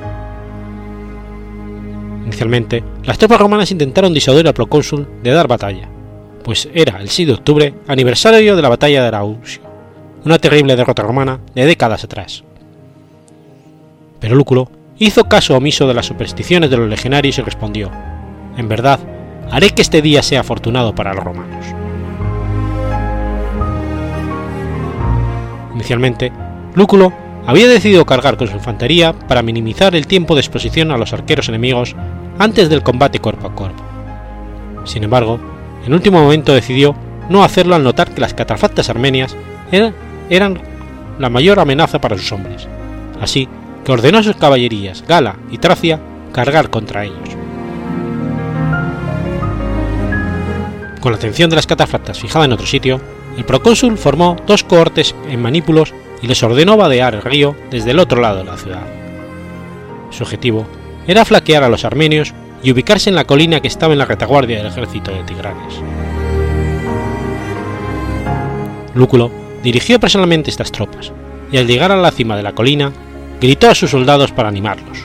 Inicialmente, 2.27 2.83
las 3.05 3.17
tropas 3.17 3.39
romanas 3.39 3.71
intentaron 3.71 4.13
disuadir 4.13 4.45
al 4.45 4.53
procónsul 4.53 5.07
de 5.23 5.31
dar 5.31 5.47
batalla, 5.47 5.87
pues 6.43 6.67
era 6.73 6.99
el 6.99 7.07
6 7.07 7.25
de 7.25 7.33
octubre 7.33 7.73
aniversario 7.87 8.57
de 8.57 8.61
la 8.61 8.67
batalla 8.67 8.99
de 8.99 9.07
Arausio, 9.07 9.61
una 10.25 10.37
terrible 10.37 10.75
derrota 10.75 11.03
romana 11.03 11.39
de 11.55 11.65
décadas 11.65 12.03
atrás. 12.03 12.43
Pero 14.19 14.35
Lúculo 14.35 14.69
hizo 14.97 15.29
caso 15.29 15.55
omiso 15.55 15.87
de 15.87 15.93
las 15.93 16.05
supersticiones 16.05 16.69
de 16.69 16.75
los 16.75 16.89
legionarios 16.89 17.37
y 17.37 17.43
respondió, 17.43 17.89
en 18.57 18.67
verdad, 18.67 18.99
haré 19.49 19.69
que 19.69 19.81
este 19.81 20.01
día 20.01 20.21
sea 20.21 20.41
afortunado 20.41 20.93
para 20.93 21.13
los 21.13 21.23
romanos. 21.23 21.65
Inicialmente, 25.73 26.33
Lúculo 26.75 27.13
había 27.47 27.69
decidido 27.69 28.05
cargar 28.05 28.35
con 28.35 28.49
su 28.49 28.55
infantería 28.55 29.13
para 29.13 29.41
minimizar 29.41 29.95
el 29.95 30.05
tiempo 30.05 30.35
de 30.35 30.41
exposición 30.41 30.91
a 30.91 30.97
los 30.97 31.13
arqueros 31.13 31.47
enemigos 31.47 31.95
antes 32.37 32.67
del 32.69 32.83
combate 32.83 33.19
cuerpo 33.19 33.47
a 33.47 33.55
cuerpo. 33.55 33.83
Sin 34.83 35.05
embargo, 35.05 35.39
en 35.85 35.93
último 35.93 36.21
momento 36.21 36.53
decidió 36.53 36.93
no 37.29 37.45
hacerlo 37.45 37.75
al 37.75 37.83
notar 37.83 38.13
que 38.13 38.19
las 38.19 38.33
catafactas 38.33 38.89
armenias 38.89 39.37
eran, 39.71 39.95
eran 40.29 40.61
la 41.19 41.29
mayor 41.29 41.59
amenaza 41.59 42.01
para 42.01 42.17
sus 42.17 42.33
hombres, 42.33 42.67
así 43.21 43.47
que 43.85 43.93
ordenó 43.93 44.17
a 44.17 44.23
sus 44.23 44.35
caballerías 44.35 45.05
Gala 45.07 45.37
y 45.49 45.57
Tracia 45.57 46.01
cargar 46.33 46.69
contra 46.69 47.05
ellos. 47.05 47.29
Con 50.99 51.13
la 51.13 51.17
atención 51.17 51.49
de 51.49 51.55
las 51.55 51.67
catafractas 51.67 52.19
fijada 52.19 52.43
en 52.43 52.51
otro 52.51 52.67
sitio, 52.67 52.99
el 53.37 53.45
procónsul 53.45 53.97
formó 53.97 54.35
dos 54.45 54.65
cohortes 54.65 55.15
en 55.29 55.41
Manípulos 55.41 55.93
y 56.21 56.27
les 56.27 56.41
ordenó 56.43 56.77
vadear 56.77 57.15
el 57.15 57.21
río 57.21 57.55
desde 57.69 57.91
el 57.91 57.99
otro 57.99 58.21
lado 58.21 58.39
de 58.39 58.45
la 58.45 58.57
ciudad. 58.57 58.85
Su 60.09 60.23
objetivo 60.23 60.65
era 61.07 61.25
flaquear 61.25 61.63
a 61.63 61.69
los 61.69 61.85
armenios 61.85 62.33
y 62.63 62.71
ubicarse 62.71 63.09
en 63.09 63.15
la 63.15 63.25
colina 63.25 63.59
que 63.59 63.67
estaba 63.67 63.93
en 63.93 63.99
la 63.99 64.05
retaguardia 64.05 64.57
del 64.57 64.67
ejército 64.67 65.11
de 65.11 65.23
Tigranes. 65.23 65.75
Lúculo 68.93 69.31
dirigió 69.63 69.99
personalmente 69.99 70.49
estas 70.49 70.71
tropas, 70.71 71.11
y 71.51 71.57
al 71.57 71.67
llegar 71.67 71.91
a 71.91 71.97
la 71.97 72.11
cima 72.11 72.35
de 72.35 72.43
la 72.43 72.53
colina, 72.53 72.91
gritó 73.39 73.69
a 73.69 73.75
sus 73.75 73.91
soldados 73.91 74.31
para 74.31 74.49
animarlos. 74.49 74.97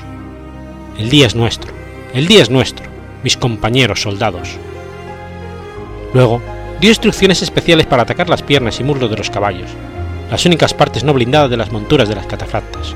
El 0.98 1.10
día 1.10 1.26
es 1.26 1.34
nuestro, 1.34 1.72
el 2.14 2.26
día 2.26 2.42
es 2.42 2.50
nuestro, 2.50 2.86
mis 3.22 3.36
compañeros 3.36 4.02
soldados. 4.02 4.56
Luego, 6.14 6.40
dio 6.80 6.90
instrucciones 6.90 7.42
especiales 7.42 7.86
para 7.86 8.02
atacar 8.02 8.28
las 8.28 8.42
piernas 8.42 8.80
y 8.80 8.84
muslos 8.84 9.10
de 9.10 9.16
los 9.16 9.30
caballos, 9.30 9.70
las 10.32 10.46
únicas 10.46 10.72
partes 10.72 11.04
no 11.04 11.12
blindadas 11.12 11.50
de 11.50 11.58
las 11.58 11.72
monturas 11.72 12.08
de 12.08 12.14
las 12.14 12.24
catafractas. 12.24 12.94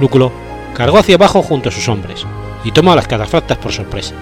Lúculo 0.00 0.32
cargó 0.74 0.98
hacia 0.98 1.14
abajo 1.14 1.40
junto 1.40 1.68
a 1.68 1.72
sus 1.72 1.88
hombres 1.88 2.26
y 2.64 2.72
tomó 2.72 2.92
a 2.92 2.96
las 2.96 3.06
catafractas 3.06 3.58
por 3.58 3.70
sorpresa, 3.70 4.16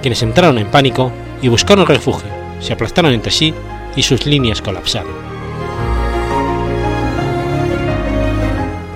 quienes 0.00 0.22
entraron 0.22 0.56
en 0.56 0.68
pánico 0.68 1.12
y 1.42 1.48
buscaron 1.48 1.86
refugio, 1.86 2.30
se 2.60 2.72
aplastaron 2.72 3.12
entre 3.12 3.30
sí 3.30 3.52
y 3.94 4.02
sus 4.02 4.24
líneas 4.24 4.62
colapsaron. 4.62 5.12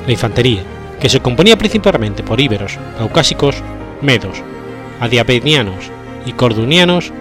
La 0.06 0.12
infantería, 0.12 0.62
que 0.98 1.10
se 1.10 1.20
componía 1.20 1.58
principalmente 1.58 2.22
por 2.22 2.40
íberos, 2.40 2.78
caucásicos, 2.96 3.56
medos, 4.00 4.38
adiabenianos 5.00 5.90
y 6.24 6.32
cordunianos, 6.32 7.12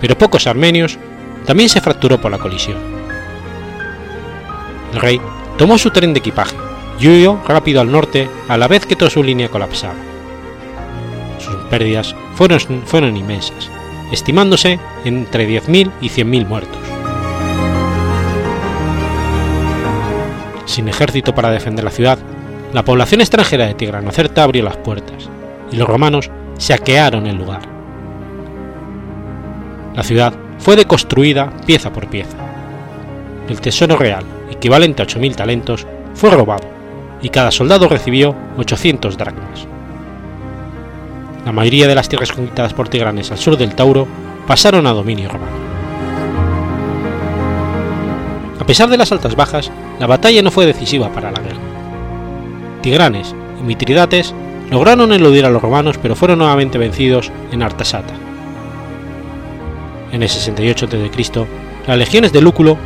pero 0.00 0.16
pocos 0.16 0.46
armenios, 0.46 0.98
también 1.44 1.68
se 1.68 1.82
fracturó 1.82 2.18
por 2.18 2.30
la 2.30 2.38
colisión. 2.38 2.95
El 4.96 5.02
rey 5.02 5.20
tomó 5.58 5.76
su 5.76 5.90
tren 5.90 6.14
de 6.14 6.20
equipaje 6.20 6.56
y 6.98 7.06
huyó 7.06 7.38
rápido 7.46 7.82
al 7.82 7.92
norte 7.92 8.30
a 8.48 8.56
la 8.56 8.66
vez 8.66 8.86
que 8.86 8.96
toda 8.96 9.10
su 9.10 9.22
línea 9.22 9.50
colapsaba. 9.50 9.92
Sus 11.38 11.54
pérdidas 11.68 12.16
fueron, 12.34 13.14
inmensas, 13.14 13.70
estimándose 14.10 14.80
entre 15.04 15.46
10.000 15.46 15.90
y 16.00 16.08
100.000 16.08 16.46
muertos. 16.46 16.78
Sin 20.64 20.88
ejército 20.88 21.34
para 21.34 21.50
defender 21.50 21.84
la 21.84 21.90
ciudad, 21.90 22.18
la 22.72 22.82
población 22.82 23.20
extranjera 23.20 23.66
de 23.66 23.74
Tigranocerta 23.74 24.44
abrió 24.44 24.62
las 24.62 24.78
puertas 24.78 25.28
y 25.70 25.76
los 25.76 25.86
romanos 25.86 26.30
saquearon 26.56 27.26
el 27.26 27.36
lugar. 27.36 27.60
La 29.94 30.02
ciudad 30.02 30.32
fue 30.58 30.74
deconstruida 30.74 31.52
pieza 31.66 31.92
por 31.92 32.06
pieza. 32.08 32.38
El 33.46 33.60
tesoro 33.60 33.96
real, 33.96 34.24
equivalente 34.50 35.02
a 35.02 35.06
8.000 35.06 35.34
talentos, 35.34 35.86
fue 36.14 36.30
robado 36.30 36.68
y 37.22 37.28
cada 37.28 37.50
soldado 37.50 37.88
recibió 37.88 38.34
800 38.56 39.16
dracmas. 39.16 39.66
La 41.44 41.52
mayoría 41.52 41.86
de 41.86 41.94
las 41.94 42.08
tierras 42.08 42.32
conquistadas 42.32 42.74
por 42.74 42.88
Tigranes 42.88 43.30
al 43.30 43.38
sur 43.38 43.56
del 43.56 43.74
Tauro 43.74 44.06
pasaron 44.46 44.86
a 44.86 44.92
dominio 44.92 45.28
romano. 45.28 45.56
A 48.58 48.66
pesar 48.66 48.88
de 48.88 48.96
las 48.96 49.12
altas 49.12 49.36
bajas, 49.36 49.70
la 50.00 50.08
batalla 50.08 50.42
no 50.42 50.50
fue 50.50 50.66
decisiva 50.66 51.12
para 51.12 51.30
la 51.30 51.40
guerra. 51.40 51.60
Tigranes 52.82 53.34
y 53.60 53.62
Mitridates 53.62 54.34
lograron 54.70 55.12
eludir 55.12 55.46
a 55.46 55.50
los 55.50 55.62
romanos 55.62 55.98
pero 56.02 56.16
fueron 56.16 56.40
nuevamente 56.40 56.78
vencidos 56.78 57.30
en 57.52 57.62
Artasata. 57.62 58.14
En 60.10 60.22
el 60.22 60.28
68 60.28 60.86
a.C., 60.86 61.46
las 61.86 61.98
legiones 61.98 62.32
de 62.32 62.40
Lúculo 62.40 62.76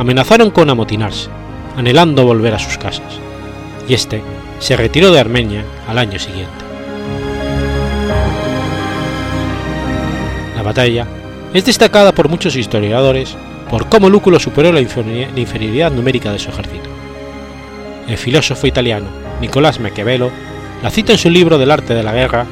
amenazaron 0.00 0.50
con 0.50 0.70
amotinarse, 0.70 1.28
anhelando 1.76 2.24
volver 2.24 2.54
a 2.54 2.58
sus 2.58 2.78
casas, 2.78 3.20
y 3.86 3.92
este 3.92 4.22
se 4.58 4.74
retiró 4.74 5.12
de 5.12 5.20
Armenia 5.20 5.62
al 5.86 5.98
año 5.98 6.18
siguiente. 6.18 6.64
La 10.56 10.62
batalla 10.62 11.06
es 11.52 11.66
destacada 11.66 12.12
por 12.12 12.30
muchos 12.30 12.56
historiadores 12.56 13.36
por 13.68 13.90
cómo 13.90 14.08
Lúculo 14.08 14.40
superó 14.40 14.72
la 14.72 14.80
inferioridad 14.80 15.92
numérica 15.92 16.32
de 16.32 16.38
su 16.38 16.48
ejército. 16.48 16.88
El 18.08 18.16
filósofo 18.16 18.66
italiano 18.66 19.06
Nicolás 19.42 19.80
Maquiavelo 19.80 20.30
la 20.82 20.90
cita 20.90 21.12
en 21.12 21.18
su 21.18 21.28
libro 21.28 21.58
del 21.58 21.70
arte 21.70 21.92
de 21.92 22.02
la 22.02 22.14
guerra 22.14 22.46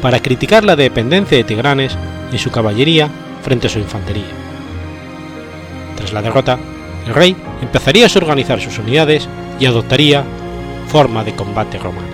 para 0.00 0.20
criticar 0.20 0.64
la 0.64 0.74
dependencia 0.74 1.36
de 1.36 1.44
Tigranes 1.44 1.98
en 2.32 2.38
su 2.38 2.50
caballería 2.50 3.10
frente 3.42 3.66
a 3.66 3.70
su 3.70 3.78
infantería. 3.78 4.24
Tras 5.96 6.14
la 6.14 6.22
derrota, 6.22 6.58
el 7.06 7.14
rey 7.14 7.36
empezaría 7.60 8.06
a 8.06 8.18
organizar 8.18 8.60
sus 8.60 8.78
unidades 8.78 9.28
y 9.60 9.66
adoptaría 9.66 10.24
forma 10.88 11.24
de 11.24 11.34
combate 11.34 11.78
romana. 11.78 12.13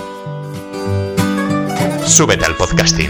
Súbete 2.11 2.43
al 2.43 2.57
podcasting. 2.57 3.09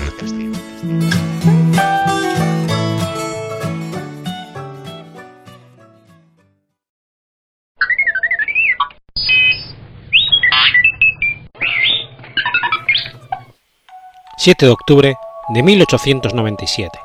...7 14.38 14.66
de 14.66 14.70
octubre 14.70 15.16
de 15.50 15.64
1897... 15.64 17.00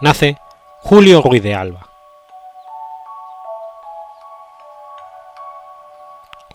...nace 0.00 0.36
Julio 0.82 1.22
Ruiz 1.22 1.42
de 1.42 1.54
Alba. 1.56 1.88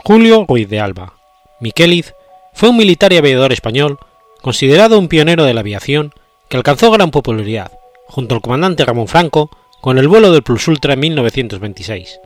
Julio 0.05 0.45
Ruiz 0.47 0.69
de 0.69 0.79
Alba, 0.79 1.13
Miqueliz, 1.59 2.15
fue 2.53 2.69
un 2.69 2.77
militar 2.77 3.11
y 3.11 3.17
aviador 3.17 3.51
español 3.51 3.99
considerado 4.41 4.99
un 4.99 5.07
pionero 5.07 5.43
de 5.45 5.53
la 5.53 5.61
aviación 5.61 6.13
que 6.49 6.57
alcanzó 6.57 6.91
gran 6.91 7.11
popularidad, 7.11 7.71
junto 8.07 8.35
al 8.35 8.41
comandante 8.41 8.85
Ramón 8.85 9.07
Franco, 9.07 9.49
con 9.81 9.97
el 9.97 10.07
vuelo 10.07 10.31
del 10.31 10.43
Plus 10.43 10.67
Ultra 10.67 10.93
en 10.93 10.99
1926. 10.99 12.19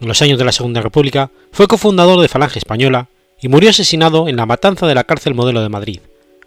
En 0.00 0.08
los 0.08 0.22
años 0.22 0.38
de 0.38 0.44
la 0.44 0.52
Segunda 0.52 0.80
República 0.80 1.30
fue 1.50 1.66
cofundador 1.66 2.20
de 2.20 2.28
Falange 2.28 2.58
Española 2.58 3.08
y 3.40 3.48
murió 3.48 3.70
asesinado 3.70 4.28
en 4.28 4.36
la 4.36 4.46
matanza 4.46 4.86
de 4.86 4.94
la 4.94 5.04
cárcel 5.04 5.34
modelo 5.34 5.60
de 5.60 5.68
Madrid, 5.68 6.00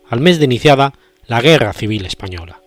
al 0.09 0.19
mes 0.19 0.39
de 0.39 0.45
iniciada 0.45 0.93
la 1.27 1.41
Guerra 1.41 1.73
Civil 1.73 2.05
Española. 2.05 2.61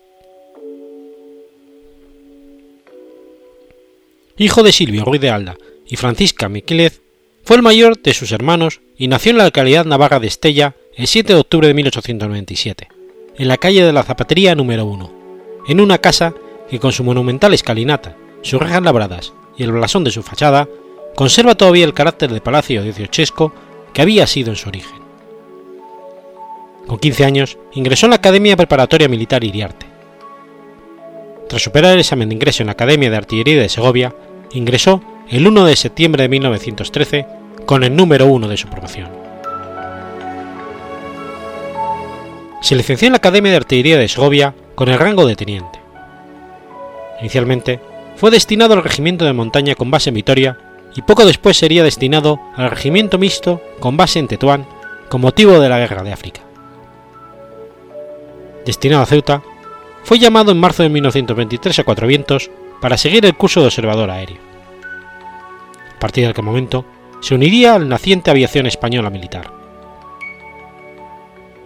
Hijo 4.37 4.63
de 4.63 4.73
Silvio 4.73 5.05
Ruiz 5.05 5.21
de 5.21 5.31
Alda 5.31 5.57
y 5.87 5.97
Francisca 5.97 6.49
Miquelez, 6.49 7.01
fue 7.45 7.57
el 7.57 7.63
mayor 7.63 8.01
de 8.01 8.15
sus 8.15 8.33
hermanos 8.33 8.81
y 8.97 9.09
nació 9.09 9.33
en 9.33 9.39
la 9.39 9.45
localidad 9.45 9.85
navarra 9.85 10.19
de 10.19 10.27
Estella 10.27 10.75
el 10.97 11.09
7 11.09 11.33
de 11.33 11.41
octubre 11.41 11.67
de 11.67 11.75
1897, 11.75 12.89
en 13.37 13.49
la 13.49 13.57
calle 13.57 13.85
de 13.85 13.93
la 13.93 14.05
Zapatería 14.05 14.55
número 14.55 14.87
1, 14.87 15.13
en 15.67 15.81
una 15.81 15.99
casa 15.99 16.35
que 16.71 16.79
con 16.79 16.93
su 16.93 17.03
monumental 17.03 17.53
escalinata, 17.53 18.17
sus 18.43 18.61
rejas 18.61 18.83
labradas 18.83 19.33
y 19.57 19.65
el 19.65 19.73
blasón 19.73 20.05
de 20.05 20.13
su 20.13 20.23
fachada, 20.23 20.69
conserva 21.17 21.57
todavía 21.57 21.85
el 21.85 21.95
carácter 21.95 22.33
de 22.33 22.41
palacio 22.41 22.83
dieciochesco 22.85 23.53
que 23.93 24.03
había 24.03 24.29
sido 24.29 24.51
en 24.51 24.57
su 24.57 24.69
origen. 24.69 25.03
Con 26.87 26.99
15 26.99 27.25
años 27.25 27.59
ingresó 27.73 28.07
en 28.07 28.11
la 28.11 28.17
Academia 28.17 28.57
Preparatoria 28.57 29.09
Militar 29.09 29.43
Iriarte. 29.43 29.87
Tras 31.49 31.63
superar 31.63 31.95
el 31.95 32.01
examen 32.01 32.29
de 32.29 32.37
ingreso 32.37 32.63
en 32.63 32.69
la 32.69 32.73
Academia 32.73 33.11
de 33.11 33.17
Artillería 33.17 33.61
de 33.61 33.69
Segovia, 33.69 34.15
ingresó 34.53 35.03
el 35.29 35.45
1 35.45 35.65
de 35.65 35.77
septiembre 35.77 36.23
de 36.23 36.29
1913 36.29 37.27
con 37.67 37.83
el 37.83 37.97
número 37.97 38.27
1 38.27 38.47
de 38.47 38.57
su 38.57 38.69
promoción. 38.69 39.24
Se 42.65 42.75
licenció 42.77 43.07
en 43.07 43.12
la 43.12 43.19
Academia 43.19 43.51
de 43.51 43.59
Artillería 43.59 43.99
de 43.99 44.09
Segovia 44.09 44.55
con 44.75 44.89
el 44.89 44.99
rango 44.99 45.27
de 45.27 45.37
teniente. 45.37 45.79
Inicialmente 47.21 47.79
fue 48.17 48.31
destinado 48.31 48.73
al 48.73 48.83
Regimiento 48.83 49.27
de 49.27 49.35
Montaña 49.35 49.75
con 49.75 49.91
base 49.91 50.09
en 50.09 50.15
Vitoria 50.15 50.57
y 50.95 51.03
poco 51.03 51.27
después 51.27 51.59
sería 51.59 51.85
destinado 51.85 52.41
al 52.57 52.71
Regimiento 52.71 53.19
Mixto 53.19 53.61
con 53.81 53.99
base 53.99 54.19
en 54.19 54.29
Tetuán 54.29 54.67
con 55.11 55.21
motivo 55.21 55.61
de 55.61 55.69
la 55.69 55.79
Guerra 55.79 56.03
de 56.05 56.15
África. 56.15 56.41
Destinado 58.65 59.03
a 59.03 59.07
Ceuta, 59.07 59.43
fue 60.03 60.19
llamado 60.19 60.51
en 60.51 60.59
marzo 60.59 60.85
de 60.85 60.89
1923 60.89 61.81
a 61.81 61.85
Cuatro 61.85 62.07
Vientos 62.07 62.51
para 62.81 62.97
seguir 62.97 63.27
el 63.27 63.37
curso 63.37 63.61
de 63.61 63.67
observador 63.67 64.11
aéreo. 64.11 64.39
A 65.97 66.01
partir 66.01 66.25
de 66.25 66.31
aquel 66.31 66.45
momento, 66.45 66.87
se 67.21 67.35
uniría 67.35 67.75
al 67.75 67.91
naciente 67.91 68.31
aviación 68.31 68.65
española 68.65 69.11
militar. 69.11 69.64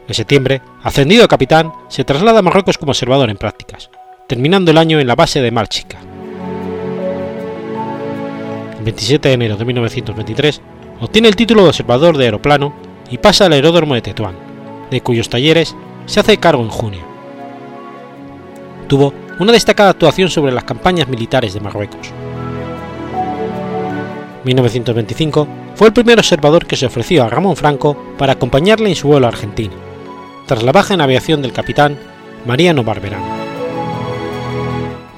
En 0.09 0.14
septiembre, 0.14 0.62
ascendido 0.82 1.22
a 1.22 1.28
capitán, 1.28 1.70
se 1.88 2.02
traslada 2.02 2.38
a 2.38 2.42
Marruecos 2.42 2.78
como 2.78 2.92
observador 2.92 3.28
en 3.28 3.36
prácticas, 3.36 3.90
terminando 4.26 4.70
el 4.70 4.78
año 4.78 4.98
en 4.98 5.06
la 5.06 5.14
base 5.14 5.42
de 5.42 5.50
Malchica. 5.50 5.98
El 8.78 8.84
27 8.84 9.28
de 9.28 9.34
enero 9.34 9.56
de 9.59 9.66
1923 9.66 10.62
obtiene 11.02 11.28
el 11.28 11.36
título 11.36 11.62
de 11.62 11.68
observador 11.68 12.16
de 12.16 12.24
aeroplano 12.24 12.72
y 13.11 13.18
pasa 13.18 13.44
al 13.44 13.52
aeródromo 13.52 13.94
de 13.94 14.00
Tetuán, 14.00 14.34
de 14.90 15.02
cuyos 15.02 15.28
talleres 15.28 15.76
se 16.06 16.20
hace 16.20 16.38
cargo 16.38 16.62
en 16.62 16.70
junio. 16.70 17.02
Tuvo 18.88 19.12
una 19.38 19.52
destacada 19.52 19.90
actuación 19.90 20.30
sobre 20.30 20.52
las 20.52 20.64
campañas 20.64 21.09
militares 21.09 21.52
de 21.52 21.61
Marruecos. 21.61 22.09
1925, 24.44 25.46
fue 25.74 25.88
el 25.88 25.92
primer 25.92 26.18
observador 26.18 26.64
que 26.64 26.76
se 26.76 26.86
ofreció 26.86 27.24
a 27.24 27.28
Ramón 27.28 27.56
Franco 27.56 27.94
para 28.16 28.32
acompañarle 28.32 28.88
en 28.88 28.96
su 28.96 29.09
vuelo 29.09 29.26
a 29.26 29.28
Argentina, 29.28 29.74
tras 30.49 30.62
la 30.62 30.72
baja 30.72 30.94
en 30.94 31.03
aviación 31.03 31.42
del 31.42 31.53
capitán 31.53 31.96
Mariano 32.46 32.82
Barberán. 32.82 33.22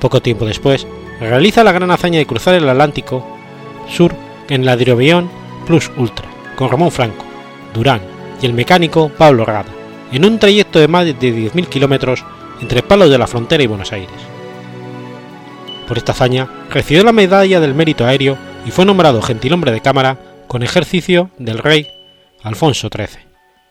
Poco 0.01 0.21
tiempo 0.21 0.45
después, 0.45 0.87
realiza 1.21 1.63
la 1.63 1.73
gran 1.73 1.91
hazaña 1.91 2.19
de 2.19 2.27
cruzar 2.27 2.55
el 2.55 2.69
Atlántico 2.69 3.25
Sur 3.89 4.13
en 4.49 4.67
la 4.67 4.75
Hidroavión 4.75 5.31
Plus 5.67 5.91
Ultra, 5.97 6.27
con 6.57 6.69
Ramón 6.69 6.91
Franco, 6.91 7.25
Durán 7.73 8.01
y 8.43 8.47
el 8.47 8.55
mecánico 8.55 9.09
Pablo 9.17 9.45
Rada, 9.45 9.71
en 10.11 10.25
un 10.25 10.39
trayecto 10.41 10.81
de 10.81 10.89
más 10.89 11.05
de 11.05 11.17
10.000 11.17 11.67
kilómetros 11.69 12.25
entre 12.61 12.83
Palos 12.83 13.09
de 13.09 13.19
la 13.19 13.29
Frontera 13.29 13.63
y 13.63 13.69
Buenos 13.69 13.93
Aires. 13.93 14.11
Por 15.87 15.97
esta 15.97 16.13
hazaña 16.13 16.49
recibió 16.71 17.05
la 17.05 17.13
Medalla 17.13 17.61
del 17.61 17.75
Mérito 17.75 18.05
Aéreo 18.05 18.37
y 18.67 18.73
fue 18.73 18.85
nombrado 18.85 19.23
gentilhombre 19.23 19.71
de 19.71 19.81
cámara 19.81 20.19
con 20.49 20.65
ejercicio 20.65 21.31
del 21.39 21.59
rey 21.59 21.87
Alfonso 22.43 22.89
XIII 22.93 23.30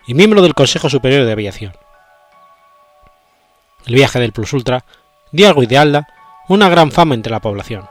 y 0.10 0.16
miembro 0.16 0.42
del 0.42 0.56
Consejo 0.56 0.90
Superior 0.90 1.24
de 1.24 1.32
Aviación. 1.32 1.72
El 3.86 3.94
viaje 3.94 4.20
del 4.20 4.32
Plus 4.32 4.54
Ultra 4.54 4.84
dio 5.32 5.48
a 5.48 5.54
Ruiz 5.54 5.70
de 5.70 5.78
Alda 5.78 6.08
una 6.48 6.68
gran 6.68 6.92
fama 6.92 7.14
entre 7.14 7.32
la 7.32 7.40
población. 7.40 7.88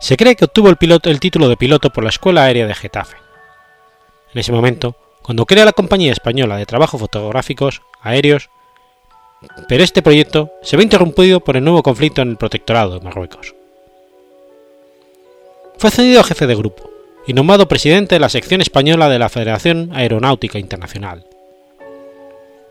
Se 0.00 0.16
cree 0.16 0.34
que 0.34 0.46
obtuvo 0.46 0.70
el, 0.70 1.20
título 1.20 1.50
de 1.50 1.58
piloto 1.58 1.90
por 1.90 2.04
la 2.04 2.08
Escuela 2.08 2.44
Aérea 2.44 2.66
de 2.66 2.74
Getafe. 2.74 3.18
En 4.32 4.40
ese 4.40 4.50
momento, 4.50 4.96
cuando 5.20 5.44
crea 5.44 5.66
la 5.66 5.74
Compañía 5.74 6.12
Española 6.12 6.56
de 6.56 6.64
Trabajos 6.64 6.98
Fotográficos 6.98 7.82
Aéreos, 8.00 8.48
pero 9.68 9.84
este 9.84 10.00
proyecto 10.00 10.52
se 10.62 10.78
ve 10.78 10.84
interrumpido 10.84 11.40
por 11.40 11.58
el 11.58 11.64
nuevo 11.64 11.82
conflicto 11.82 12.22
en 12.22 12.30
el 12.30 12.38
Protectorado 12.38 12.98
de 12.98 13.04
Marruecos. 13.04 13.54
Fue 15.76 15.88
ascendido 15.88 16.22
a 16.22 16.24
jefe 16.24 16.46
de 16.46 16.54
grupo 16.54 16.99
y 17.30 17.32
nombrado 17.32 17.68
presidente 17.68 18.16
de 18.16 18.18
la 18.18 18.28
sección 18.28 18.60
española 18.60 19.08
de 19.08 19.20
la 19.20 19.28
Federación 19.28 19.90
Aeronáutica 19.92 20.58
Internacional. 20.58 21.24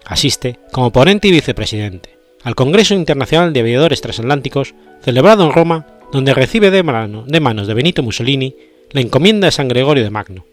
Asiste, 0.04 0.60
como 0.74 0.92
ponente 0.92 1.30
y 1.30 1.32
vicepresidente, 1.32 2.18
al 2.44 2.56
Congreso 2.56 2.94
Internacional 2.94 3.54
de 3.54 3.62
Aviadores 3.62 4.02
Transatlánticos 4.02 4.76
celebrado 5.02 5.46
en 5.46 5.54
Roma, 5.54 5.88
donde 6.12 6.34
recibe 6.34 6.72
de, 6.72 6.84
mano, 6.84 7.24
de 7.26 7.40
manos 7.40 7.68
de 7.68 7.74
Benito 7.74 8.04
Mussolini 8.04 8.54
la 8.92 9.00
encomienda 9.00 9.48
de 9.48 9.54
San 9.54 9.70
Gregorio 9.70 10.04
de 10.04 10.10
Magno. 10.10 10.46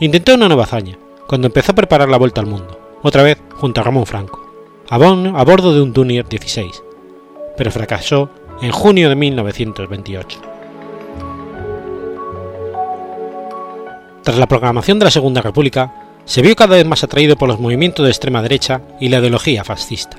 Intentó 0.00 0.34
una 0.34 0.48
nueva 0.48 0.64
hazaña, 0.64 0.98
cuando 1.26 1.46
empezó 1.46 1.72
a 1.72 1.76
preparar 1.76 2.10
la 2.10 2.18
vuelta 2.18 2.42
al 2.42 2.46
mundo, 2.46 2.78
otra 3.02 3.22
vez 3.22 3.38
junto 3.52 3.80
a 3.80 3.84
Ramón 3.84 4.04
Franco, 4.04 4.44
a, 4.90 4.96
a 4.96 5.44
bordo 5.44 5.72
de 5.72 5.80
un 5.80 5.94
Dunier 5.94 6.28
16, 6.28 6.82
pero 7.56 7.70
fracasó 7.70 8.28
en 8.60 8.70
junio 8.70 9.08
de 9.08 9.14
1928. 9.14 10.53
Tras 14.24 14.38
la 14.38 14.48
proclamación 14.48 14.98
de 14.98 15.04
la 15.04 15.10
Segunda 15.10 15.42
República, 15.42 15.92
se 16.24 16.40
vio 16.40 16.56
cada 16.56 16.76
vez 16.76 16.86
más 16.86 17.04
atraído 17.04 17.36
por 17.36 17.46
los 17.46 17.60
movimientos 17.60 18.04
de 18.04 18.10
extrema 18.10 18.40
derecha 18.40 18.80
y 18.98 19.10
la 19.10 19.18
ideología 19.18 19.64
fascista. 19.64 20.18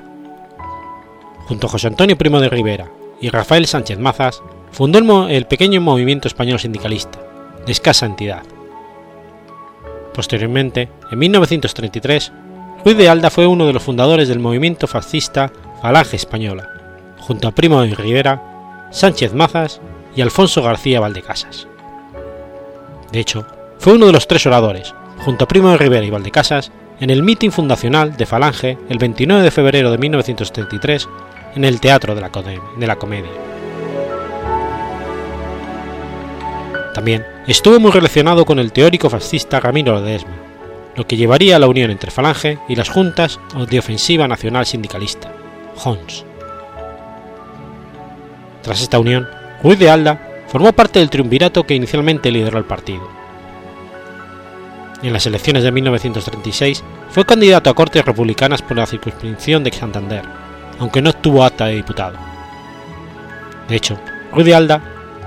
Junto 1.46 1.66
a 1.66 1.70
José 1.70 1.88
Antonio 1.88 2.16
Primo 2.16 2.40
de 2.40 2.48
Rivera 2.48 2.88
y 3.20 3.30
Rafael 3.30 3.66
Sánchez 3.66 3.98
Mazas, 3.98 4.42
fundó 4.70 5.26
el, 5.28 5.46
pequeño 5.46 5.80
movimiento 5.80 6.28
español 6.28 6.60
sindicalista, 6.60 7.18
de 7.66 7.72
escasa 7.72 8.06
entidad. 8.06 8.44
Posteriormente, 10.14 10.88
en 11.10 11.18
1933, 11.18 12.32
Ruiz 12.84 12.96
de 12.96 13.08
Alda 13.08 13.30
fue 13.30 13.48
uno 13.48 13.66
de 13.66 13.72
los 13.72 13.82
fundadores 13.82 14.28
del 14.28 14.38
movimiento 14.38 14.86
fascista 14.86 15.50
Falange 15.82 16.14
Española, 16.14 16.68
junto 17.18 17.48
a 17.48 17.52
Primo 17.52 17.82
de 17.82 17.94
Rivera, 17.94 18.88
Sánchez 18.92 19.34
Mazas 19.34 19.80
y 20.14 20.20
Alfonso 20.20 20.62
García 20.62 21.00
Valdecasas. 21.00 21.66
De 23.10 23.20
hecho, 23.20 23.46
fue 23.86 23.94
uno 23.94 24.06
de 24.06 24.12
los 24.12 24.26
tres 24.26 24.44
oradores, 24.46 24.92
junto 25.18 25.44
a 25.44 25.46
Primo 25.46 25.70
de 25.70 25.76
Rivera 25.76 26.04
y 26.04 26.10
Valdecasas, 26.10 26.72
en 26.98 27.08
el 27.08 27.22
mitin 27.22 27.52
fundacional 27.52 28.16
de 28.16 28.26
Falange 28.26 28.76
el 28.88 28.98
29 28.98 29.44
de 29.44 29.50
febrero 29.52 29.92
de 29.92 29.98
1933 29.98 31.08
en 31.54 31.64
el 31.64 31.78
Teatro 31.78 32.16
de 32.16 32.20
la, 32.20 32.30
de 32.30 32.86
la 32.88 32.96
Comedia. 32.96 33.30
También 36.94 37.24
estuvo 37.46 37.78
muy 37.78 37.92
relacionado 37.92 38.44
con 38.44 38.58
el 38.58 38.72
teórico 38.72 39.08
fascista 39.08 39.60
Ramiro 39.60 40.00
Ledesma, 40.00 40.34
lo 40.96 41.06
que 41.06 41.16
llevaría 41.16 41.54
a 41.54 41.60
la 41.60 41.68
unión 41.68 41.92
entre 41.92 42.10
Falange 42.10 42.58
y 42.68 42.74
las 42.74 42.88
juntas 42.88 43.38
de 43.70 43.78
ofensiva 43.78 44.26
nacional 44.26 44.66
sindicalista, 44.66 45.30
JONS. 45.76 46.24
Tras 48.62 48.82
esta 48.82 48.98
unión, 48.98 49.28
Ruiz 49.62 49.78
de 49.78 49.90
Alda 49.90 50.42
formó 50.48 50.72
parte 50.72 50.98
del 50.98 51.08
triunvirato 51.08 51.64
que 51.68 51.76
inicialmente 51.76 52.32
lideró 52.32 52.58
el 52.58 52.64
partido. 52.64 53.25
En 55.06 55.12
las 55.12 55.24
elecciones 55.24 55.62
de 55.62 55.70
1936 55.70 56.82
fue 57.10 57.24
candidato 57.24 57.70
a 57.70 57.74
Cortes 57.74 58.04
Republicanas 58.04 58.60
por 58.60 58.76
la 58.76 58.86
circunscripción 58.86 59.62
de 59.62 59.70
Santander, 59.70 60.24
aunque 60.80 61.00
no 61.00 61.10
obtuvo 61.10 61.44
acta 61.44 61.66
de 61.66 61.76
diputado. 61.76 62.18
De 63.68 63.76
hecho, 63.76 64.00
Ruiz 64.32 64.46
de 64.46 64.54
Alda 64.56 64.82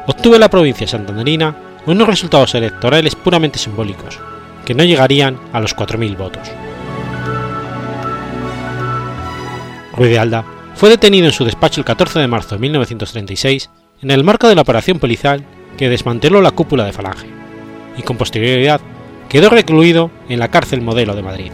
obtuvo 0.05 0.35
en 0.35 0.41
la 0.41 0.49
provincia 0.49 0.85
santanderina 0.85 1.55
unos 1.85 2.09
resultados 2.09 2.53
electorales 2.55 3.15
puramente 3.15 3.57
simbólicos, 3.57 4.19
que 4.65 4.73
no 4.73 4.83
llegarían 4.83 5.39
a 5.53 5.61
los 5.61 5.73
4.000 5.73 6.17
votos. 6.17 6.51
Ruiz 9.95 10.11
de 10.11 10.19
Alda 10.19 10.43
fue 10.75 10.89
detenido 10.89 11.27
en 11.27 11.33
su 11.33 11.45
despacho 11.45 11.79
el 11.79 11.85
14 11.85 12.19
de 12.19 12.27
marzo 12.27 12.55
de 12.55 12.59
1936 12.59 13.69
en 14.01 14.11
el 14.11 14.25
marco 14.25 14.49
de 14.49 14.55
la 14.55 14.61
operación 14.63 14.99
policial 14.99 15.45
que 15.77 15.87
desmanteló 15.87 16.41
la 16.41 16.51
cúpula 16.51 16.83
de 16.83 16.91
Falange, 16.91 17.29
y 17.97 18.01
con 18.01 18.17
posterioridad 18.17 18.81
quedó 19.29 19.49
recluido 19.49 20.09
en 20.27 20.39
la 20.39 20.49
cárcel 20.49 20.81
modelo 20.81 21.15
de 21.15 21.21
Madrid. 21.21 21.51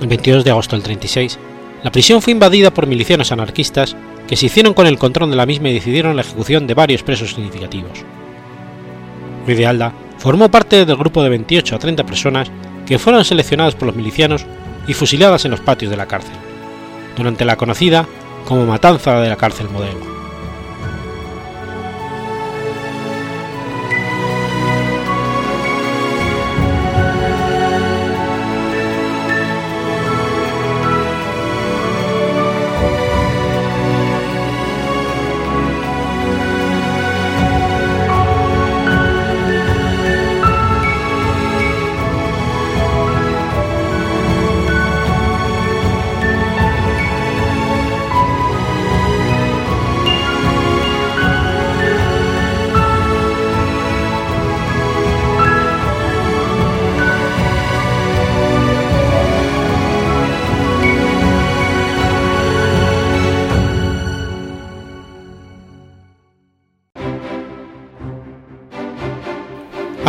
El 0.00 0.08
22 0.08 0.44
de 0.44 0.50
agosto 0.50 0.76
del 0.76 0.82
36, 0.82 1.38
la 1.84 1.92
prisión 1.92 2.22
fue 2.22 2.32
invadida 2.32 2.72
por 2.72 2.86
milicianos 2.86 3.32
anarquistas 3.32 3.94
que 4.26 4.36
se 4.36 4.46
hicieron 4.46 4.72
con 4.72 4.86
el 4.86 4.98
control 4.98 5.30
de 5.30 5.36
la 5.36 5.44
misma 5.44 5.68
y 5.68 5.74
decidieron 5.74 6.16
la 6.16 6.22
ejecución 6.22 6.66
de 6.66 6.74
varios 6.74 7.02
presos 7.02 7.34
significativos. 7.34 8.04
Ruiz 9.46 9.58
de 9.58 9.66
Alda 9.66 9.92
formó 10.18 10.50
parte 10.50 10.86
del 10.86 10.96
grupo 10.96 11.22
de 11.22 11.28
28 11.28 11.76
a 11.76 11.78
30 11.78 12.04
personas 12.04 12.50
que 12.86 12.98
fueron 12.98 13.24
seleccionadas 13.24 13.74
por 13.74 13.86
los 13.86 13.96
milicianos 13.96 14.46
y 14.86 14.94
fusiladas 14.94 15.44
en 15.44 15.50
los 15.50 15.60
patios 15.60 15.90
de 15.90 15.96
la 15.98 16.06
cárcel, 16.06 16.34
durante 17.16 17.44
la 17.44 17.56
conocida 17.56 18.06
como 18.46 18.64
Matanza 18.64 19.20
de 19.20 19.28
la 19.28 19.36
Cárcel 19.36 19.68
Modelo. 19.68 20.19